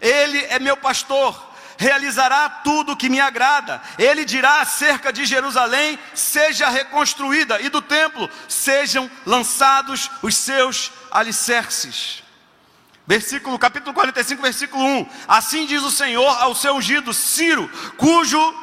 Ele 0.00 0.38
é 0.46 0.58
meu 0.58 0.76
pastor, 0.76 1.52
realizará 1.78 2.48
tudo 2.48 2.92
o 2.92 2.96
que 2.96 3.08
me 3.08 3.20
agrada. 3.20 3.80
Ele 3.98 4.24
dirá 4.24 4.60
acerca 4.60 5.12
de 5.12 5.24
Jerusalém: 5.24 5.98
seja 6.14 6.68
reconstruída, 6.68 7.60
e 7.60 7.68
do 7.68 7.80
templo 7.80 8.28
sejam 8.48 9.10
lançados 9.24 10.10
os 10.20 10.36
seus 10.36 10.92
alicerces. 11.10 12.21
Versículo, 13.06 13.58
capítulo 13.58 13.92
45, 13.92 14.42
versículo 14.42 14.82
1. 14.82 15.06
Assim 15.26 15.66
diz 15.66 15.82
o 15.82 15.90
Senhor 15.90 16.28
ao 16.40 16.54
seu 16.54 16.76
ungido 16.76 17.12
Ciro, 17.12 17.68
cujo 17.96 18.62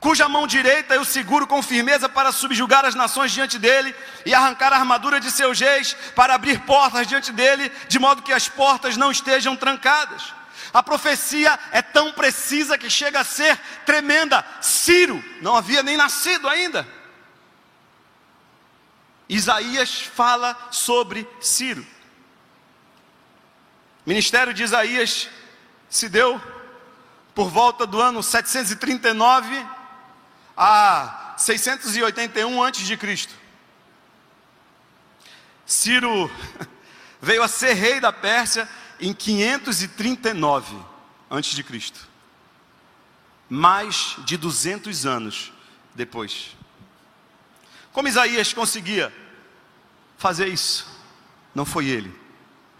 cuja 0.00 0.28
mão 0.28 0.46
direita 0.46 0.94
eu 0.94 1.04
seguro 1.04 1.44
com 1.44 1.60
firmeza 1.60 2.08
para 2.08 2.30
subjugar 2.30 2.84
as 2.84 2.94
nações 2.94 3.32
diante 3.32 3.58
dele 3.58 3.92
e 4.24 4.32
arrancar 4.32 4.72
a 4.72 4.76
armadura 4.76 5.18
de 5.18 5.28
seus 5.28 5.58
reis 5.58 5.96
para 6.14 6.34
abrir 6.34 6.60
portas 6.60 7.06
diante 7.06 7.32
dele, 7.32 7.70
de 7.88 7.98
modo 7.98 8.22
que 8.22 8.32
as 8.32 8.48
portas 8.48 8.96
não 8.96 9.10
estejam 9.10 9.56
trancadas. 9.56 10.32
A 10.72 10.82
profecia 10.82 11.58
é 11.72 11.82
tão 11.82 12.12
precisa 12.12 12.78
que 12.78 12.88
chega 12.88 13.20
a 13.20 13.24
ser 13.24 13.58
tremenda. 13.84 14.44
Ciro 14.60 15.22
não 15.42 15.56
havia 15.56 15.82
nem 15.82 15.96
nascido 15.96 16.48
ainda. 16.48 16.86
Isaías 19.28 20.00
fala 20.00 20.56
sobre 20.70 21.28
Ciro. 21.40 21.84
Ministério 24.08 24.54
de 24.54 24.62
Isaías 24.62 25.28
se 25.86 26.08
deu 26.08 26.40
por 27.34 27.50
volta 27.50 27.86
do 27.86 28.00
ano 28.00 28.22
739 28.22 29.66
a 30.56 31.34
681 31.36 32.62
a.C. 32.62 33.28
Ciro 35.66 36.30
veio 37.20 37.42
a 37.42 37.48
ser 37.48 37.74
rei 37.74 38.00
da 38.00 38.10
Pérsia 38.10 38.66
em 38.98 39.12
539 39.12 40.74
a.C. 41.28 41.92
Mais 43.46 44.16
de 44.20 44.38
200 44.38 45.04
anos 45.04 45.52
depois. 45.94 46.56
Como 47.92 48.08
Isaías 48.08 48.54
conseguia 48.54 49.12
fazer 50.16 50.48
isso? 50.48 50.86
Não 51.54 51.66
foi 51.66 51.88
ele, 51.88 52.27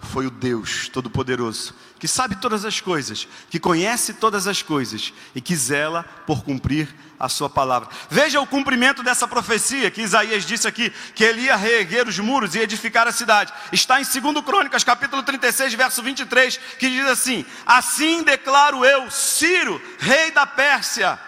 foi 0.01 0.27
o 0.27 0.31
Deus 0.31 0.89
Todo-Poderoso, 0.89 1.75
que 1.99 2.07
sabe 2.07 2.37
todas 2.37 2.65
as 2.65 2.81
coisas, 2.81 3.27
que 3.51 3.59
conhece 3.59 4.15
todas 4.15 4.47
as 4.47 4.63
coisas 4.63 5.13
e 5.35 5.41
que 5.41 5.57
zela 5.57 6.05
por 6.27 6.43
cumprir 6.45 6.95
a 7.19 7.29
sua 7.29 7.51
palavra. 7.51 7.89
Veja 8.09 8.41
o 8.41 8.47
cumprimento 8.47 9.03
dessa 9.03 9.27
profecia 9.27 9.91
que 9.91 10.03
Isaías 10.03 10.45
disse 10.45 10.69
aqui, 10.69 10.93
que 11.15 11.25
ele 11.25 11.43
ia 11.43 11.57
reerguer 11.57 12.07
os 12.07 12.19
muros 12.19 12.55
e 12.55 12.61
edificar 12.61 13.09
a 13.09 13.13
cidade. 13.13 13.53
Está 13.73 14.01
em 14.01 14.05
2 14.05 14.45
Crônicas, 14.45 14.85
capítulo 14.85 15.23
36, 15.23 15.75
verso 15.75 16.03
23, 16.03 16.57
que 16.79 16.89
diz 16.89 17.07
assim: 17.07 17.45
Assim 17.67 18.23
declaro 18.23 18.85
eu, 18.85 19.11
Ciro, 19.11 19.83
rei 19.99 20.31
da 20.31 20.47
Pérsia, 20.47 21.19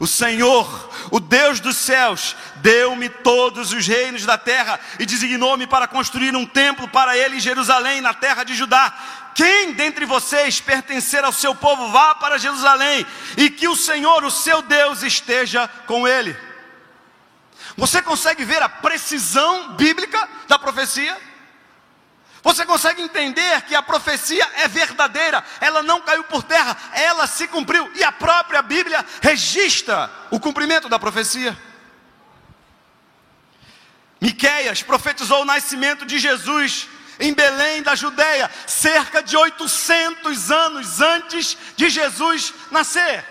o 0.00 0.06
Senhor, 0.06 0.90
o 1.10 1.20
Deus 1.20 1.60
dos 1.60 1.76
céus, 1.76 2.34
deu-me 2.56 3.10
todos 3.10 3.70
os 3.70 3.86
reinos 3.86 4.24
da 4.24 4.38
terra 4.38 4.80
e 4.98 5.04
designou-me 5.04 5.66
para 5.66 5.86
construir 5.86 6.34
um 6.34 6.46
templo 6.46 6.88
para 6.88 7.18
ele 7.18 7.36
em 7.36 7.40
Jerusalém, 7.40 8.00
na 8.00 8.14
terra 8.14 8.42
de 8.42 8.54
Judá. 8.54 8.94
Quem 9.34 9.74
dentre 9.74 10.06
vocês 10.06 10.58
pertencer 10.58 11.22
ao 11.22 11.32
seu 11.32 11.54
povo, 11.54 11.90
vá 11.90 12.14
para 12.14 12.38
Jerusalém 12.38 13.06
e 13.36 13.50
que 13.50 13.68
o 13.68 13.76
Senhor, 13.76 14.24
o 14.24 14.30
seu 14.30 14.62
Deus, 14.62 15.02
esteja 15.02 15.68
com 15.86 16.08
ele. 16.08 16.34
Você 17.76 18.00
consegue 18.00 18.42
ver 18.42 18.62
a 18.62 18.70
precisão 18.70 19.74
bíblica 19.74 20.26
da 20.48 20.58
profecia? 20.58 21.14
Você 22.42 22.64
consegue 22.64 23.02
entender 23.02 23.62
que 23.62 23.74
a 23.74 23.82
profecia 23.82 24.48
é 24.56 24.68
verdadeira, 24.68 25.44
ela 25.60 25.82
não 25.82 26.00
caiu 26.00 26.24
por 26.24 26.42
terra, 26.42 26.76
ela 26.94 27.26
se 27.26 27.46
cumpriu, 27.48 27.90
e 27.94 28.02
a 28.02 28.10
própria 28.10 28.62
Bíblia 28.62 29.04
registra 29.20 30.10
o 30.30 30.40
cumprimento 30.40 30.88
da 30.88 30.98
profecia. 30.98 31.56
Miqueias 34.20 34.82
profetizou 34.82 35.42
o 35.42 35.46
nascimento 35.46 36.04
de 36.04 36.18
Jesus 36.18 36.88
em 37.18 37.34
Belém 37.34 37.82
da 37.82 37.94
Judéia, 37.94 38.50
cerca 38.66 39.22
de 39.22 39.36
800 39.36 40.50
anos 40.50 41.00
antes 41.00 41.56
de 41.76 41.90
Jesus 41.90 42.54
nascer. 42.70 43.24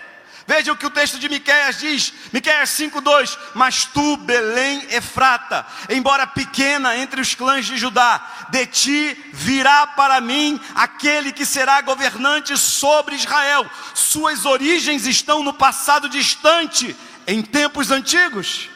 Veja 0.50 0.72
o 0.72 0.76
que 0.76 0.84
o 0.84 0.90
texto 0.90 1.16
de 1.16 1.28
Miqueias 1.28 1.78
diz, 1.78 2.12
Miqueias 2.32 2.70
5:2, 2.70 3.38
mas 3.54 3.84
tu, 3.84 4.16
Belém 4.16 4.84
Efrata, 4.90 5.64
embora 5.88 6.26
pequena 6.26 6.96
entre 6.96 7.20
os 7.20 7.36
clãs 7.36 7.66
de 7.66 7.78
Judá, 7.78 8.48
de 8.48 8.66
ti 8.66 9.30
virá 9.32 9.86
para 9.86 10.20
mim 10.20 10.60
aquele 10.74 11.30
que 11.30 11.46
será 11.46 11.80
governante 11.82 12.58
sobre 12.58 13.14
Israel. 13.14 13.64
Suas 13.94 14.44
origens 14.44 15.06
estão 15.06 15.44
no 15.44 15.54
passado 15.54 16.08
distante, 16.08 16.96
em 17.28 17.42
tempos 17.42 17.92
antigos. 17.92 18.68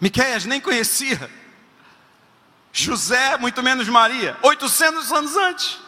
Miqueias 0.00 0.44
nem 0.44 0.60
conhecia 0.60 1.30
José, 2.72 3.36
muito 3.36 3.62
menos 3.62 3.88
Maria, 3.88 4.36
800 4.42 5.12
anos 5.12 5.36
antes. 5.36 5.85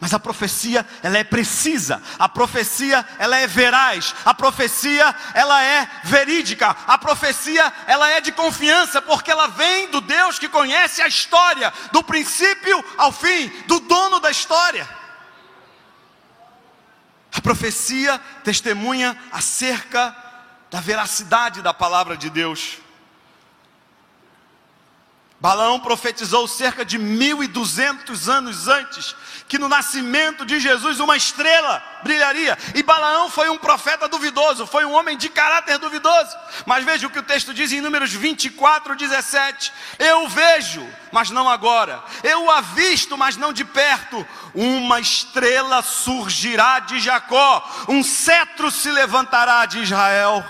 Mas 0.00 0.14
a 0.14 0.18
profecia, 0.18 0.86
ela 1.02 1.18
é 1.18 1.22
precisa, 1.22 2.02
a 2.18 2.26
profecia, 2.26 3.06
ela 3.18 3.36
é 3.36 3.46
veraz, 3.46 4.14
a 4.24 4.32
profecia, 4.32 5.14
ela 5.34 5.62
é 5.62 5.86
verídica, 6.04 6.74
a 6.86 6.96
profecia, 6.96 7.70
ela 7.86 8.08
é 8.08 8.18
de 8.18 8.32
confiança, 8.32 9.02
porque 9.02 9.30
ela 9.30 9.48
vem 9.48 9.90
do 9.90 10.00
Deus 10.00 10.38
que 10.38 10.48
conhece 10.48 11.02
a 11.02 11.06
história, 11.06 11.70
do 11.92 12.02
princípio 12.02 12.82
ao 12.96 13.12
fim, 13.12 13.48
do 13.66 13.78
dono 13.80 14.20
da 14.20 14.30
história. 14.30 14.88
A 17.34 17.40
profecia 17.42 18.18
testemunha 18.42 19.14
acerca 19.30 20.16
da 20.70 20.80
veracidade 20.80 21.60
da 21.60 21.74
palavra 21.74 22.16
de 22.16 22.30
Deus. 22.30 22.78
Balaão 25.40 25.80
profetizou 25.80 26.46
cerca 26.46 26.84
de 26.84 26.98
1200 26.98 28.28
anos 28.28 28.68
antes 28.68 29.16
que 29.48 29.58
no 29.58 29.70
nascimento 29.70 30.44
de 30.44 30.60
Jesus 30.60 31.00
uma 31.00 31.16
estrela 31.16 31.82
brilharia. 32.02 32.58
E 32.74 32.82
Balaão 32.82 33.30
foi 33.30 33.48
um 33.48 33.56
profeta 33.56 34.06
duvidoso, 34.06 34.66
foi 34.66 34.84
um 34.84 34.92
homem 34.92 35.16
de 35.16 35.30
caráter 35.30 35.78
duvidoso. 35.78 36.36
Mas 36.66 36.84
veja 36.84 37.06
o 37.06 37.10
que 37.10 37.18
o 37.18 37.22
texto 37.22 37.54
diz 37.54 37.72
em 37.72 37.80
Números 37.80 38.12
24, 38.12 38.94
17: 38.94 39.72
Eu 39.98 40.28
vejo, 40.28 40.86
mas 41.10 41.30
não 41.30 41.48
agora. 41.48 42.04
Eu 42.22 42.50
avisto, 42.50 43.16
mas 43.16 43.38
não 43.38 43.50
de 43.50 43.64
perto. 43.64 44.26
Uma 44.54 45.00
estrela 45.00 45.80
surgirá 45.80 46.80
de 46.80 47.00
Jacó, 47.00 47.66
um 47.88 48.02
cetro 48.02 48.70
se 48.70 48.90
levantará 48.90 49.64
de 49.64 49.78
Israel. 49.78 50.44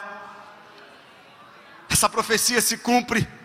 Essa 1.88 2.08
profecia 2.08 2.60
se 2.60 2.76
cumpre 2.76 3.39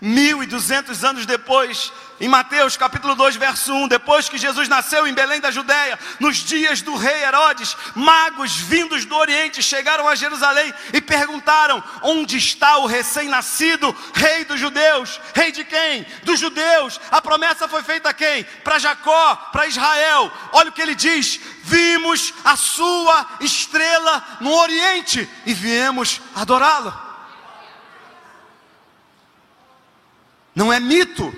1200 0.00 1.04
anos 1.04 1.26
depois, 1.26 1.92
em 2.18 2.28
Mateus 2.28 2.76
capítulo 2.76 3.14
2, 3.14 3.36
verso 3.36 3.72
1, 3.72 3.88
depois 3.88 4.28
que 4.28 4.38
Jesus 4.38 4.66
nasceu 4.66 5.06
em 5.06 5.12
Belém 5.12 5.40
da 5.40 5.50
Judéia, 5.50 5.98
nos 6.18 6.38
dias 6.38 6.80
do 6.80 6.96
rei 6.96 7.22
Herodes, 7.22 7.76
magos 7.94 8.56
vindos 8.56 9.04
do 9.04 9.14
Oriente 9.14 9.62
chegaram 9.62 10.08
a 10.08 10.14
Jerusalém 10.14 10.72
e 10.92 11.00
perguntaram: 11.00 11.82
Onde 12.02 12.38
está 12.38 12.78
o 12.78 12.86
recém-nascido 12.86 13.94
rei 14.14 14.44
dos 14.44 14.58
judeus? 14.58 15.20
Rei 15.34 15.52
de 15.52 15.64
quem? 15.64 16.06
Dos 16.24 16.40
judeus. 16.40 16.98
A 17.10 17.20
promessa 17.20 17.68
foi 17.68 17.82
feita 17.82 18.08
a 18.08 18.14
quem? 18.14 18.44
Para 18.64 18.78
Jacó, 18.78 19.36
para 19.52 19.66
Israel. 19.66 20.32
Olha 20.52 20.70
o 20.70 20.72
que 20.72 20.80
ele 20.80 20.94
diz: 20.94 21.38
Vimos 21.62 22.32
a 22.42 22.56
sua 22.56 23.26
estrela 23.40 24.38
no 24.40 24.54
Oriente 24.54 25.28
e 25.44 25.52
viemos 25.52 26.20
adorá-lo. 26.34 27.09
Não 30.54 30.72
é 30.72 30.80
mito, 30.80 31.34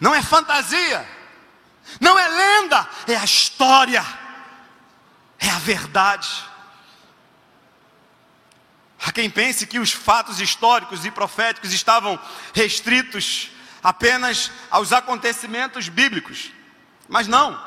não 0.00 0.14
é 0.14 0.22
fantasia, 0.22 1.06
não 2.00 2.18
é 2.18 2.28
lenda, 2.28 2.88
é 3.06 3.16
a 3.16 3.24
história, 3.24 4.04
é 5.38 5.48
a 5.48 5.58
verdade. 5.58 6.44
Há 9.04 9.12
quem 9.12 9.30
pense 9.30 9.66
que 9.66 9.78
os 9.78 9.92
fatos 9.92 10.40
históricos 10.40 11.04
e 11.04 11.10
proféticos 11.10 11.72
estavam 11.72 12.18
restritos 12.54 13.50
apenas 13.82 14.50
aos 14.70 14.92
acontecimentos 14.92 15.88
bíblicos, 15.88 16.50
mas 17.08 17.28
não, 17.28 17.60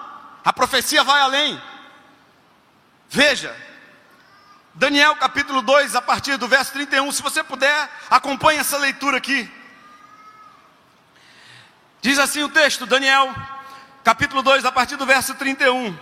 a 0.44 0.52
profecia 0.52 1.04
vai 1.04 1.22
além. 1.22 1.62
Veja, 3.10 3.56
Daniel 4.74 5.16
capítulo 5.16 5.62
2, 5.62 5.96
a 5.96 6.02
partir 6.02 6.38
do 6.38 6.48
verso 6.48 6.74
31, 6.74 7.12
se 7.12 7.22
você 7.22 7.44
puder, 7.44 7.90
acompanhe 8.10 8.60
essa 8.60 8.78
leitura 8.78 9.18
aqui. 9.18 9.50
Diz 12.02 12.18
assim 12.18 12.44
o 12.44 12.50
texto, 12.50 12.86
Daniel, 12.86 13.36
capítulo 14.06 14.42
2, 14.42 14.64
a 14.64 14.72
partir 14.72 14.96
do 14.96 15.06
verso 15.06 15.34
31. 15.34 15.98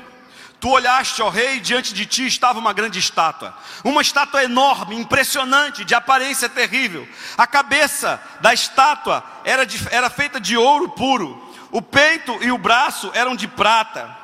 Tu 0.60 0.70
olhaste, 0.70 1.22
ó 1.22 1.30
rei, 1.30 1.60
diante 1.60 1.94
de 1.94 2.06
ti 2.06 2.26
estava 2.26 2.60
uma 2.60 2.74
grande 2.74 3.00
estátua, 3.00 3.56
uma 3.84 4.02
estátua 4.02 4.44
enorme, 4.44 4.96
impressionante, 4.96 5.84
de 5.84 5.96
aparência 5.96 6.48
terrível. 6.48 7.08
A 7.36 7.48
cabeça 7.48 8.22
da 8.42 8.54
estátua 8.54 9.24
era, 9.44 9.66
de, 9.66 9.80
era 9.92 10.10
feita 10.10 10.40
de 10.40 10.56
ouro 10.56 10.90
puro, 10.90 11.52
o 11.72 11.82
peito 11.82 12.38
e 12.42 12.52
o 12.52 12.58
braço 12.58 13.12
eram 13.14 13.36
de 13.36 13.48
prata, 13.48 14.16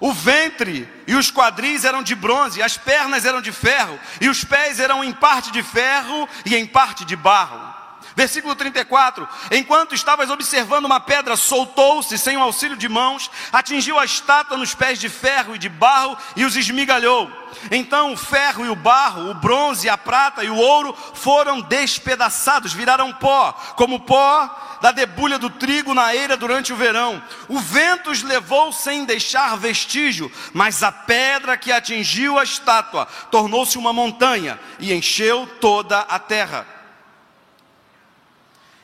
o 0.00 0.12
ventre 0.12 0.88
e 1.06 1.14
os 1.14 1.30
quadris 1.30 1.84
eram 1.84 2.02
de 2.02 2.14
bronze, 2.14 2.62
as 2.62 2.76
pernas 2.76 3.24
eram 3.24 3.40
de 3.42 3.52
ferro, 3.52 3.98
e 4.20 4.28
os 4.28 4.44
pés 4.44 4.80
eram 4.80 5.04
em 5.04 5.12
parte 5.12 5.50
de 5.50 5.62
ferro 5.62 6.28
e 6.44 6.56
em 6.56 6.66
parte 6.66 7.04
de 7.04 7.16
barro. 7.16 7.77
Versículo 8.18 8.56
34: 8.56 9.28
Enquanto 9.52 9.94
estavas 9.94 10.28
observando 10.28 10.86
uma 10.86 10.98
pedra, 10.98 11.36
soltou-se 11.36 12.18
sem 12.18 12.36
o 12.36 12.42
auxílio 12.42 12.76
de 12.76 12.88
mãos, 12.88 13.30
atingiu 13.52 13.96
a 13.96 14.04
estátua 14.04 14.56
nos 14.56 14.74
pés 14.74 14.98
de 14.98 15.08
ferro 15.08 15.54
e 15.54 15.58
de 15.58 15.68
barro 15.68 16.18
e 16.34 16.44
os 16.44 16.56
esmigalhou. 16.56 17.30
Então 17.70 18.12
o 18.12 18.16
ferro 18.16 18.66
e 18.66 18.70
o 18.70 18.74
barro, 18.74 19.30
o 19.30 19.34
bronze, 19.34 19.88
a 19.88 19.96
prata 19.96 20.42
e 20.42 20.50
o 20.50 20.56
ouro 20.56 20.96
foram 21.14 21.60
despedaçados, 21.60 22.72
viraram 22.72 23.12
pó, 23.12 23.52
como 23.76 24.00
pó 24.00 24.78
da 24.82 24.90
debulha 24.90 25.38
do 25.38 25.48
trigo 25.48 25.94
na 25.94 26.12
eira 26.12 26.36
durante 26.36 26.72
o 26.72 26.76
verão. 26.76 27.22
O 27.46 27.60
vento 27.60 28.10
os 28.10 28.24
levou 28.24 28.72
sem 28.72 29.04
deixar 29.04 29.56
vestígio, 29.56 30.28
mas 30.52 30.82
a 30.82 30.90
pedra 30.90 31.56
que 31.56 31.70
atingiu 31.70 32.36
a 32.36 32.42
estátua 32.42 33.06
tornou-se 33.30 33.78
uma 33.78 33.92
montanha 33.92 34.58
e 34.80 34.92
encheu 34.92 35.46
toda 35.60 36.00
a 36.00 36.18
terra. 36.18 36.77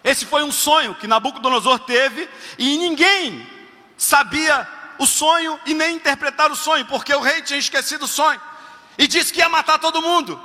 Esse 0.05 0.27
foi 0.27 0.43
um 0.43 0.53
sonho 0.53 0.95
que 0.95 1.07
Nabucodonosor 1.07 1.79
teve 1.81 2.29
e 2.59 2.77
ninguém 2.77 3.49
sabia 3.97 4.69
o 4.99 5.07
sonho 5.07 5.59
e 5.65 5.73
nem 5.73 5.97
interpretar 5.97 6.53
o 6.53 6.57
sonho, 6.57 6.85
porque 6.85 7.15
o 7.15 7.21
rei 7.21 7.41
tinha 7.41 7.59
esquecido 7.59 8.05
o 8.05 8.09
sonho. 8.09 8.41
e 8.97 9.09
disse 9.09 9.33
que 9.33 9.41
ia 9.41 9.49
matar 9.49 9.77
todo 9.81 10.01
mundo. 10.01 10.41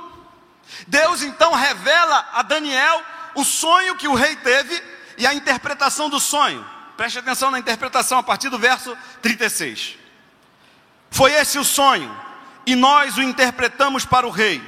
Deus 0.88 1.22
então 1.22 1.52
revela 1.52 2.28
a 2.32 2.42
Daniel 2.42 3.00
o 3.36 3.44
sonho 3.44 3.94
que 3.94 4.08
o 4.08 4.14
rei 4.14 4.34
teve 4.34 4.82
e 5.16 5.24
a 5.24 5.34
interpretação 5.34 6.08
do 6.08 6.18
sonho. 6.18 6.66
Preste 6.96 7.18
atenção 7.18 7.50
na 7.50 7.58
interpretação 7.58 8.18
a 8.18 8.22
partir 8.22 8.48
do 8.48 8.58
verso 8.58 8.96
36. 9.22 9.96
Foi 11.10 11.32
esse 11.32 11.58
o 11.58 11.64
sonho, 11.64 12.14
e 12.66 12.74
nós 12.74 13.16
o 13.16 13.22
interpretamos 13.22 14.04
para 14.04 14.26
o 14.26 14.30
rei. 14.30 14.62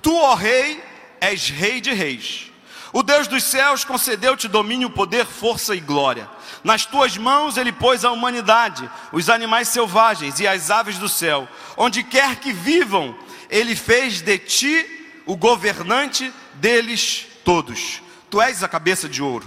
Tu, 0.00 0.14
ó 0.16 0.34
rei, 0.34 0.82
és 1.20 1.48
rei 1.48 1.80
de 1.80 1.92
reis. 1.92 2.50
O 2.96 3.02
Deus 3.02 3.28
dos 3.28 3.44
céus 3.44 3.84
concedeu-te 3.84 4.48
domínio, 4.48 4.88
poder, 4.88 5.26
força 5.26 5.74
e 5.74 5.80
glória. 5.80 6.26
Nas 6.64 6.86
tuas 6.86 7.14
mãos 7.18 7.58
ele 7.58 7.70
pôs 7.70 8.06
a 8.06 8.10
humanidade, 8.10 8.90
os 9.12 9.28
animais 9.28 9.68
selvagens 9.68 10.40
e 10.40 10.48
as 10.48 10.70
aves 10.70 10.96
do 10.96 11.06
céu. 11.06 11.46
Onde 11.76 12.02
quer 12.02 12.36
que 12.36 12.54
vivam, 12.54 13.14
ele 13.50 13.76
fez 13.76 14.22
de 14.22 14.38
ti 14.38 15.20
o 15.26 15.36
governante 15.36 16.32
deles 16.54 17.26
todos. 17.44 18.00
Tu 18.30 18.40
és 18.40 18.62
a 18.62 18.68
cabeça 18.68 19.06
de 19.06 19.22
ouro. 19.22 19.46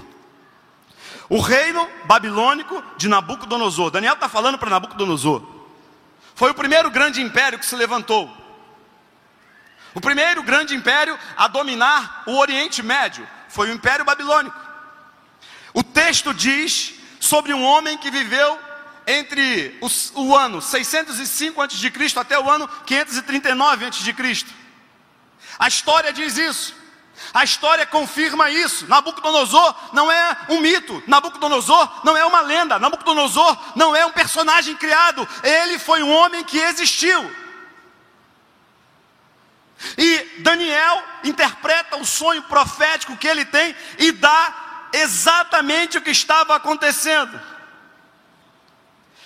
O 1.28 1.40
reino 1.40 1.90
babilônico 2.06 2.84
de 2.98 3.10
Nabucodonosor. 3.10 3.90
Daniel 3.90 4.14
está 4.14 4.30
falando 4.30 4.60
para 4.60 4.70
Nabucodonosor. 4.70 5.42
Foi 6.36 6.52
o 6.52 6.54
primeiro 6.54 6.92
grande 6.92 7.20
império 7.20 7.58
que 7.58 7.66
se 7.66 7.76
levantou. 7.76 8.32
O 9.96 10.00
primeiro 10.00 10.44
grande 10.44 10.76
império 10.76 11.18
a 11.36 11.48
dominar 11.48 12.22
o 12.28 12.38
Oriente 12.38 12.84
Médio 12.84 13.28
foi 13.50 13.70
o 13.70 13.74
Império 13.74 14.06
Babilônico. 14.06 14.58
O 15.74 15.84
texto 15.84 16.34
diz 16.34 16.94
sobre 17.20 17.54
um 17.54 17.64
homem 17.64 17.98
que 17.98 18.10
viveu 18.10 18.58
entre 19.06 19.78
o 20.14 20.36
ano 20.36 20.62
605 20.62 21.62
a.C. 21.62 21.92
até 22.16 22.40
o 22.40 22.50
ano 22.50 22.68
539 22.86 23.86
a.C. 23.86 24.46
A 25.58 25.68
história 25.68 26.14
diz 26.14 26.38
isso. 26.38 26.80
A 27.34 27.44
história 27.44 27.86
confirma 27.86 28.50
isso. 28.50 28.88
Nabucodonosor 28.88 29.76
não 29.94 30.12
é 30.12 30.38
um 30.50 30.60
mito, 30.62 31.04
Nabucodonosor 31.06 32.02
não 32.04 32.16
é 32.16 32.26
uma 32.26 32.42
lenda, 32.42 32.80
Nabucodonosor 32.80 33.58
não 33.76 33.96
é 33.96 34.06
um 34.06 34.12
personagem 34.12 34.76
criado, 34.76 35.28
ele 35.44 35.78
foi 35.78 36.02
um 36.02 36.12
homem 36.12 36.44
que 36.44 36.58
existiu. 36.58 37.30
Daniel 40.40 41.04
interpreta 41.24 41.98
o 41.98 42.06
sonho 42.06 42.42
profético 42.44 43.18
que 43.18 43.28
ele 43.28 43.46
tem 43.46 43.76
e 43.98 44.12
dá 44.12 44.90
exatamente 44.94 45.98
o 45.98 46.02
que 46.02 46.12
estava 46.12 46.56
acontecendo. 46.56 47.40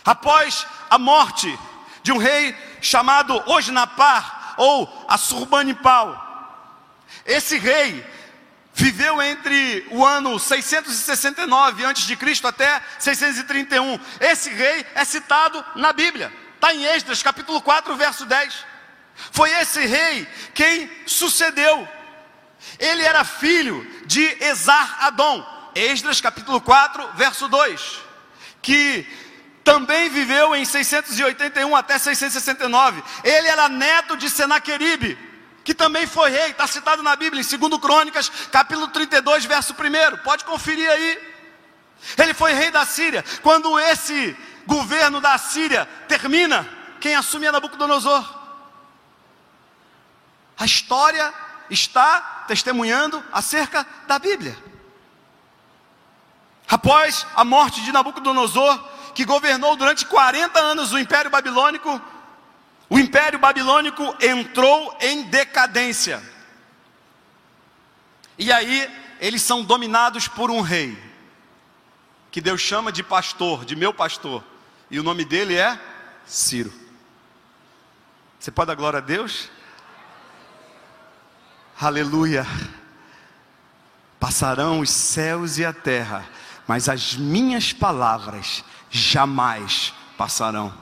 Após 0.03 0.67
a 0.89 0.97
morte 0.97 1.57
de 2.01 2.11
um 2.11 2.17
rei 2.17 2.55
chamado 2.81 3.41
Osnapar 3.49 4.55
ou 4.57 5.05
Assurbanipal, 5.07 6.19
esse 7.25 7.57
rei 7.57 8.05
viveu 8.73 9.21
entre 9.21 9.87
o 9.91 10.03
ano 10.03 10.37
669 10.39 11.85
a.C. 11.85 12.47
até 12.47 12.81
631. 12.99 13.99
Esse 14.19 14.49
rei 14.49 14.85
é 14.95 15.05
citado 15.05 15.63
na 15.75 15.93
Bíblia, 15.93 16.33
está 16.55 16.73
em 16.73 16.83
Esdras 16.83 17.23
capítulo 17.23 17.61
4, 17.61 17.95
verso 17.95 18.25
10. 18.25 18.72
Foi 19.31 19.51
esse 19.51 19.85
rei 19.85 20.27
quem 20.53 20.89
sucedeu. 21.05 21.87
Ele 22.79 23.03
era 23.03 23.23
filho 23.23 23.85
de 24.05 24.23
Esar-Adom, 24.43 25.71
Esdras 25.75 26.21
capítulo 26.21 26.61
4, 26.61 27.11
verso 27.15 27.47
2, 27.47 27.99
que 28.61 29.05
também 29.63 30.09
viveu 30.09 30.55
em 30.55 30.65
681 30.65 31.75
até 31.75 31.97
669. 31.97 33.03
Ele 33.23 33.47
era 33.47 33.69
neto 33.69 34.17
de 34.17 34.29
Senaqueribe, 34.29 35.17
que 35.63 35.73
também 35.73 36.05
foi 36.05 36.29
rei, 36.29 36.51
está 36.51 36.67
citado 36.67 37.01
na 37.01 37.15
Bíblia, 37.15 37.41
em 37.41 37.57
2 37.57 37.81
Crônicas, 37.81 38.29
capítulo 38.51 38.87
32, 38.89 39.45
verso 39.45 39.73
1. 39.73 40.17
Pode 40.23 40.43
conferir 40.43 40.89
aí. 40.89 41.33
Ele 42.17 42.33
foi 42.33 42.53
rei 42.53 42.69
da 42.69 42.85
Síria. 42.85 43.23
Quando 43.41 43.79
esse 43.79 44.35
governo 44.65 45.21
da 45.21 45.37
Síria 45.37 45.87
termina, 46.07 46.67
quem 46.99 47.15
assume 47.15 47.45
é 47.45 47.51
Nabucodonosor. 47.51 48.42
A 50.57 50.65
história 50.65 51.33
está 51.69 52.45
testemunhando 52.47 53.23
acerca 53.31 53.85
da 54.07 54.19
Bíblia. 54.19 54.57
Após 56.67 57.25
a 57.35 57.43
morte 57.43 57.81
de 57.81 57.91
Nabucodonosor, 57.91 58.79
que 59.13 59.25
governou 59.25 59.75
durante 59.75 60.05
40 60.05 60.59
anos 60.59 60.91
o 60.91 60.97
Império 60.97 61.29
Babilônico, 61.29 62.01
o 62.89 62.99
Império 62.99 63.39
Babilônico 63.39 64.15
entrou 64.21 64.97
em 65.01 65.23
decadência. 65.23 66.21
E 68.37 68.51
aí 68.51 68.89
eles 69.19 69.41
são 69.41 69.63
dominados 69.63 70.27
por 70.27 70.49
um 70.51 70.61
rei, 70.61 70.97
que 72.31 72.41
Deus 72.41 72.61
chama 72.61 72.91
de 72.91 73.03
pastor, 73.03 73.65
de 73.65 73.75
meu 73.75 73.93
pastor, 73.93 74.43
e 74.89 74.99
o 74.99 75.03
nome 75.03 75.23
dele 75.23 75.55
é 75.55 75.79
Ciro. 76.25 76.73
Você 78.39 78.51
pode 78.51 78.67
dar 78.67 78.75
glória 78.75 78.97
a 78.97 79.01
Deus? 79.01 79.49
Aleluia. 81.79 82.45
Passarão 84.19 84.79
os 84.79 84.89
céus 84.89 85.57
e 85.57 85.65
a 85.65 85.73
terra, 85.73 86.23
mas 86.67 86.87
as 86.87 87.15
minhas 87.15 87.73
palavras 87.73 88.63
jamais 88.89 89.93
passarão. 90.17 90.73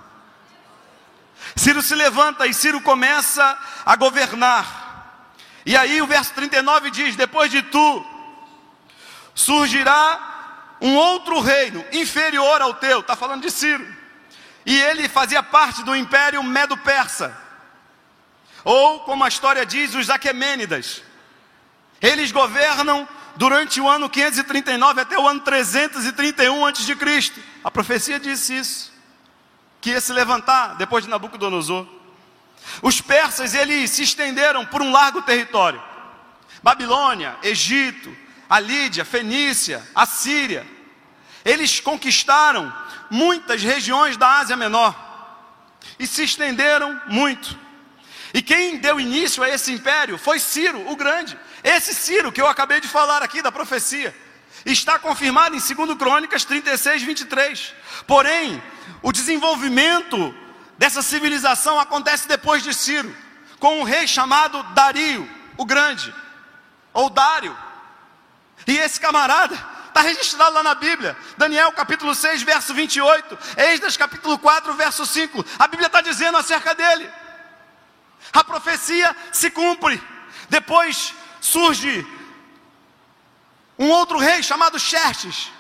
Ciro 1.55 1.81
se 1.81 1.95
levanta 1.95 2.45
e 2.45 2.53
Ciro 2.53 2.81
começa 2.81 3.57
a 3.85 3.95
governar. 3.95 5.15
E 5.65 5.75
aí 5.75 6.01
o 6.01 6.07
verso 6.07 6.33
39 6.33 6.91
diz: 6.91 7.15
Depois 7.15 7.49
de 7.49 7.61
tu 7.63 8.05
surgirá 9.33 10.77
um 10.81 10.95
outro 10.95 11.39
reino 11.39 11.83
inferior 11.91 12.61
ao 12.61 12.73
teu. 12.75 12.99
Está 12.99 13.15
falando 13.15 13.41
de 13.41 13.51
Ciro. 13.51 13.85
E 14.65 14.79
ele 14.79 15.09
fazia 15.09 15.41
parte 15.41 15.83
do 15.83 15.95
império 15.95 16.43
medo-persa. 16.43 17.35
Ou, 18.63 18.99
como 19.01 19.23
a 19.23 19.27
história 19.27 19.65
diz, 19.65 19.95
os 19.95 20.09
Aquemênidas. 20.09 21.01
Eles 22.01 22.31
governam 22.31 23.07
durante 23.35 23.79
o 23.79 23.87
ano 23.87 24.09
539 24.09 25.01
até 25.01 25.17
o 25.17 25.27
ano 25.27 25.39
331 25.39 26.65
a.C. 26.65 27.33
A 27.63 27.71
profecia 27.71 28.19
disse 28.19 28.57
isso. 28.57 28.91
Que 29.79 29.91
ia 29.91 30.01
se 30.01 30.13
levantar 30.13 30.75
depois 30.75 31.03
de 31.03 31.09
Nabucodonosor. 31.09 31.87
Os 32.81 33.01
persas, 33.01 33.53
eles 33.53 33.89
se 33.91 34.03
estenderam 34.03 34.65
por 34.65 34.81
um 34.81 34.91
largo 34.91 35.21
território. 35.21 35.81
Babilônia, 36.61 37.35
Egito, 37.41 38.15
a 38.49 38.59
Lídia, 38.59 39.03
Fenícia, 39.03 39.81
a 39.95 40.05
Síria. 40.05 40.65
Eles 41.43 41.79
conquistaram 41.79 42.71
muitas 43.09 43.63
regiões 43.63 44.17
da 44.17 44.39
Ásia 44.39 44.55
Menor 44.55 44.95
e 45.97 46.05
se 46.05 46.23
estenderam 46.23 47.01
muito. 47.07 47.57
E 48.33 48.41
quem 48.41 48.77
deu 48.77 48.99
início 48.99 49.43
a 49.43 49.49
esse 49.49 49.71
império 49.71 50.17
foi 50.17 50.39
Ciro, 50.39 50.89
o 50.89 50.95
Grande. 50.95 51.37
Esse 51.63 51.93
Ciro 51.93 52.31
que 52.31 52.41
eu 52.41 52.47
acabei 52.47 52.79
de 52.79 52.87
falar 52.87 53.21
aqui 53.21 53.41
da 53.41 53.51
profecia. 53.51 54.15
Está 54.65 54.99
confirmado 54.99 55.55
em 55.55 55.59
2 55.59 55.97
Crônicas 55.97 56.45
36, 56.45 57.03
23. 57.03 57.73
Porém, 58.07 58.61
o 59.01 59.11
desenvolvimento 59.11 60.33
dessa 60.77 61.01
civilização 61.01 61.79
acontece 61.79 62.27
depois 62.27 62.63
de 62.63 62.73
Ciro, 62.73 63.15
com 63.59 63.79
um 63.79 63.83
rei 63.83 64.07
chamado 64.07 64.63
Dario, 64.73 65.29
o 65.57 65.65
Grande, 65.65 66.13
ou 66.93 67.09
Dário. 67.09 67.55
E 68.65 68.77
esse 68.77 68.99
camarada 68.99 69.55
está 69.87 70.01
registrado 70.01 70.53
lá 70.55 70.63
na 70.63 70.75
Bíblia, 70.75 71.17
Daniel 71.37 71.71
capítulo 71.73 72.15
6, 72.15 72.43
verso 72.43 72.73
28, 72.73 73.37
Esdras 73.57 73.97
capítulo 73.97 74.37
4, 74.39 74.73
verso 74.73 75.05
5. 75.05 75.45
A 75.59 75.67
Bíblia 75.67 75.87
está 75.87 76.01
dizendo 76.01 76.37
acerca 76.37 76.73
dele. 76.73 77.09
A 78.33 78.43
profecia 78.43 79.15
se 79.31 79.49
cumpre. 79.51 80.01
Depois 80.49 81.13
surge 81.39 82.05
um 83.77 83.89
outro 83.89 84.17
rei 84.17 84.43
chamado 84.43 84.79
Xerxes. 84.79 85.51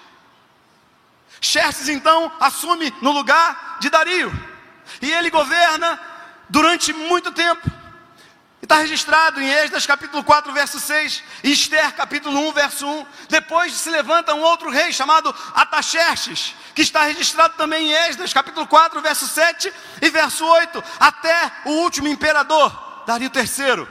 Xerxes 1.39 1.89
então 1.89 2.31
assume 2.39 2.93
no 3.01 3.11
lugar 3.11 3.77
de 3.79 3.89
Dario. 3.89 4.31
E 5.01 5.11
ele 5.11 5.29
governa 5.29 5.99
durante 6.49 6.93
muito 6.93 7.31
tempo. 7.31 7.80
Está 8.61 8.77
registrado 8.77 9.41
em 9.41 9.49
Esdras 9.49 9.87
capítulo 9.87 10.23
4, 10.23 10.53
verso 10.53 10.79
6, 10.79 11.23
e 11.43 11.51
Esther 11.51 11.93
capítulo 11.93 12.39
1, 12.49 12.53
verso 12.53 12.87
1. 12.87 13.05
Depois 13.27 13.73
se 13.73 13.89
levanta 13.89 14.35
um 14.35 14.41
outro 14.41 14.69
rei 14.69 14.93
chamado 14.93 15.33
Ataxerxes, 15.55 16.53
que 16.75 16.83
está 16.83 17.03
registrado 17.03 17.55
também 17.55 17.87
em 17.87 17.91
Esdras 17.91 18.31
capítulo 18.31 18.67
4, 18.67 19.01
verso 19.01 19.27
7 19.27 19.73
e 19.99 20.09
verso 20.11 20.45
8, 20.45 20.83
até 20.99 21.51
o 21.65 21.71
último 21.71 22.07
imperador, 22.07 23.03
Dario 23.07 23.31
III, 23.33 23.87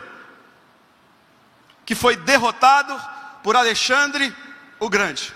que 1.85 1.97
foi 1.97 2.15
derrotado 2.15 2.99
por 3.43 3.57
Alexandre 3.57 4.35
o 4.79 4.89
Grande. 4.89 5.35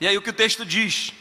E 0.00 0.08
aí 0.08 0.16
o 0.16 0.22
que 0.22 0.30
o 0.30 0.34
texto 0.34 0.64
diz? 0.64 1.12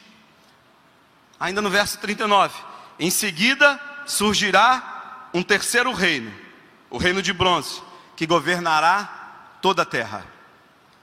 Ainda 1.37 1.61
no 1.61 1.69
verso 1.69 1.97
39, 1.97 2.55
em 2.97 3.09
seguida 3.09 3.79
surgirá 4.05 4.96
um 5.37 5.43
terceiro 5.43 5.91
reino, 5.91 6.33
o 6.89 6.97
reino 6.97 7.21
de 7.21 7.31
bronze, 7.31 7.81
que 8.15 8.25
governará 8.25 9.57
toda 9.61 9.83
a 9.83 9.85
terra. 9.85 10.25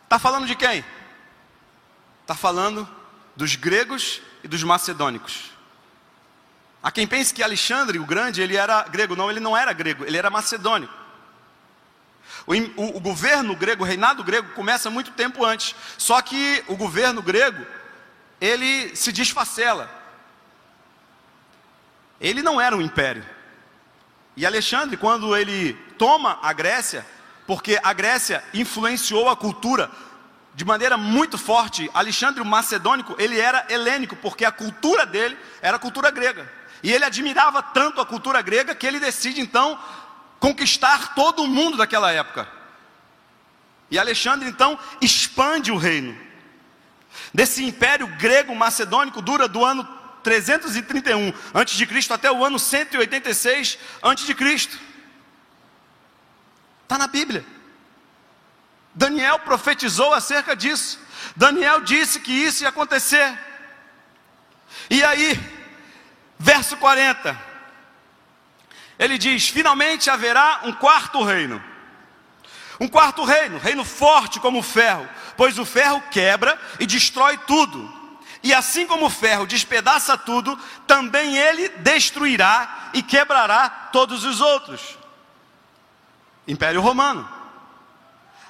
Está 0.02 0.18
falando 0.18 0.46
de 0.46 0.56
quem? 0.56 0.84
Está 2.22 2.34
falando 2.34 2.88
dos 3.36 3.54
gregos 3.54 4.20
e 4.42 4.48
dos 4.48 4.64
macedônicos. 4.64 5.52
Há 6.82 6.90
quem 6.90 7.06
pense 7.06 7.32
que 7.32 7.42
Alexandre 7.42 7.98
o 7.98 8.04
Grande 8.04 8.42
ele 8.42 8.56
era 8.56 8.82
grego, 8.82 9.14
não, 9.14 9.30
ele 9.30 9.40
não 9.40 9.56
era 9.56 9.72
grego, 9.72 10.04
ele 10.04 10.16
era 10.16 10.28
macedônico. 10.30 10.92
O, 12.46 12.54
o, 12.54 12.96
o, 12.96 13.00
governo 13.00 13.54
grego, 13.54 13.84
o 13.84 13.86
reinado 13.86 14.24
grego 14.24 14.52
começa 14.52 14.90
muito 14.90 15.12
tempo 15.12 15.44
antes. 15.44 15.74
Só 15.96 16.20
que 16.20 16.62
o 16.66 16.76
governo 16.76 17.22
grego 17.22 17.64
ele 18.40 18.94
se 18.96 19.12
desfacela. 19.12 19.88
Ele 22.20 22.42
não 22.42 22.60
era 22.60 22.76
um 22.76 22.82
império. 22.82 23.24
E 24.36 24.44
Alexandre, 24.44 24.96
quando 24.96 25.36
ele 25.36 25.74
toma 25.96 26.38
a 26.42 26.52
Grécia, 26.52 27.06
porque 27.46 27.78
a 27.82 27.92
Grécia 27.92 28.42
influenciou 28.52 29.28
a 29.28 29.36
cultura 29.36 29.90
de 30.54 30.64
maneira 30.64 30.96
muito 30.96 31.36
forte, 31.36 31.90
Alexandre 31.92 32.40
o 32.40 32.44
Macedônico, 32.44 33.16
ele 33.18 33.38
era 33.38 33.66
helênico, 33.68 34.14
porque 34.16 34.44
a 34.44 34.52
cultura 34.52 35.04
dele 35.04 35.36
era 35.60 35.76
a 35.76 35.80
cultura 35.80 36.10
grega. 36.10 36.50
E 36.82 36.92
ele 36.92 37.04
admirava 37.04 37.62
tanto 37.62 38.00
a 38.00 38.06
cultura 38.06 38.40
grega 38.40 38.74
que 38.74 38.86
ele 38.86 39.00
decide 39.00 39.40
então 39.40 39.78
conquistar 40.38 41.14
todo 41.14 41.42
o 41.42 41.48
mundo 41.48 41.76
daquela 41.76 42.12
época. 42.12 42.46
E 43.90 43.98
Alexandre 43.98 44.48
então 44.48 44.78
expande 45.00 45.72
o 45.72 45.76
reino. 45.76 46.16
Desse 47.32 47.64
império 47.64 48.06
grego 48.18 48.54
macedônico 48.54 49.22
dura 49.22 49.48
do 49.48 49.64
ano 49.64 49.88
331 50.24 51.32
antes 51.54 51.76
de 51.76 51.86
Cristo 51.86 52.12
até 52.14 52.32
o 52.32 52.44
ano 52.44 52.58
186 52.58 53.78
antes 54.02 54.26
de 54.26 54.34
Cristo. 54.34 54.80
Está 56.82 56.98
na 56.98 57.06
Bíblia. 57.06 57.44
Daniel 58.94 59.38
profetizou 59.40 60.14
acerca 60.14 60.56
disso. 60.56 60.98
Daniel 61.36 61.80
disse 61.80 62.20
que 62.20 62.32
isso 62.32 62.62
ia 62.62 62.70
acontecer. 62.70 63.38
E 64.88 65.04
aí, 65.04 65.38
verso 66.38 66.76
40, 66.76 67.38
ele 68.98 69.18
diz: 69.18 69.48
finalmente 69.48 70.10
haverá 70.10 70.60
um 70.64 70.72
quarto 70.72 71.22
reino. 71.22 71.62
Um 72.80 72.88
quarto 72.88 73.24
reino, 73.24 73.58
reino 73.58 73.84
forte 73.84 74.40
como 74.40 74.58
o 74.58 74.62
ferro, 74.62 75.08
pois 75.36 75.58
o 75.58 75.64
ferro 75.64 76.02
quebra 76.10 76.60
e 76.80 76.86
destrói 76.86 77.38
tudo. 77.38 77.93
E 78.44 78.52
assim 78.52 78.86
como 78.86 79.06
o 79.06 79.10
ferro 79.10 79.46
despedaça 79.46 80.18
tudo, 80.18 80.54
também 80.86 81.34
ele 81.34 81.66
destruirá 81.78 82.90
e 82.92 83.02
quebrará 83.02 83.70
todos 83.90 84.22
os 84.22 84.38
outros. 84.38 84.98
Império 86.46 86.82
Romano. 86.82 87.26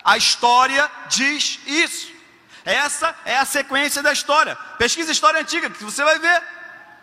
A 0.04 0.16
história 0.16 0.90
diz 1.06 1.60
isso. 1.64 2.12
Essa 2.64 3.14
é 3.24 3.36
a 3.38 3.44
sequência 3.44 4.02
da 4.02 4.12
história. 4.12 4.56
Pesquisa 4.78 5.12
história 5.12 5.40
antiga, 5.40 5.70
que 5.70 5.84
você 5.84 6.02
vai 6.02 6.18
ver. 6.18 6.42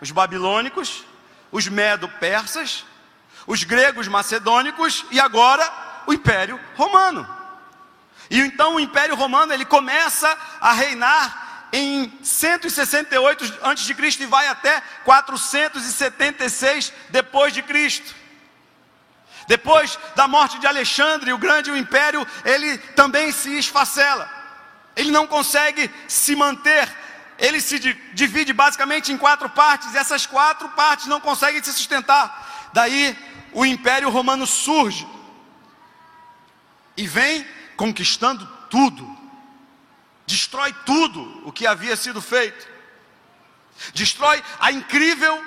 Os 0.02 0.12
babilônicos, 0.12 1.06
os 1.50 1.70
medo-persas, 1.70 2.84
os 3.48 3.64
gregos 3.64 4.10
macedônicos 4.10 5.06
e 5.12 5.20
agora 5.20 5.72
o 6.06 6.14
Império 6.14 6.60
Romano. 6.76 7.26
E 8.30 8.42
então 8.42 8.76
o 8.76 8.80
Império 8.82 9.16
Romano 9.16 9.54
ele 9.54 9.64
começa 9.64 10.38
a 10.60 10.74
reinar 10.74 11.51
em 11.72 12.12
168 12.22 13.60
a.C. 13.62 13.96
e 14.20 14.26
vai 14.26 14.48
até 14.48 14.82
476 15.06 16.92
depois 17.10 17.54
de 17.54 17.62
Cristo. 17.62 18.16
Depois 19.48 19.98
da 20.16 20.28
morte 20.28 20.60
de 20.60 20.68
Alexandre, 20.68 21.34
o 21.34 21.38
grande 21.38 21.72
o 21.72 21.78
império, 21.78 22.26
ele 22.46 22.78
também 22.78 23.32
se 23.32 23.58
esfacela. 23.58 24.30
Ele 24.96 25.12
não 25.12 25.26
consegue 25.26 25.90
se 26.08 26.36
manter. 26.36 26.90
Ele 27.38 27.60
se 27.60 27.80
divide 28.14 28.54
basicamente 28.54 29.12
em 29.12 29.18
quatro 29.18 29.50
partes, 29.50 29.94
e 29.94 29.98
essas 29.98 30.28
quatro 30.28 30.70
partes 30.70 31.08
não 31.08 31.20
conseguem 31.20 31.64
se 31.64 31.74
sustentar. 31.74 32.70
Daí 32.72 33.18
o 33.52 33.66
Império 33.66 34.10
Romano 34.10 34.46
surge 34.46 35.08
e 36.96 37.08
vem 37.08 37.46
conquistando 37.76 38.46
tudo, 38.70 39.11
destrói 40.32 40.74
tudo 40.86 41.42
o 41.46 41.52
que 41.52 41.68
havia 41.68 41.96
sido 41.96 42.22
feito, 42.22 42.68
destrói 43.94 44.42
a 44.60 44.72
incrível 44.72 45.44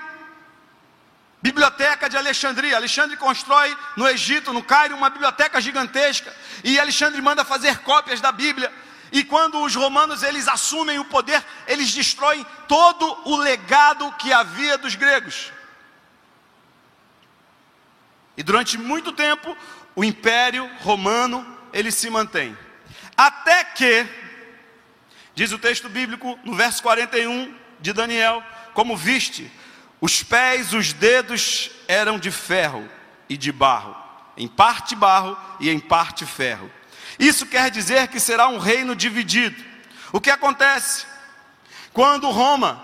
biblioteca 1.41 2.09
de 2.09 2.17
Alexandria. 2.17 2.77
Alexandre 2.77 3.17
constrói 3.17 3.77
no 3.97 4.09
Egito, 4.09 4.53
no 4.53 4.63
Cairo, 4.63 4.97
uma 4.97 5.11
biblioteca 5.11 5.61
gigantesca 5.61 6.35
e 6.63 6.79
Alexandre 6.79 7.21
manda 7.21 7.45
fazer 7.45 7.79
cópias 7.79 8.21
da 8.21 8.33
Bíblia. 8.33 8.73
E 9.13 9.23
quando 9.23 9.61
os 9.61 9.75
romanos 9.75 10.23
eles 10.23 10.49
assumem 10.49 10.99
o 10.99 11.05
poder, 11.05 11.45
eles 11.67 11.93
destroem 11.93 12.45
todo 12.67 13.29
o 13.29 13.37
legado 13.37 14.11
que 14.13 14.33
havia 14.33 14.77
dos 14.77 14.95
gregos. 14.95 15.53
E 18.37 18.43
durante 18.43 18.77
muito 18.77 19.13
tempo, 19.13 19.57
o 19.95 20.03
Império 20.03 20.69
Romano 20.81 21.47
ele 21.73 21.93
se 21.93 22.11
mantém. 22.11 22.57
Até 23.17 23.63
que, 23.65 24.07
diz 25.35 25.53
o 25.53 25.59
texto 25.59 25.89
bíblico 25.89 26.39
no 26.45 26.55
verso 26.55 26.83
41 26.83 27.55
de 27.81 27.93
Daniel, 27.93 28.43
como 28.73 28.97
viste, 28.97 29.51
os 30.01 30.23
pés, 30.23 30.73
os 30.73 30.93
dedos 30.93 31.71
eram 31.89 32.19
de 32.19 32.31
ferro 32.31 32.89
e 33.29 33.37
de 33.37 33.51
barro, 33.53 33.97
em 34.37 34.49
parte 34.49 34.95
barro 34.95 35.37
e 35.61 35.71
em 35.71 35.79
parte 35.79 36.27
ferro. 36.27 36.71
Isso 37.19 37.47
quer 37.47 37.71
dizer 37.71 38.09
que 38.09 38.19
será 38.19 38.49
um 38.49 38.59
reino 38.59 38.95
dividido. 38.95 39.63
O 40.13 40.21
que 40.21 40.31
acontece? 40.31 41.07
Quando 41.93 42.31
Roma 42.31 42.83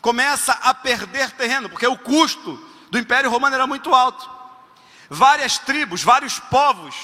começa 0.00 0.52
a 0.52 0.74
perder 0.74 1.30
terreno, 1.32 1.68
porque 1.68 1.86
o 1.86 1.96
custo 1.96 2.62
do 2.90 2.98
Império 2.98 3.30
Romano 3.30 3.54
era 3.54 3.66
muito 3.66 3.94
alto 3.94 4.34
várias 5.08 5.58
tribos, 5.58 6.02
vários 6.02 6.38
povos 6.38 6.94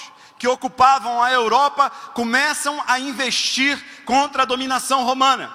que 0.41 0.49
ocupavam 0.49 1.23
a 1.23 1.31
Europa 1.31 1.91
começam 2.15 2.83
a 2.87 2.99
investir 2.99 3.79
contra 4.07 4.43
a 4.43 4.47
dominação 4.47 5.05
romana. 5.05 5.55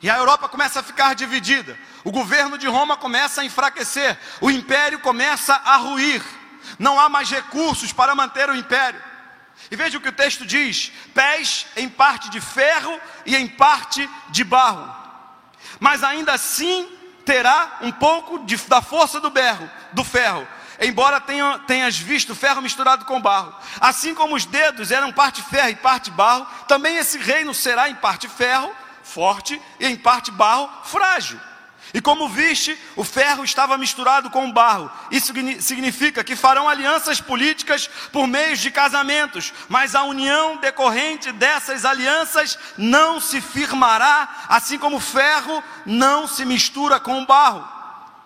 E 0.00 0.08
a 0.08 0.16
Europa 0.16 0.48
começa 0.48 0.78
a 0.78 0.84
ficar 0.84 1.16
dividida. 1.16 1.76
O 2.04 2.12
governo 2.12 2.56
de 2.56 2.68
Roma 2.68 2.96
começa 2.96 3.40
a 3.40 3.44
enfraquecer. 3.44 4.16
O 4.40 4.52
império 4.52 5.00
começa 5.00 5.52
a 5.52 5.76
ruir. 5.78 6.22
Não 6.78 6.98
há 7.00 7.08
mais 7.08 7.28
recursos 7.28 7.92
para 7.92 8.14
manter 8.14 8.48
o 8.48 8.54
império. 8.54 9.02
E 9.68 9.74
veja 9.74 9.98
o 9.98 10.00
que 10.00 10.10
o 10.10 10.12
texto 10.12 10.46
diz: 10.46 10.92
pés 11.12 11.66
em 11.76 11.88
parte 11.88 12.30
de 12.30 12.40
ferro 12.40 12.96
e 13.26 13.34
em 13.34 13.48
parte 13.48 14.08
de 14.28 14.44
barro. 14.44 14.94
Mas 15.80 16.04
ainda 16.04 16.34
assim 16.34 16.88
terá 17.24 17.78
um 17.80 17.90
pouco 17.90 18.44
de, 18.44 18.56
da 18.68 18.80
força 18.80 19.18
do 19.18 19.30
berro, 19.30 19.68
do 19.92 20.04
ferro, 20.04 20.46
embora 20.80 21.20
tenha, 21.20 21.58
tenhas 21.60 21.96
visto 21.96 22.34
ferro 22.34 22.62
misturado 22.62 23.04
com 23.04 23.20
barro. 23.20 23.54
Assim 23.80 24.14
como 24.14 24.34
os 24.34 24.44
dedos 24.44 24.90
eram 24.90 25.12
parte 25.12 25.42
ferro 25.42 25.70
e 25.70 25.76
parte 25.76 26.10
barro, 26.10 26.46
também 26.66 26.96
esse 26.96 27.18
reino 27.18 27.54
será 27.54 27.88
em 27.88 27.94
parte 27.94 28.28
ferro, 28.28 28.74
forte, 29.02 29.60
e 29.78 29.86
em 29.86 29.96
parte 29.96 30.30
barro, 30.30 30.70
frágil. 30.84 31.38
E 31.92 32.00
como 32.00 32.28
viste, 32.28 32.76
o 32.96 33.04
ferro 33.04 33.44
estava 33.44 33.78
misturado 33.78 34.28
com 34.28 34.48
o 34.48 34.52
barro. 34.52 34.90
Isso 35.12 35.32
significa 35.60 36.24
que 36.24 36.34
farão 36.34 36.68
alianças 36.68 37.20
políticas 37.20 37.88
por 38.10 38.26
meio 38.26 38.56
de 38.56 38.68
casamentos, 38.70 39.52
mas 39.68 39.94
a 39.94 40.02
união 40.02 40.56
decorrente 40.56 41.30
dessas 41.30 41.84
alianças 41.84 42.58
não 42.76 43.20
se 43.20 43.40
firmará, 43.40 44.46
assim 44.48 44.76
como 44.76 44.96
o 44.96 45.00
ferro 45.00 45.62
não 45.86 46.26
se 46.26 46.44
mistura 46.44 46.98
com 46.98 47.22
o 47.22 47.26
barro. 47.26 47.64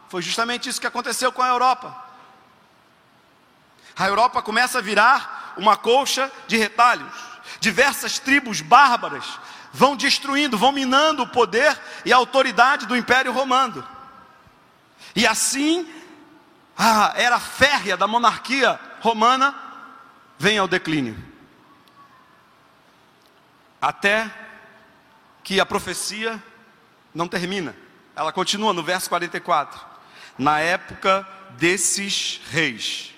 Foi 0.09 0.23
justamente 0.23 0.69
isso 0.69 0.81
que 0.81 0.87
aconteceu 0.87 1.31
com 1.31 1.43
a 1.43 1.49
Europa. 1.49 2.08
A 3.99 4.07
Europa 4.07 4.41
começa 4.41 4.79
a 4.79 4.83
virar 4.83 5.55
uma 5.57 5.77
colcha 5.77 6.31
de 6.47 6.57
retalhos. 6.57 7.13
Diversas 7.59 8.19
tribos 8.19 8.61
bárbaras 8.61 9.25
vão 9.73 9.97
destruindo, 9.97 10.57
vão 10.57 10.71
minando 10.71 11.25
o 11.25 11.29
poder 11.29 11.79
e 12.05 12.13
a 12.13 12.17
autoridade 12.17 12.87
do 12.87 12.97
Império 12.97 13.33
Romano. 13.33 13.87
E 15.17 15.27
assim, 15.27 15.93
a 16.77 17.13
era 17.17 17.41
férrea 17.41 17.97
da 17.97 18.07
monarquia 18.07 18.79
romana 19.01 19.55
vem 20.39 20.59
ao 20.59 20.69
declínio. 20.69 21.17
Até 23.83 24.31
que 25.43 25.59
a 25.59 25.67
profecia 25.67 26.41
não 27.13 27.27
termina. 27.27 27.75
Ela 28.15 28.33
continua 28.33 28.73
no 28.73 28.83
verso 28.83 29.09
44. 29.09 29.81
Na 30.37 30.61
época 30.61 31.27
desses 31.57 32.41
reis, 32.51 33.15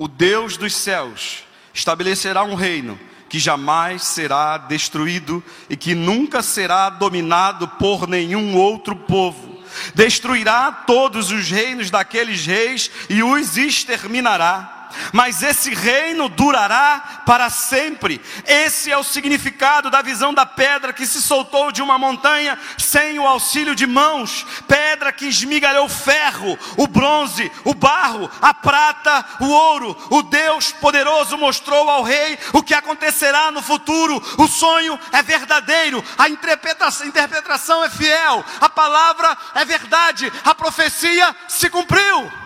o 0.00 0.08
Deus 0.08 0.56
dos 0.56 0.74
céus 0.74 1.44
estabelecerá 1.74 2.42
um 2.42 2.54
reino 2.54 2.98
que 3.28 3.38
jamais 3.38 4.02
será 4.02 4.56
destruído 4.56 5.44
e 5.68 5.76
que 5.76 5.94
nunca 5.94 6.42
será 6.42 6.88
dominado 6.88 7.68
por 7.68 8.08
nenhum 8.08 8.56
outro 8.56 8.96
povo, 8.96 9.62
destruirá 9.94 10.72
todos 10.72 11.30
os 11.30 11.50
reinos 11.50 11.90
daqueles 11.90 12.46
reis 12.46 12.90
e 13.10 13.22
os 13.22 13.58
exterminará 13.58 14.79
mas 15.12 15.42
esse 15.42 15.74
reino 15.74 16.28
durará 16.28 17.22
para 17.26 17.50
sempre. 17.50 18.20
Esse 18.46 18.90
é 18.90 18.96
o 18.96 19.04
significado 19.04 19.90
da 19.90 20.02
visão 20.02 20.32
da 20.32 20.46
pedra 20.46 20.92
que 20.92 21.06
se 21.06 21.20
soltou 21.22 21.70
de 21.72 21.82
uma 21.82 21.98
montanha 21.98 22.58
sem 22.78 23.18
o 23.18 23.26
auxílio 23.26 23.74
de 23.74 23.86
mãos, 23.86 24.46
pedra 24.66 25.12
que 25.12 25.26
esmigalhou 25.26 25.86
o 25.86 25.88
ferro, 25.88 26.58
o 26.76 26.86
bronze, 26.86 27.50
o 27.64 27.74
barro, 27.74 28.30
a 28.40 28.52
prata, 28.52 29.24
o 29.40 29.46
ouro. 29.46 29.96
O 30.10 30.22
Deus 30.22 30.72
poderoso 30.72 31.36
mostrou 31.38 31.88
ao 31.88 32.02
rei 32.02 32.38
o 32.52 32.62
que 32.62 32.74
acontecerá 32.74 33.50
no 33.50 33.62
futuro. 33.62 34.20
O 34.38 34.46
sonho 34.46 34.98
é 35.12 35.22
verdadeiro, 35.22 36.04
a 36.18 36.28
interpretação, 36.28 37.84
é 37.84 37.90
fiel, 37.90 38.44
a 38.60 38.68
palavra 38.68 39.36
é 39.54 39.64
verdade, 39.64 40.32
a 40.44 40.54
profecia 40.54 41.34
se 41.48 41.68
cumpriu. 41.68 42.39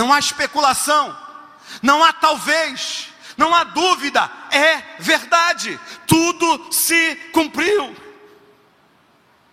Não 0.00 0.10
há 0.14 0.18
especulação, 0.18 1.14
não 1.82 2.02
há 2.02 2.10
talvez, 2.10 3.08
não 3.36 3.54
há 3.54 3.64
dúvida, 3.64 4.30
é 4.50 4.78
verdade, 4.98 5.78
tudo 6.06 6.72
se 6.72 7.16
cumpriu. 7.34 7.94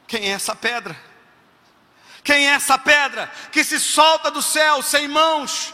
Quem 0.08 0.24
é 0.24 0.30
essa 0.30 0.56
pedra? 0.56 0.98
Quem 2.24 2.48
é 2.48 2.52
essa 2.52 2.78
pedra 2.78 3.30
que 3.52 3.62
se 3.62 3.78
solta 3.78 4.32
do 4.32 4.42
céu 4.42 4.82
sem 4.82 5.06
mãos, 5.06 5.74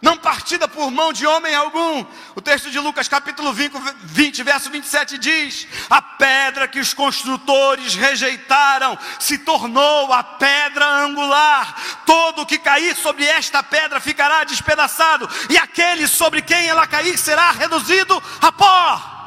não 0.00 0.16
partida 0.16 0.66
por 0.66 0.90
mão 0.90 1.12
de 1.12 1.26
homem 1.26 1.54
algum. 1.54 2.04
O 2.34 2.40
texto 2.40 2.70
de 2.70 2.78
Lucas, 2.78 3.06
capítulo 3.06 3.52
20, 3.52 4.42
verso 4.42 4.70
27 4.70 5.18
diz: 5.18 5.66
A 5.90 6.00
pedra 6.00 6.66
que 6.66 6.80
os 6.80 6.94
construtores 6.94 7.94
rejeitaram 7.94 8.98
se 9.18 9.38
tornou 9.38 10.12
a 10.12 10.22
pedra 10.22 10.86
angular. 11.04 11.74
Todo 12.06 12.46
que 12.46 12.58
cair 12.58 12.96
sobre 12.96 13.26
esta 13.26 13.62
pedra 13.62 14.00
ficará 14.00 14.44
despedaçado, 14.44 15.28
e 15.50 15.58
aquele 15.58 16.08
sobre 16.08 16.40
quem 16.40 16.66
ela 16.66 16.86
cair 16.86 17.18
será 17.18 17.50
reduzido 17.50 18.22
a 18.40 18.50
pó. 18.50 19.20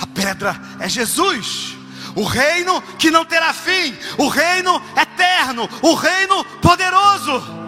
A 0.00 0.06
pedra 0.06 0.58
é 0.78 0.88
Jesus. 0.88 1.76
O 2.16 2.24
reino 2.24 2.82
que 2.98 3.10
não 3.10 3.24
terá 3.24 3.52
fim, 3.52 3.96
o 4.18 4.28
reino 4.28 4.82
eterno, 4.96 5.68
o 5.80 5.94
reino 5.94 6.44
poderoso 6.60 7.59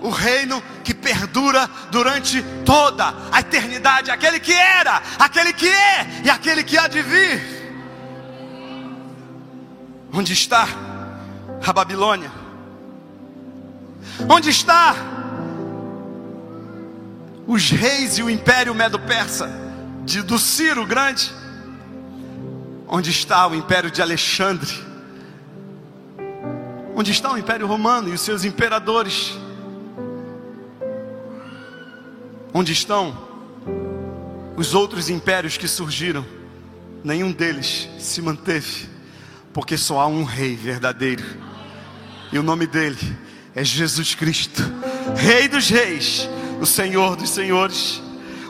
o 0.00 0.08
reino 0.08 0.62
que 0.82 0.94
perdura 0.94 1.68
durante 1.90 2.42
toda 2.64 3.14
a 3.30 3.40
eternidade, 3.40 4.10
aquele 4.10 4.40
que 4.40 4.52
era, 4.52 5.02
aquele 5.18 5.52
que 5.52 5.68
é 5.68 6.22
e 6.24 6.30
aquele 6.30 6.62
que 6.62 6.78
há 6.78 6.88
de 6.88 7.02
vir. 7.02 7.60
Onde 10.12 10.32
está 10.32 10.66
a 11.64 11.72
Babilônia? 11.72 12.30
Onde 14.28 14.50
está 14.50 14.94
os 17.46 17.70
reis 17.70 18.18
e 18.18 18.22
o 18.22 18.30
império 18.30 18.74
medo-persa 18.74 19.50
do 20.24 20.38
Ciro 20.38 20.86
Grande? 20.86 21.32
Onde 22.88 23.10
está 23.10 23.46
o 23.46 23.54
império 23.54 23.90
de 23.90 24.02
Alexandre? 24.02 24.72
Onde 26.94 27.12
está 27.12 27.32
o 27.32 27.38
império 27.38 27.66
romano 27.66 28.08
e 28.08 28.12
os 28.12 28.20
seus 28.20 28.44
imperadores? 28.44 29.32
Onde 32.52 32.72
estão 32.72 33.16
os 34.56 34.74
outros 34.74 35.08
impérios 35.08 35.56
que 35.56 35.68
surgiram? 35.68 36.26
Nenhum 37.04 37.32
deles 37.32 37.88
se 37.98 38.20
manteve, 38.20 38.88
porque 39.52 39.76
só 39.76 40.00
há 40.00 40.06
um 40.06 40.24
rei 40.24 40.54
verdadeiro, 40.56 41.24
e 42.32 42.38
o 42.38 42.42
nome 42.42 42.66
dele 42.66 42.98
é 43.54 43.64
Jesus 43.64 44.14
Cristo, 44.14 44.62
Rei 45.16 45.48
dos 45.48 45.68
Reis, 45.68 46.28
o 46.60 46.66
Senhor 46.66 47.16
dos 47.16 47.30
Senhores. 47.30 48.02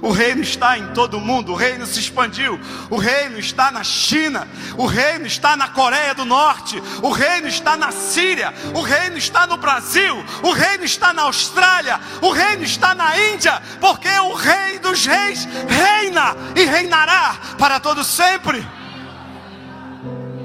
O 0.02 0.10
reino 0.10 0.42
está 0.42 0.78
em 0.78 0.88
todo 0.88 1.18
o 1.18 1.20
mundo, 1.20 1.52
o 1.52 1.56
reino 1.56 1.86
se 1.86 2.00
expandiu. 2.00 2.58
O 2.88 2.96
reino 2.96 3.38
está 3.38 3.70
na 3.70 3.84
China, 3.84 4.48
o 4.76 4.86
reino 4.86 5.26
está 5.26 5.56
na 5.56 5.68
Coreia 5.68 6.14
do 6.14 6.24
Norte, 6.24 6.82
o 7.02 7.10
reino 7.10 7.48
está 7.48 7.76
na 7.76 7.92
Síria, 7.92 8.54
o 8.74 8.80
reino 8.80 9.18
está 9.18 9.46
no 9.46 9.58
Brasil, 9.58 10.24
o 10.42 10.52
reino 10.52 10.84
está 10.84 11.12
na 11.12 11.22
Austrália, 11.22 12.00
o 12.22 12.30
reino 12.30 12.64
está 12.64 12.94
na 12.94 13.18
Índia, 13.32 13.60
porque 13.80 14.08
o 14.08 14.34
rei 14.34 14.78
dos 14.78 15.04
reis 15.04 15.46
reina 15.68 16.34
e 16.56 16.64
reinará 16.64 17.38
para 17.58 17.78
todo 17.78 18.02
sempre. 18.02 18.66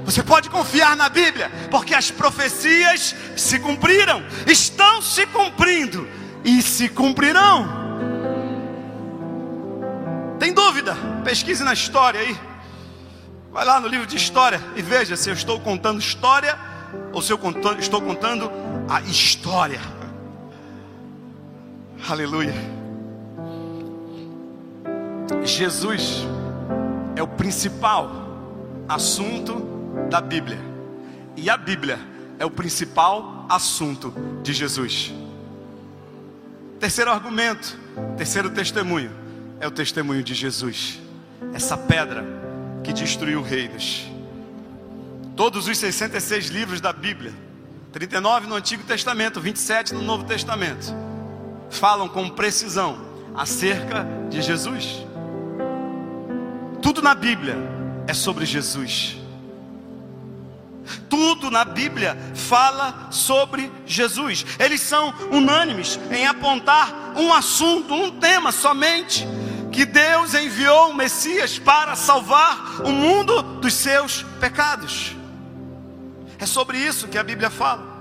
Você 0.04 0.22
pode 0.22 0.48
confiar 0.50 0.94
na 0.96 1.08
Bíblia, 1.08 1.50
porque 1.70 1.94
as 1.94 2.10
profecias 2.10 3.14
se 3.36 3.58
cumpriram, 3.58 4.22
estão 4.46 5.02
se 5.02 5.26
cumprindo 5.26 6.08
e 6.44 6.62
se 6.62 6.88
cumprirão. 6.88 7.85
Tem 10.46 10.54
dúvida? 10.54 10.96
Pesquise 11.24 11.64
na 11.64 11.72
história 11.72 12.20
aí. 12.20 12.38
Vai 13.50 13.64
lá 13.64 13.80
no 13.80 13.88
livro 13.88 14.06
de 14.06 14.16
história 14.16 14.60
e 14.76 14.80
veja 14.80 15.16
se 15.16 15.28
eu 15.28 15.34
estou 15.34 15.58
contando 15.58 15.98
história 15.98 16.56
ou 17.12 17.20
se 17.20 17.32
eu 17.32 17.40
estou 17.80 18.00
contando 18.00 18.48
a 18.88 19.00
história. 19.00 19.80
Aleluia. 22.08 22.54
Jesus 25.42 26.24
é 27.16 27.22
o 27.24 27.26
principal 27.26 28.08
assunto 28.88 29.66
da 30.08 30.20
Bíblia. 30.20 30.60
E 31.36 31.50
a 31.50 31.56
Bíblia 31.56 31.98
é 32.38 32.46
o 32.46 32.50
principal 32.52 33.46
assunto 33.48 34.14
de 34.44 34.52
Jesus. 34.52 35.12
Terceiro 36.78 37.10
argumento, 37.10 37.76
terceiro 38.16 38.48
testemunho 38.50 39.25
é 39.60 39.66
o 39.66 39.70
testemunho 39.70 40.22
de 40.22 40.34
Jesus, 40.34 41.00
essa 41.52 41.76
pedra 41.76 42.24
que 42.82 42.92
destruiu 42.92 43.42
reinos. 43.42 44.06
Todos 45.34 45.68
os 45.68 45.78
66 45.78 46.46
livros 46.46 46.80
da 46.80 46.92
Bíblia, 46.92 47.32
39 47.92 48.46
no 48.46 48.54
Antigo 48.54 48.82
Testamento, 48.84 49.40
27 49.40 49.94
no 49.94 50.02
Novo 50.02 50.24
Testamento, 50.24 50.94
falam 51.70 52.08
com 52.08 52.28
precisão 52.30 52.98
acerca 53.34 54.06
de 54.30 54.40
Jesus. 54.40 55.04
Tudo 56.80 57.02
na 57.02 57.14
Bíblia 57.14 57.56
é 58.06 58.14
sobre 58.14 58.46
Jesus. 58.46 59.16
Tudo 61.08 61.50
na 61.50 61.64
Bíblia 61.64 62.16
fala 62.34 63.08
sobre 63.10 63.70
Jesus. 63.86 64.44
Eles 64.58 64.80
são 64.80 65.14
unânimes 65.30 65.98
em 66.10 66.26
apontar 66.26 67.14
um 67.16 67.32
assunto, 67.32 67.94
um 67.94 68.18
tema 68.18 68.52
somente 68.52 69.26
que 69.72 69.84
Deus 69.84 70.34
enviou 70.34 70.90
o 70.90 70.94
Messias 70.94 71.58
para 71.58 71.94
salvar 71.94 72.80
o 72.82 72.90
mundo 72.90 73.42
dos 73.60 73.74
seus 73.74 74.22
pecados. 74.40 75.14
É 76.38 76.46
sobre 76.46 76.78
isso 76.78 77.08
que 77.08 77.18
a 77.18 77.22
Bíblia 77.22 77.50
fala. 77.50 77.96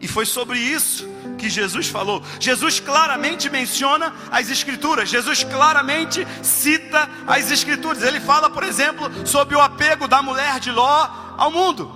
E 0.00 0.06
foi 0.06 0.26
sobre 0.26 0.58
isso 0.58 1.08
que 1.38 1.48
Jesus 1.48 1.88
falou. 1.88 2.22
Jesus 2.38 2.80
claramente 2.80 3.48
menciona 3.48 4.12
as 4.30 4.50
Escrituras, 4.50 5.08
Jesus 5.08 5.44
claramente 5.44 6.26
cita 6.42 7.08
as 7.26 7.50
Escrituras. 7.50 8.02
Ele 8.02 8.20
fala, 8.20 8.50
por 8.50 8.64
exemplo, 8.64 9.10
sobre 9.26 9.56
o 9.56 9.60
apego 9.60 10.06
da 10.06 10.20
mulher 10.20 10.60
de 10.60 10.70
Ló 10.70 11.08
ao 11.38 11.50
mundo. 11.50 11.90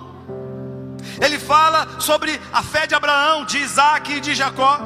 Ele 1.21 1.37
fala 1.37 1.99
sobre 1.99 2.39
a 2.51 2.63
fé 2.63 2.87
de 2.87 2.95
Abraão, 2.95 3.45
de 3.45 3.59
Isaac 3.59 4.13
e 4.13 4.21
de 4.21 4.33
Jacó. 4.33 4.79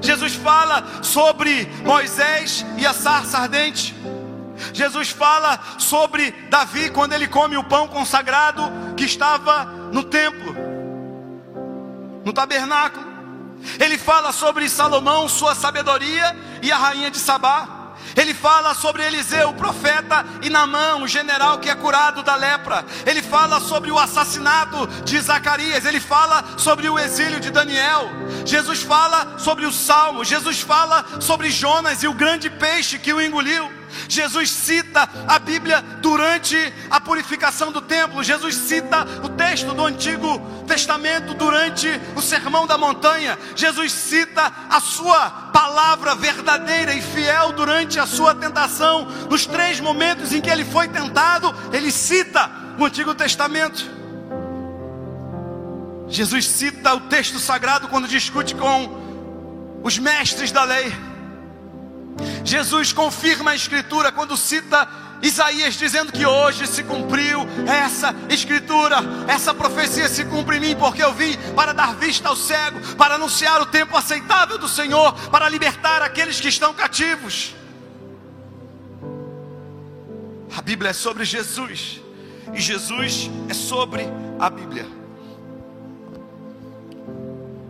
Jesus 0.00 0.34
fala 0.34 0.84
sobre 1.02 1.66
Moisés 1.84 2.64
e 2.78 2.86
a 2.86 2.92
sarça 2.92 3.38
ardente. 3.38 3.94
Jesus 4.72 5.10
fala 5.10 5.58
sobre 5.78 6.30
Davi 6.48 6.90
quando 6.90 7.12
ele 7.12 7.26
come 7.26 7.56
o 7.56 7.64
pão 7.64 7.88
consagrado 7.88 8.62
que 8.96 9.04
estava 9.04 9.64
no 9.64 10.04
templo, 10.04 10.54
no 12.24 12.32
tabernáculo. 12.32 13.11
Ele 13.78 13.98
fala 13.98 14.32
sobre 14.32 14.68
Salomão, 14.68 15.28
sua 15.28 15.54
sabedoria 15.54 16.36
e 16.62 16.70
a 16.70 16.76
rainha 16.76 17.10
de 17.10 17.18
Sabá. 17.18 17.82
Ele 18.16 18.34
fala 18.34 18.74
sobre 18.74 19.04
Eliseu, 19.04 19.50
o 19.50 19.54
profeta, 19.54 20.24
e 20.42 20.50
Namã, 20.50 20.96
o 20.96 21.08
general 21.08 21.58
que 21.58 21.70
é 21.70 21.74
curado 21.74 22.22
da 22.22 22.36
lepra. 22.36 22.84
Ele 23.06 23.22
fala 23.22 23.60
sobre 23.60 23.90
o 23.90 23.98
assassinato 23.98 24.86
de 25.04 25.18
Zacarias. 25.20 25.84
Ele 25.84 26.00
fala 26.00 26.44
sobre 26.58 26.88
o 26.88 26.98
exílio 26.98 27.40
de 27.40 27.50
Daniel. 27.50 28.10
Jesus 28.44 28.82
fala 28.82 29.38
sobre 29.38 29.64
o 29.66 29.72
salmo. 29.72 30.24
Jesus 30.24 30.60
fala 30.60 31.04
sobre 31.20 31.50
Jonas 31.50 32.02
e 32.02 32.08
o 32.08 32.12
grande 32.12 32.50
peixe 32.50 32.98
que 32.98 33.12
o 33.12 33.20
engoliu. 33.20 33.81
Jesus 34.08 34.50
cita 34.50 35.08
a 35.26 35.38
Bíblia 35.38 35.82
durante 36.00 36.56
a 36.90 37.00
purificação 37.00 37.72
do 37.72 37.80
templo. 37.80 38.22
Jesus 38.22 38.54
cita 38.54 39.06
o 39.22 39.28
texto 39.30 39.74
do 39.74 39.84
Antigo 39.84 40.38
Testamento 40.66 41.34
durante 41.34 41.88
o 42.16 42.22
Sermão 42.22 42.66
da 42.66 42.78
Montanha. 42.78 43.38
Jesus 43.56 43.92
cita 43.92 44.52
a 44.70 44.80
sua 44.80 45.30
palavra 45.52 46.14
verdadeira 46.14 46.94
e 46.94 47.02
fiel 47.02 47.52
durante 47.52 47.98
a 47.98 48.06
sua 48.06 48.34
tentação. 48.34 49.06
Nos 49.28 49.46
três 49.46 49.80
momentos 49.80 50.32
em 50.32 50.40
que 50.40 50.50
ele 50.50 50.64
foi 50.64 50.88
tentado, 50.88 51.54
ele 51.72 51.90
cita 51.90 52.50
o 52.78 52.84
Antigo 52.84 53.14
Testamento. 53.14 54.02
Jesus 56.08 56.46
cita 56.46 56.94
o 56.94 57.00
texto 57.00 57.38
sagrado 57.38 57.88
quando 57.88 58.06
discute 58.06 58.54
com 58.54 59.80
os 59.82 59.98
mestres 59.98 60.52
da 60.52 60.64
lei. 60.64 60.92
Jesus 62.44 62.92
confirma 62.92 63.52
a 63.52 63.54
Escritura 63.54 64.12
quando 64.12 64.36
cita 64.36 64.88
Isaías 65.22 65.74
dizendo 65.74 66.10
que 66.12 66.26
hoje 66.26 66.66
se 66.66 66.82
cumpriu 66.82 67.40
essa 67.66 68.14
Escritura, 68.28 68.96
essa 69.28 69.54
profecia 69.54 70.08
se 70.08 70.24
cumpre 70.24 70.56
em 70.56 70.60
mim, 70.60 70.76
porque 70.76 71.02
eu 71.02 71.12
vim 71.12 71.36
para 71.54 71.72
dar 71.72 71.94
vista 71.94 72.28
ao 72.28 72.36
cego, 72.36 72.80
para 72.96 73.14
anunciar 73.14 73.62
o 73.62 73.66
tempo 73.66 73.96
aceitável 73.96 74.58
do 74.58 74.68
Senhor, 74.68 75.12
para 75.30 75.48
libertar 75.48 76.02
aqueles 76.02 76.40
que 76.40 76.48
estão 76.48 76.74
cativos. 76.74 77.54
A 80.56 80.60
Bíblia 80.60 80.90
é 80.90 80.92
sobre 80.92 81.24
Jesus, 81.24 82.00
e 82.52 82.60
Jesus 82.60 83.30
é 83.48 83.54
sobre 83.54 84.02
a 84.40 84.50
Bíblia. 84.50 84.86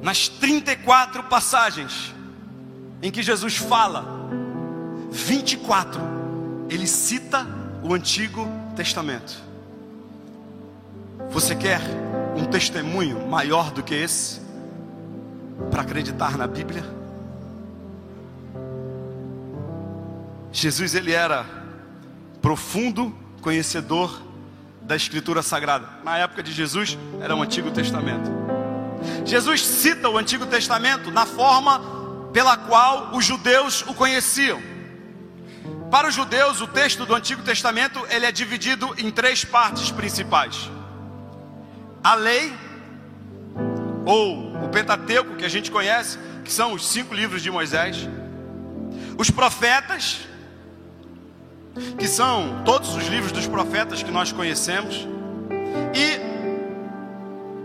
Nas 0.01 0.27
34 0.27 1.23
passagens 1.25 2.13
em 3.03 3.11
que 3.11 3.23
Jesus 3.23 3.57
fala 3.57 4.22
24, 5.13 6.01
ele 6.71 6.87
cita 6.87 7.47
o 7.83 7.93
Antigo 7.93 8.49
Testamento. 8.75 9.39
Você 11.31 11.55
quer 11.55 11.81
um 12.35 12.47
testemunho 12.47 13.29
maior 13.29 13.71
do 13.71 13.83
que 13.83 13.95
esse 13.95 14.41
para 15.71 15.83
acreditar 15.83 16.39
na 16.39 16.47
Bíblia? 16.47 16.83
Jesus 20.51 20.95
ele 20.95 21.13
era 21.13 21.45
profundo 22.41 23.15
conhecedor 23.43 24.23
da 24.81 24.97
Escritura 24.97 25.43
Sagrada. 25.43 25.89
Na 26.03 26.19
época 26.19 26.43
de 26.43 26.53
Jesus 26.53 26.99
era 27.21 27.37
o 27.37 27.43
Antigo 27.43 27.71
Testamento. 27.71 28.31
Jesus 29.27 29.65
cita 29.65 30.09
o 30.09 30.17
Antigo 30.17 30.47
Testamento 30.47 31.11
na 31.11 31.27
forma 31.27 31.81
pela 32.33 32.57
qual 32.57 33.15
os 33.15 33.25
judeus 33.25 33.83
o 33.83 33.95
conheciam. 33.95 34.72
Para 35.93 36.09
os 36.09 36.15
judeus, 36.15 36.63
o 36.63 36.67
texto 36.67 37.05
do 37.05 37.15
Antigo 37.15 37.43
Testamento 37.43 38.07
ele 38.09 38.25
é 38.25 38.33
dividido 38.33 38.95
em 38.97 39.11
três 39.11 39.45
partes 39.45 39.91
principais: 39.91 40.71
a 42.03 42.15
lei, 42.15 42.51
ou 44.07 44.57
o 44.65 44.71
Pentateuco, 44.71 45.37
que 45.37 45.45
a 45.45 45.51
gente 45.51 45.71
conhece, 45.71 46.19
que 46.43 46.51
são 46.51 46.73
os 46.73 46.87
cinco 46.87 47.13
livros 47.15 47.43
de 47.43 47.51
Moisés, 47.51 48.09
os 49.19 49.31
profetas, 49.31 50.21
que 51.99 52.09
são 52.09 52.63
todos 52.65 52.97
os 52.97 53.07
livros 53.09 53.31
dos 53.31 53.47
profetas 53.47 54.03
que 54.03 54.11
nós 54.11 54.33
conhecemos, 54.33 55.07
e 55.95 56.19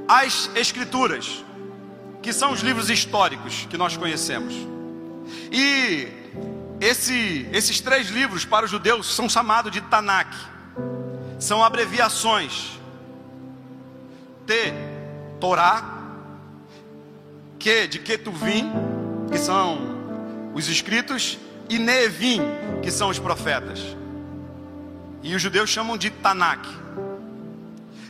as 0.06 0.52
Escrituras, 0.54 1.46
que 2.22 2.34
são 2.34 2.52
os 2.52 2.60
livros 2.60 2.90
históricos 2.90 3.66
que 3.70 3.78
nós 3.78 3.96
conhecemos. 3.96 4.54
E 5.50 6.27
esse, 6.80 7.48
esses 7.52 7.82
três 7.82 8.10
livros 8.10 8.46
para 8.46 8.66
os 8.66 8.72
judeus 8.72 9.14
são 9.14 9.28
chamados 9.28 9.72
de 9.72 9.82
Tanakh, 9.82 10.34
são 11.40 11.64
abreviações. 11.64 12.78
T, 14.46 14.74
Torá, 15.40 15.84
Q 17.60 17.88
de 17.88 18.00
Ketuvim, 18.00 18.72
que 19.30 19.38
são 19.38 20.52
os 20.54 20.68
escritos, 20.70 21.38
e 21.70 21.78
Nevim, 21.78 22.42
que 22.82 22.90
são 22.90 23.10
os 23.10 23.20
profetas. 23.20 23.80
E 25.22 25.36
os 25.36 25.42
judeus 25.42 25.70
chamam 25.70 25.98
de 25.98 26.10
Tanakh. 26.10 26.66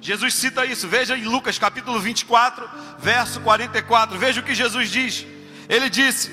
Jesus 0.02 0.36
cita 0.36 0.66
isso, 0.66 0.88
veja 0.88 1.18
em 1.18 1.26
Lucas 1.26 1.58
capítulo 1.58 2.00
24, 2.00 2.70
verso 3.00 3.42
44, 3.42 4.18
veja 4.18 4.42
o 4.42 4.44
que 4.44 4.54
Jesus 4.54 4.90
diz. 4.90 5.26
Ele 5.68 5.90
disse: 5.90 6.32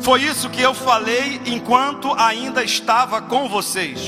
foi 0.00 0.22
isso 0.22 0.50
que 0.50 0.60
eu 0.60 0.74
falei 0.74 1.40
enquanto 1.46 2.12
ainda 2.14 2.62
estava 2.62 3.22
com 3.22 3.48
vocês. 3.48 4.00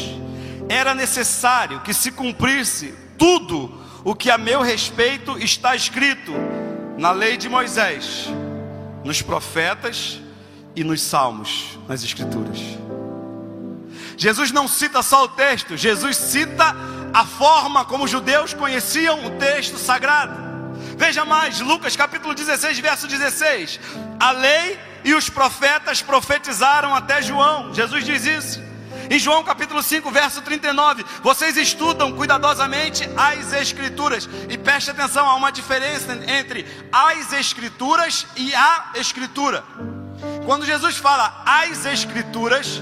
Era 0.69 0.95
necessário 0.95 1.81
que 1.81 1.95
se 1.95 2.11
cumprisse 2.11 2.95
tudo 3.19 3.81
o 4.05 4.15
que 4.15 4.31
a 4.31 4.39
meu 4.39 4.61
respeito 4.61 5.39
está 5.39 5.75
escrito 5.75 6.33
na 6.99 7.11
lei 7.11 7.37
de 7.37 7.49
Moisés, 7.49 8.29
nos 9.05 9.23
profetas 9.23 10.21
e 10.77 10.85
nos 10.85 11.01
salmos, 11.01 11.79
nas 11.89 12.03
escrituras. 12.03 12.59
Jesus 14.17 14.53
não 14.53 14.69
cita 14.69 15.03
só 15.03 15.25
o 15.25 15.29
texto, 15.29 15.77
Jesus 15.77 16.17
cita 16.17 16.75
a 17.13 17.25
forma 17.25 17.85
como 17.85 18.05
os 18.05 18.11
judeus 18.11 18.55
conheciam 18.55 19.27
o 19.27 19.31
texto 19.33 19.79
sagrado. 19.79 20.54
Veja 20.97 21.25
mais, 21.25 21.61
Lucas 21.61 21.97
capítulo 21.97 22.35
16, 22.35 22.79
verso 22.79 23.07
16. 23.07 23.81
A 24.19 24.31
lei 24.31 24.79
e 25.05 25.15
os 25.15 25.29
profetas 25.29 26.01
profetizaram 26.01 26.95
até 26.95 27.21
João. 27.21 27.75
Jesus 27.75 28.05
diz 28.05 28.25
isso. 28.25 28.63
Em 29.11 29.19
João 29.19 29.45
capítulo 29.45 29.83
5, 29.83 30.11
verso 30.11 30.41
39, 30.41 31.05
vocês 31.23 31.57
estudam 31.57 32.13
cuidadosamente 32.13 33.09
as 33.17 33.53
escrituras. 33.53 34.29
E 34.49 34.57
preste 34.57 34.91
atenção, 34.91 35.29
há 35.29 35.35
uma 35.35 35.53
diferença 35.53 36.19
entre 36.27 36.65
as 36.91 37.33
escrituras 37.33 38.27
e 38.37 38.55
a 38.55 38.93
escritura. 38.95 39.63
Quando 40.47 40.65
Jesus 40.65 40.97
fala 40.97 41.43
as 41.45 41.85
escrituras, 41.85 42.81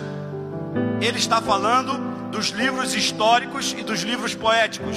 ele 1.00 1.18
está 1.18 1.40
falando 1.40 2.30
dos 2.30 2.48
livros 2.48 2.94
históricos 2.94 3.74
e 3.76 3.82
dos 3.82 4.02
livros 4.02 4.34
poéticos. 4.34 4.96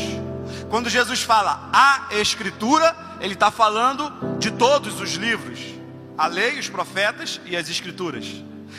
Quando 0.70 0.90
Jesus 0.90 1.22
fala 1.22 1.70
a 1.72 2.08
escritura, 2.12 2.96
ele 3.20 3.34
está 3.34 3.52
falando 3.52 4.38
de 4.40 4.52
todos 4.52 5.00
os 5.00 5.14
livros 5.14 5.76
a 6.18 6.28
lei, 6.28 6.58
os 6.60 6.70
profetas 6.70 7.42
e 7.46 7.56
as 7.56 7.70
escrituras. 7.70 8.26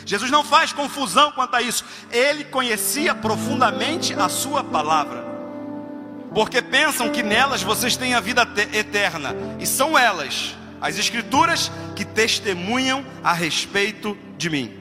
Jesus 0.05 0.31
não 0.31 0.43
faz 0.43 0.73
confusão 0.73 1.31
quanto 1.31 1.55
a 1.55 1.61
isso. 1.61 1.83
Ele 2.11 2.43
conhecia 2.45 3.13
profundamente 3.13 4.13
a 4.13 4.29
sua 4.29 4.63
palavra. 4.63 5.25
Porque 6.33 6.61
pensam 6.61 7.09
que 7.09 7.23
nelas 7.23 7.63
vocês 7.63 7.95
têm 7.95 8.13
a 8.13 8.19
vida 8.19 8.47
eterna, 8.73 9.35
e 9.59 9.65
são 9.65 9.97
elas, 9.97 10.55
as 10.79 10.97
escrituras, 10.97 11.71
que 11.95 12.05
testemunham 12.05 13.05
a 13.23 13.33
respeito 13.33 14.17
de 14.37 14.49
mim. 14.49 14.79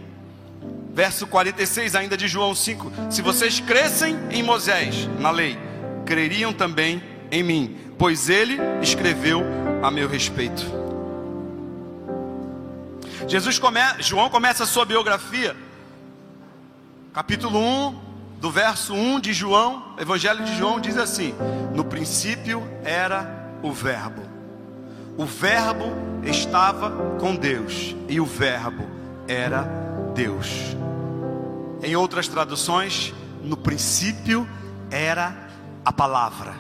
Verso 0.93 1.27
46 1.27 1.95
ainda 1.95 2.17
de 2.17 2.29
João 2.29 2.55
5: 2.55 2.93
Se 3.11 3.23
vocês 3.23 3.61
crescem 3.61 4.17
em 4.31 4.43
Moisés, 4.43 5.09
na 5.19 5.31
lei, 5.31 5.59
creriam 6.07 6.53
também 6.53 7.03
em 7.31 7.43
mim, 7.43 7.77
pois 7.99 8.31
ele 8.31 8.57
escreveu 8.81 9.43
a 9.83 9.91
meu 9.91 10.09
respeito. 10.09 10.65
Jesus 13.29 13.59
come, 13.59 13.81
João 13.99 14.31
começa 14.31 14.63
a 14.63 14.67
sua 14.67 14.85
biografia, 14.85 15.57
capítulo 17.13 17.59
1, 17.59 18.07
do 18.41 18.51
verso 18.51 18.95
1 18.95 19.21
de 19.21 19.33
João, 19.33 19.95
Evangelho 19.99 20.45
de 20.45 20.57
João 20.57 20.79
diz 20.79 20.97
assim: 20.97 21.35
No 21.75 21.85
princípio 21.85 22.63
era 22.85 23.51
o 23.63 23.73
Verbo, 23.73 24.23
o 25.17 25.25
Verbo 25.25 25.87
estava 26.23 27.17
com 27.19 27.35
Deus, 27.35 27.97
e 28.09 28.21
o 28.21 28.27
Verbo 28.27 28.87
era 29.27 29.63
Deus. 30.15 30.77
Em 31.83 31.97
outras 31.97 32.29
traduções, 32.29 33.13
no 33.43 33.57
princípio 33.57 34.49
era 34.91 35.46
a 35.87 35.93
palavra, 35.93 36.53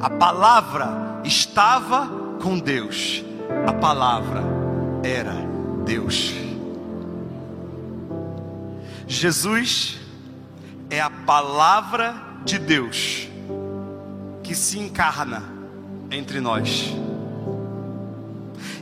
a 0.00 0.10
palavra 0.10 1.20
estava 1.22 2.08
com 2.42 2.58
Deus, 2.58 3.24
a 3.64 3.72
palavra 3.72 4.42
era 5.04 5.32
Deus. 5.84 6.34
Jesus 9.06 10.00
é 10.90 11.00
a 11.00 11.08
palavra 11.08 12.16
de 12.44 12.58
Deus 12.58 13.28
que 14.42 14.56
se 14.56 14.80
encarna 14.80 15.44
entre 16.10 16.40
nós. 16.40 16.92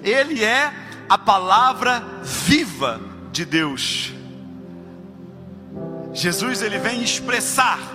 Ele 0.02 0.42
é 0.42 0.72
a 1.10 1.18
palavra 1.18 2.02
viva 2.22 2.98
de 3.30 3.44
Deus. 3.44 4.14
Jesus 6.14 6.62
ele 6.62 6.78
vem 6.78 7.02
expressar 7.02 7.93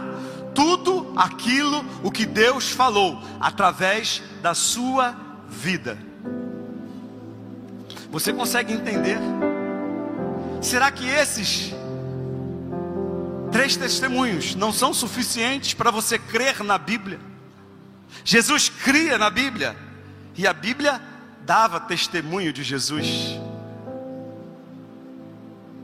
tudo 0.54 1.14
aquilo 1.16 1.86
o 2.04 2.12
que 2.12 2.26
Deus 2.26 2.70
falou 2.70 3.22
através 3.39 4.22
da 4.41 4.54
sua 4.54 5.16
vida. 5.47 5.97
Você 8.12 8.34
consegue 8.34 8.74
entender? 8.74 9.18
Será 10.62 10.91
que 10.91 11.08
esses 11.08 11.74
Três 13.52 13.76
testemunhos 13.76 14.56
não 14.56 14.72
são 14.72 14.93
suficientes 14.93 15.74
para 15.74 15.89
você 15.89 16.20
crer 16.20 16.64
na 16.64 16.78
Bíblia. 16.78 17.20
Jesus 18.24 18.70
cria 18.70 19.18
na 19.18 19.30
Bíblia 19.30 19.76
e 20.38 20.45
a 20.45 20.54
Bíblia 20.54 21.02
dava 21.45 21.80
testemunho 21.80 22.54
de 22.54 22.64
Jesus. 22.64 23.39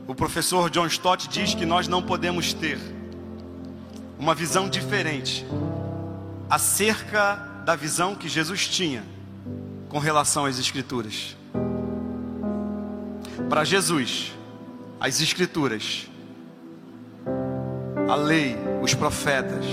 O 0.06 0.14
professor 0.14 0.70
John 0.70 0.86
Stott 0.86 1.28
diz 1.28 1.54
que 1.54 1.66
nós 1.66 1.88
não 1.88 2.02
podemos 2.02 2.52
ter 2.52 2.78
uma 4.18 4.34
visão 4.34 4.68
diferente 4.68 5.46
acerca 6.48 7.34
da 7.64 7.74
visão 7.74 8.14
que 8.14 8.28
Jesus 8.28 8.66
tinha 8.68 9.04
com 9.88 9.98
relação 9.98 10.46
às 10.46 10.58
Escrituras. 10.58 11.36
Para 13.48 13.64
Jesus, 13.64 14.32
as 15.00 15.20
Escrituras, 15.20 16.08
a 18.08 18.14
lei, 18.14 18.56
os 18.82 18.94
profetas, 18.94 19.64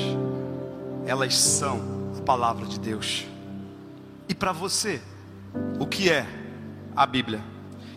elas 1.05 1.37
são 1.37 1.81
a 2.17 2.21
palavra 2.21 2.65
de 2.65 2.79
Deus. 2.79 3.25
E 4.27 4.33
para 4.33 4.51
você, 4.51 5.01
o 5.79 5.85
que 5.85 6.09
é 6.09 6.25
a 6.95 7.05
Bíblia? 7.05 7.41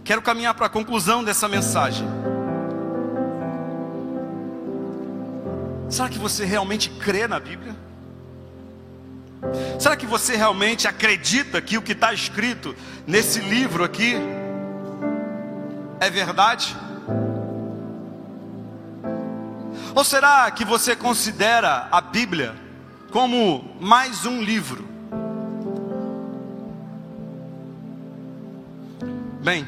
Quero 0.05 0.23
caminhar 0.23 0.55
para 0.55 0.67
a 0.67 0.71
conclusão 0.71 1.25
dessa 1.25 1.49
mensagem. 1.49 2.07
Será 5.89 6.09
que 6.09 6.19
você 6.19 6.45
realmente 6.45 6.91
crê 6.91 7.29
na 7.29 7.39
Bíblia? 7.39 7.75
Será 9.79 9.97
que 9.97 10.07
você 10.07 10.37
realmente 10.37 10.89
acredita 10.89 11.61
que 11.61 11.79
o 11.79 11.83
que 11.83 11.93
está 11.93 12.13
escrito 12.13 12.75
nesse 13.07 13.41
livro 13.41 13.85
aqui 13.85 14.17
é 16.01 16.11
verdade? 16.11 16.77
Ou 19.95 20.05
será 20.05 20.51
que 20.51 20.65
você 20.65 20.97
considera 20.97 21.89
a 21.91 22.01
Bíblia 22.01 22.55
como 23.11 23.77
mais 23.81 24.27
um 24.27 24.43
livro? 24.43 24.85
Bem, 29.43 29.67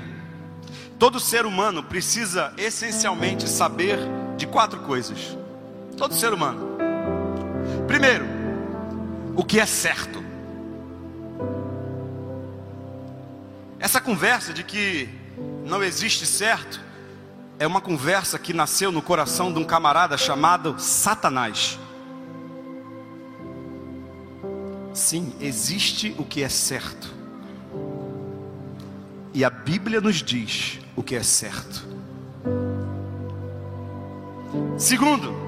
todo 0.99 1.21
ser 1.21 1.47
humano 1.47 1.85
precisa 1.85 2.53
essencialmente 2.59 3.49
saber 3.49 3.99
de 4.37 4.47
quatro 4.47 4.81
coisas. 4.81 5.39
Todo 5.99 6.15
ser 6.15 6.33
humano. 6.33 6.79
Primeiro, 7.89 8.25
o 9.35 9.45
que 9.45 9.59
é 9.59 9.67
certo. 9.67 10.23
Essa 13.81 14.01
conversa 14.01 14.53
de 14.53 14.63
que 14.63 15.09
não 15.65 15.83
existe 15.83 16.25
certo 16.25 16.81
é 17.59 17.67
uma 17.67 17.81
conversa 17.81 18.39
que 18.39 18.53
nasceu 18.53 18.93
no 18.93 19.03
coração 19.03 19.53
de 19.53 19.59
um 19.59 19.65
camarada 19.65 20.17
chamado 20.17 20.77
Satanás. 20.79 21.79
Sim, 24.95 25.33
existe 25.41 26.15
o 26.17 26.25
que 26.25 26.43
é 26.43 26.49
certo. 26.49 27.13
E 29.35 29.45
a 29.45 29.51
Bíblia 29.51 30.01
nos 30.01 30.23
diz 30.23 30.79
o 30.95 31.03
que 31.03 31.17
é 31.17 31.23
certo. 31.23 31.87
Segundo, 34.77 35.48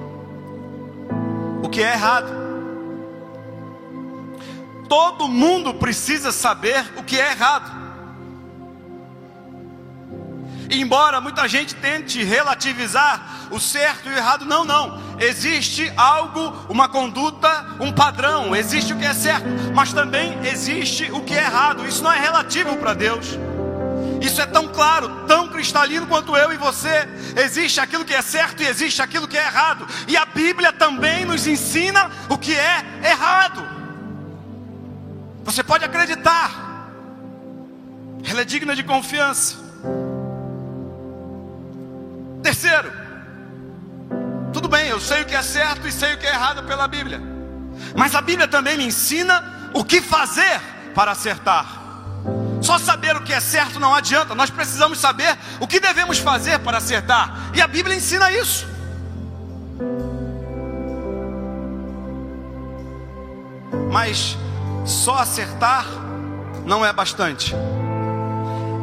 que 1.71 1.83
é 1.83 1.93
errado. 1.93 2.31
Todo 4.89 5.29
mundo 5.29 5.73
precisa 5.75 6.33
saber 6.33 6.85
o 6.97 7.03
que 7.03 7.19
é 7.19 7.31
errado. 7.31 7.81
Embora 10.71 11.21
muita 11.21 11.49
gente 11.49 11.75
tente 11.75 12.23
relativizar 12.23 13.49
o 13.51 13.59
certo 13.59 14.09
e 14.09 14.13
o 14.13 14.17
errado, 14.17 14.45
não, 14.45 14.65
não. 14.65 15.01
Existe 15.19 15.93
algo, 15.97 16.55
uma 16.69 16.89
conduta, 16.89 17.67
um 17.81 17.93
padrão. 17.93 18.55
Existe 18.55 18.93
o 18.93 18.97
que 18.97 19.05
é 19.05 19.13
certo, 19.13 19.47
mas 19.75 19.93
também 19.93 20.39
existe 20.45 21.11
o 21.11 21.21
que 21.23 21.35
é 21.35 21.43
errado. 21.43 21.87
Isso 21.87 22.03
não 22.03 22.13
é 22.13 22.21
relativo 22.21 22.77
para 22.77 22.95
Deus. 22.95 23.37
Isso 24.21 24.41
é 24.41 24.47
tão 24.47 24.69
claro, 24.69 25.25
tão 25.27 25.49
cristalino 25.49 26.07
quanto 26.07 26.37
eu 26.37 26.53
e 26.53 26.57
você. 26.57 27.09
Existe 27.37 27.81
aquilo 27.81 28.05
que 28.05 28.15
é 28.15 28.21
certo 28.21 28.63
e 28.63 28.67
existe 28.67 29.01
aquilo 29.01 29.27
que 29.27 29.39
é 29.39 29.47
errado. 29.47 29.87
E 30.07 30.17
a 30.17 30.27
Bíblia 30.27 30.73
também 30.73 31.25
nos 31.25 31.47
ensina 31.47 32.11
o 32.29 32.37
que 32.37 32.55
é 32.55 32.85
errado. 33.03 33.67
Você 35.43 35.63
pode 35.63 35.85
acreditar, 35.85 36.51
ela 38.29 38.43
é 38.43 38.45
digna 38.45 38.77
de 38.77 38.83
confiança. 38.83 39.57
Terceiro, 42.43 42.93
tudo 44.53 44.69
bem, 44.69 44.89
eu 44.89 45.01
sei 45.01 45.23
o 45.23 45.27
que 45.27 45.35
é 45.35 45.43
certo 45.43 45.89
e 45.89 45.93
sei 45.93 46.15
o 46.15 46.19
que 46.19 46.27
é 46.27 46.31
errado 46.31 46.63
pela 46.65 46.87
Bíblia, 46.87 47.21
mas 47.97 48.15
a 48.15 48.21
Bíblia 48.21 48.49
também 48.49 48.77
me 48.77 48.85
ensina 48.85 49.71
o 49.73 49.85
que 49.85 50.01
fazer 50.01 50.61
para 50.95 51.13
acertar. 51.13 51.80
Só 52.61 52.79
saber 52.79 53.17
o 53.17 53.23
que 53.23 53.33
é 53.33 53.41
certo 53.41 53.81
não 53.81 53.95
adianta, 53.95 54.35
nós 54.35 54.51
precisamos 54.51 54.99
saber 54.99 55.37
o 55.59 55.67
que 55.67 55.81
devemos 55.81 56.19
fazer 56.19 56.59
para 56.59 56.79
acertar, 56.79 57.51
e 57.55 57.61
a 57.61 57.67
Bíblia 57.67 57.97
ensina 57.97 58.31
isso. 58.31 58.67
Mas 63.91 64.37
só 64.85 65.19
acertar 65.19 65.85
não 66.65 66.85
é 66.85 66.93
bastante, 66.93 67.55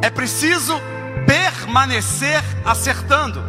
é 0.02 0.10
preciso 0.10 0.74
permanecer 1.26 2.42
acertando. 2.64 3.42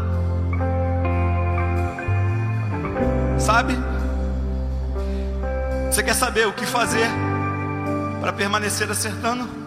Sabe? 3.39 3.73
Você 5.89 6.03
quer 6.03 6.13
saber 6.13 6.47
o 6.47 6.53
que 6.53 6.65
fazer 6.65 7.09
para 8.21 8.31
permanecer 8.31 8.89
acertando? 8.91 9.58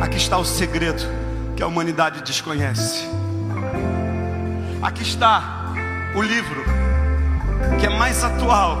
Aqui 0.00 0.16
está 0.16 0.38
o 0.38 0.44
segredo 0.44 1.02
que 1.56 1.62
a 1.62 1.66
humanidade 1.66 2.22
desconhece. 2.22 3.08
Aqui 4.82 5.02
está 5.02 5.72
o 6.14 6.22
livro 6.22 6.64
que 7.78 7.86
é 7.86 7.90
mais 7.90 8.24
atual 8.24 8.76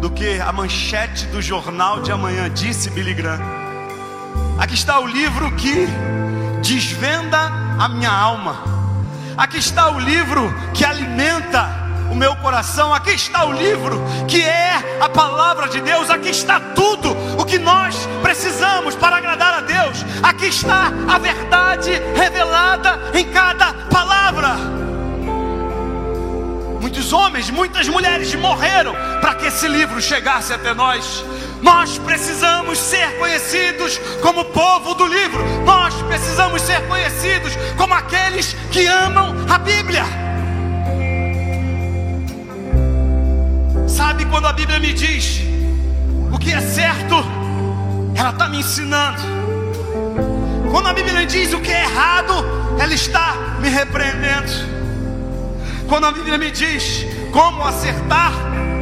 do 0.00 0.10
que 0.10 0.40
a 0.40 0.52
manchete 0.52 1.26
do 1.26 1.40
jornal 1.40 2.02
de 2.02 2.10
amanhã, 2.12 2.50
disse 2.50 2.90
Billy 2.90 3.14
Graham. 3.14 3.40
Aqui 4.58 4.74
está 4.74 5.00
o 5.00 5.06
livro 5.06 5.50
que 5.56 5.86
desvenda 6.62 7.38
a 7.78 7.88
minha 7.88 8.10
alma. 8.10 8.56
Aqui 9.36 9.58
está 9.58 9.90
o 9.90 9.98
livro 9.98 10.52
que 10.74 10.84
alimenta 10.84 11.81
o 12.12 12.14
meu 12.14 12.36
coração. 12.36 12.94
Aqui 12.94 13.12
está 13.12 13.44
o 13.46 13.52
livro 13.52 13.98
que 14.28 14.42
é 14.42 14.98
a 15.00 15.08
palavra 15.08 15.68
de 15.68 15.80
Deus. 15.80 16.10
Aqui 16.10 16.28
está 16.28 16.60
tudo 16.60 17.10
o 17.38 17.44
que 17.44 17.58
nós 17.58 18.06
precisamos 18.22 18.94
para 18.94 19.16
agradar 19.16 19.54
a 19.54 19.60
Deus. 19.62 20.04
Aqui 20.22 20.46
está 20.46 20.92
a 21.08 21.18
verdade 21.18 21.90
revelada 22.14 23.00
em 23.14 23.24
cada 23.24 23.72
palavra. 23.90 24.50
Muitos 26.80 27.12
homens, 27.12 27.48
muitas 27.48 27.88
mulheres 27.88 28.34
morreram 28.34 28.94
para 29.20 29.34
que 29.34 29.46
esse 29.46 29.66
livro 29.66 30.00
chegasse 30.00 30.52
até 30.52 30.74
nós. 30.74 31.24
Nós 31.62 31.96
precisamos 31.96 32.78
ser 32.78 33.18
conhecidos 33.18 33.98
como 34.20 34.44
povo 34.46 34.94
do 34.94 35.06
livro. 35.06 35.42
Nós 35.64 35.94
precisamos 36.02 36.60
ser 36.60 36.86
conhecidos 36.88 37.54
como 37.78 37.94
aqueles 37.94 38.52
que 38.70 38.84
amam 38.84 39.34
a 39.48 39.56
Bíblia. 39.56 40.31
Sabe 44.02 44.24
quando 44.24 44.46
a 44.46 44.52
Bíblia 44.52 44.80
me 44.80 44.92
diz 44.92 45.40
o 46.32 46.36
que 46.36 46.50
é 46.50 46.60
certo, 46.60 47.14
ela 48.16 48.30
está 48.30 48.48
me 48.48 48.58
ensinando. 48.58 49.22
Quando 50.72 50.88
a 50.88 50.92
Bíblia 50.92 51.24
diz 51.24 51.54
o 51.54 51.60
que 51.60 51.70
é 51.70 51.84
errado, 51.84 52.34
ela 52.80 52.92
está 52.92 53.36
me 53.60 53.68
repreendendo. 53.68 54.50
Quando 55.88 56.06
a 56.06 56.10
Bíblia 56.10 56.36
me 56.36 56.50
diz 56.50 57.06
como 57.30 57.62
acertar, 57.62 58.32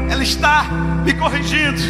ela 0.08 0.22
está 0.22 0.62
me 1.04 1.12
corrigindo. 1.12 1.82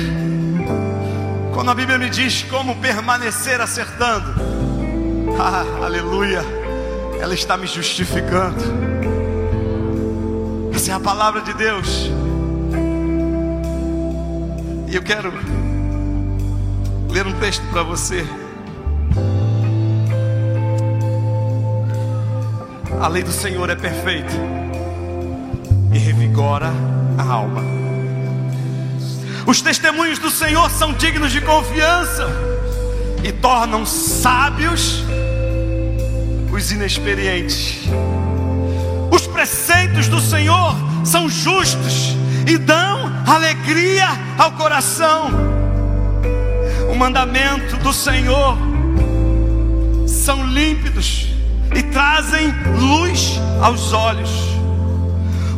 Quando 1.54 1.70
a 1.70 1.74
Bíblia 1.76 1.98
me 1.98 2.10
diz 2.10 2.42
como 2.42 2.74
permanecer 2.78 3.60
acertando, 3.60 4.34
ah, 5.38 5.84
aleluia, 5.84 6.44
ela 7.20 7.34
está 7.34 7.56
me 7.56 7.68
justificando. 7.68 8.64
Essa 10.74 10.90
é 10.90 10.94
a 10.94 11.00
palavra 11.00 11.42
de 11.42 11.54
Deus. 11.54 12.10
E 14.90 14.96
eu 14.96 15.02
quero 15.02 15.32
ler 17.08 17.24
um 17.24 17.32
texto 17.38 17.62
para 17.70 17.84
você. 17.84 18.26
A 23.00 23.06
lei 23.06 23.22
do 23.22 23.30
Senhor 23.30 23.70
é 23.70 23.76
perfeita 23.76 24.32
e 25.92 25.96
revigora 25.98 26.72
a 27.16 27.22
alma. 27.22 27.62
Os 29.46 29.62
testemunhos 29.62 30.18
do 30.18 30.28
Senhor 30.28 30.68
são 30.72 30.92
dignos 30.92 31.30
de 31.30 31.40
confiança 31.40 32.26
e 33.22 33.30
tornam 33.30 33.86
sábios 33.86 35.04
os 36.52 36.72
inexperientes. 36.72 37.82
Os 39.08 39.24
preceitos 39.28 40.08
do 40.08 40.20
Senhor 40.20 40.74
são 41.04 41.28
justos 41.28 42.16
e 42.44 42.58
dão 42.58 42.99
alegria 43.34 44.08
ao 44.36 44.52
coração. 44.52 45.30
O 46.90 46.94
mandamento 46.96 47.76
do 47.76 47.92
Senhor 47.92 48.56
são 50.06 50.44
límpidos 50.46 51.28
e 51.74 51.82
trazem 51.84 52.52
luz 52.78 53.40
aos 53.62 53.92
olhos. 53.92 54.30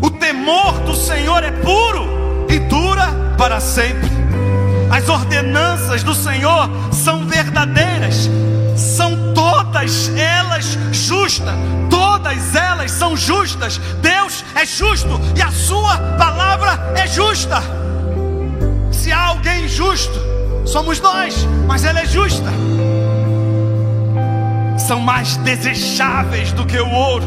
O 0.03 0.11
temor 0.11 0.81
do 0.81 0.95
Senhor 0.95 1.43
é 1.43 1.51
puro 1.51 2.47
e 2.49 2.59
dura 2.59 3.09
para 3.39 3.61
sempre. 3.61 4.11
As 4.91 5.09
ordenanças 5.09 6.03
do 6.03 6.15
Senhor 6.15 6.69
são 6.93 7.25
verdadeiras, 7.25 8.29
são 8.77 9.33
todas 9.33 10.11
elas 10.15 10.79
justas, 10.93 11.55
todas 11.89 12.55
elas 12.55 12.91
são 12.91 13.17
justas. 13.17 13.79
Deus 14.03 14.22
é 14.55 14.67
justo 14.67 15.21
e 15.37 15.43
a 15.43 15.51
Sua 15.51 15.97
palavra 16.19 16.93
é 16.97 17.07
justa. 17.07 17.63
Se 18.91 19.11
há 19.11 19.27
alguém 19.27 19.69
justo, 19.69 20.19
somos 20.65 21.01
nós, 21.01 21.47
mas 21.67 21.85
ela 21.85 22.01
é 22.01 22.07
justa. 22.07 22.51
São 24.79 25.01
mais 25.01 25.37
desejáveis 25.39 26.53
do 26.53 26.67
que 26.67 26.79
o 26.79 26.91
ouro, 26.91 27.27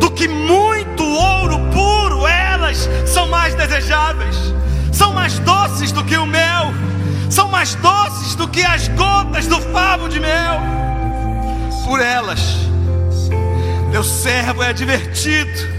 do 0.00 0.10
que 0.10 0.28
muito 0.28 1.04
ouro 1.04 1.58
puro, 1.72 2.26
elas 2.26 2.88
são 3.06 3.28
mais 3.28 3.54
desejáveis, 3.54 4.36
são 4.92 5.12
mais 5.12 5.38
doces 5.40 5.92
do 5.92 6.04
que 6.04 6.16
o 6.16 6.26
mel, 6.26 6.72
são 7.30 7.48
mais 7.48 7.74
doces 7.76 8.34
do 8.34 8.48
que 8.48 8.62
as 8.62 8.88
gotas 8.88 9.46
do 9.46 9.60
favo 9.72 10.08
de 10.08 10.20
mel. 10.20 10.60
Por 11.84 12.00
elas, 12.00 12.40
meu 13.90 14.04
servo 14.04 14.62
é 14.62 14.72
divertido, 14.72 15.77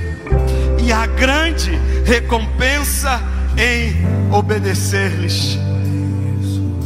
e 0.90 0.92
a 0.92 1.06
grande 1.06 1.70
recompensa 2.04 3.22
em 3.56 3.94
obedecer-lhes. 4.34 5.60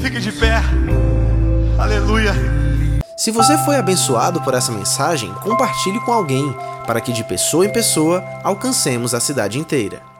Fique 0.02 0.20
de 0.20 0.30
pé, 0.30 0.62
aleluia. 1.80 2.34
Se 3.16 3.32
você 3.32 3.58
foi 3.60 3.78
abençoado 3.78 4.42
por 4.42 4.54
essa 4.54 4.74
mensagem, 4.74 5.34
compartilhe 5.36 6.02
com 6.02 6.12
alguém, 6.12 6.54
para 6.86 7.00
que 7.00 7.14
de 7.14 7.24
pessoa 7.24 7.66
em 7.66 7.72
pessoa 7.72 8.22
alcancemos 8.44 9.14
a 9.14 9.22
cidade 9.22 9.58
inteira. 9.58 10.13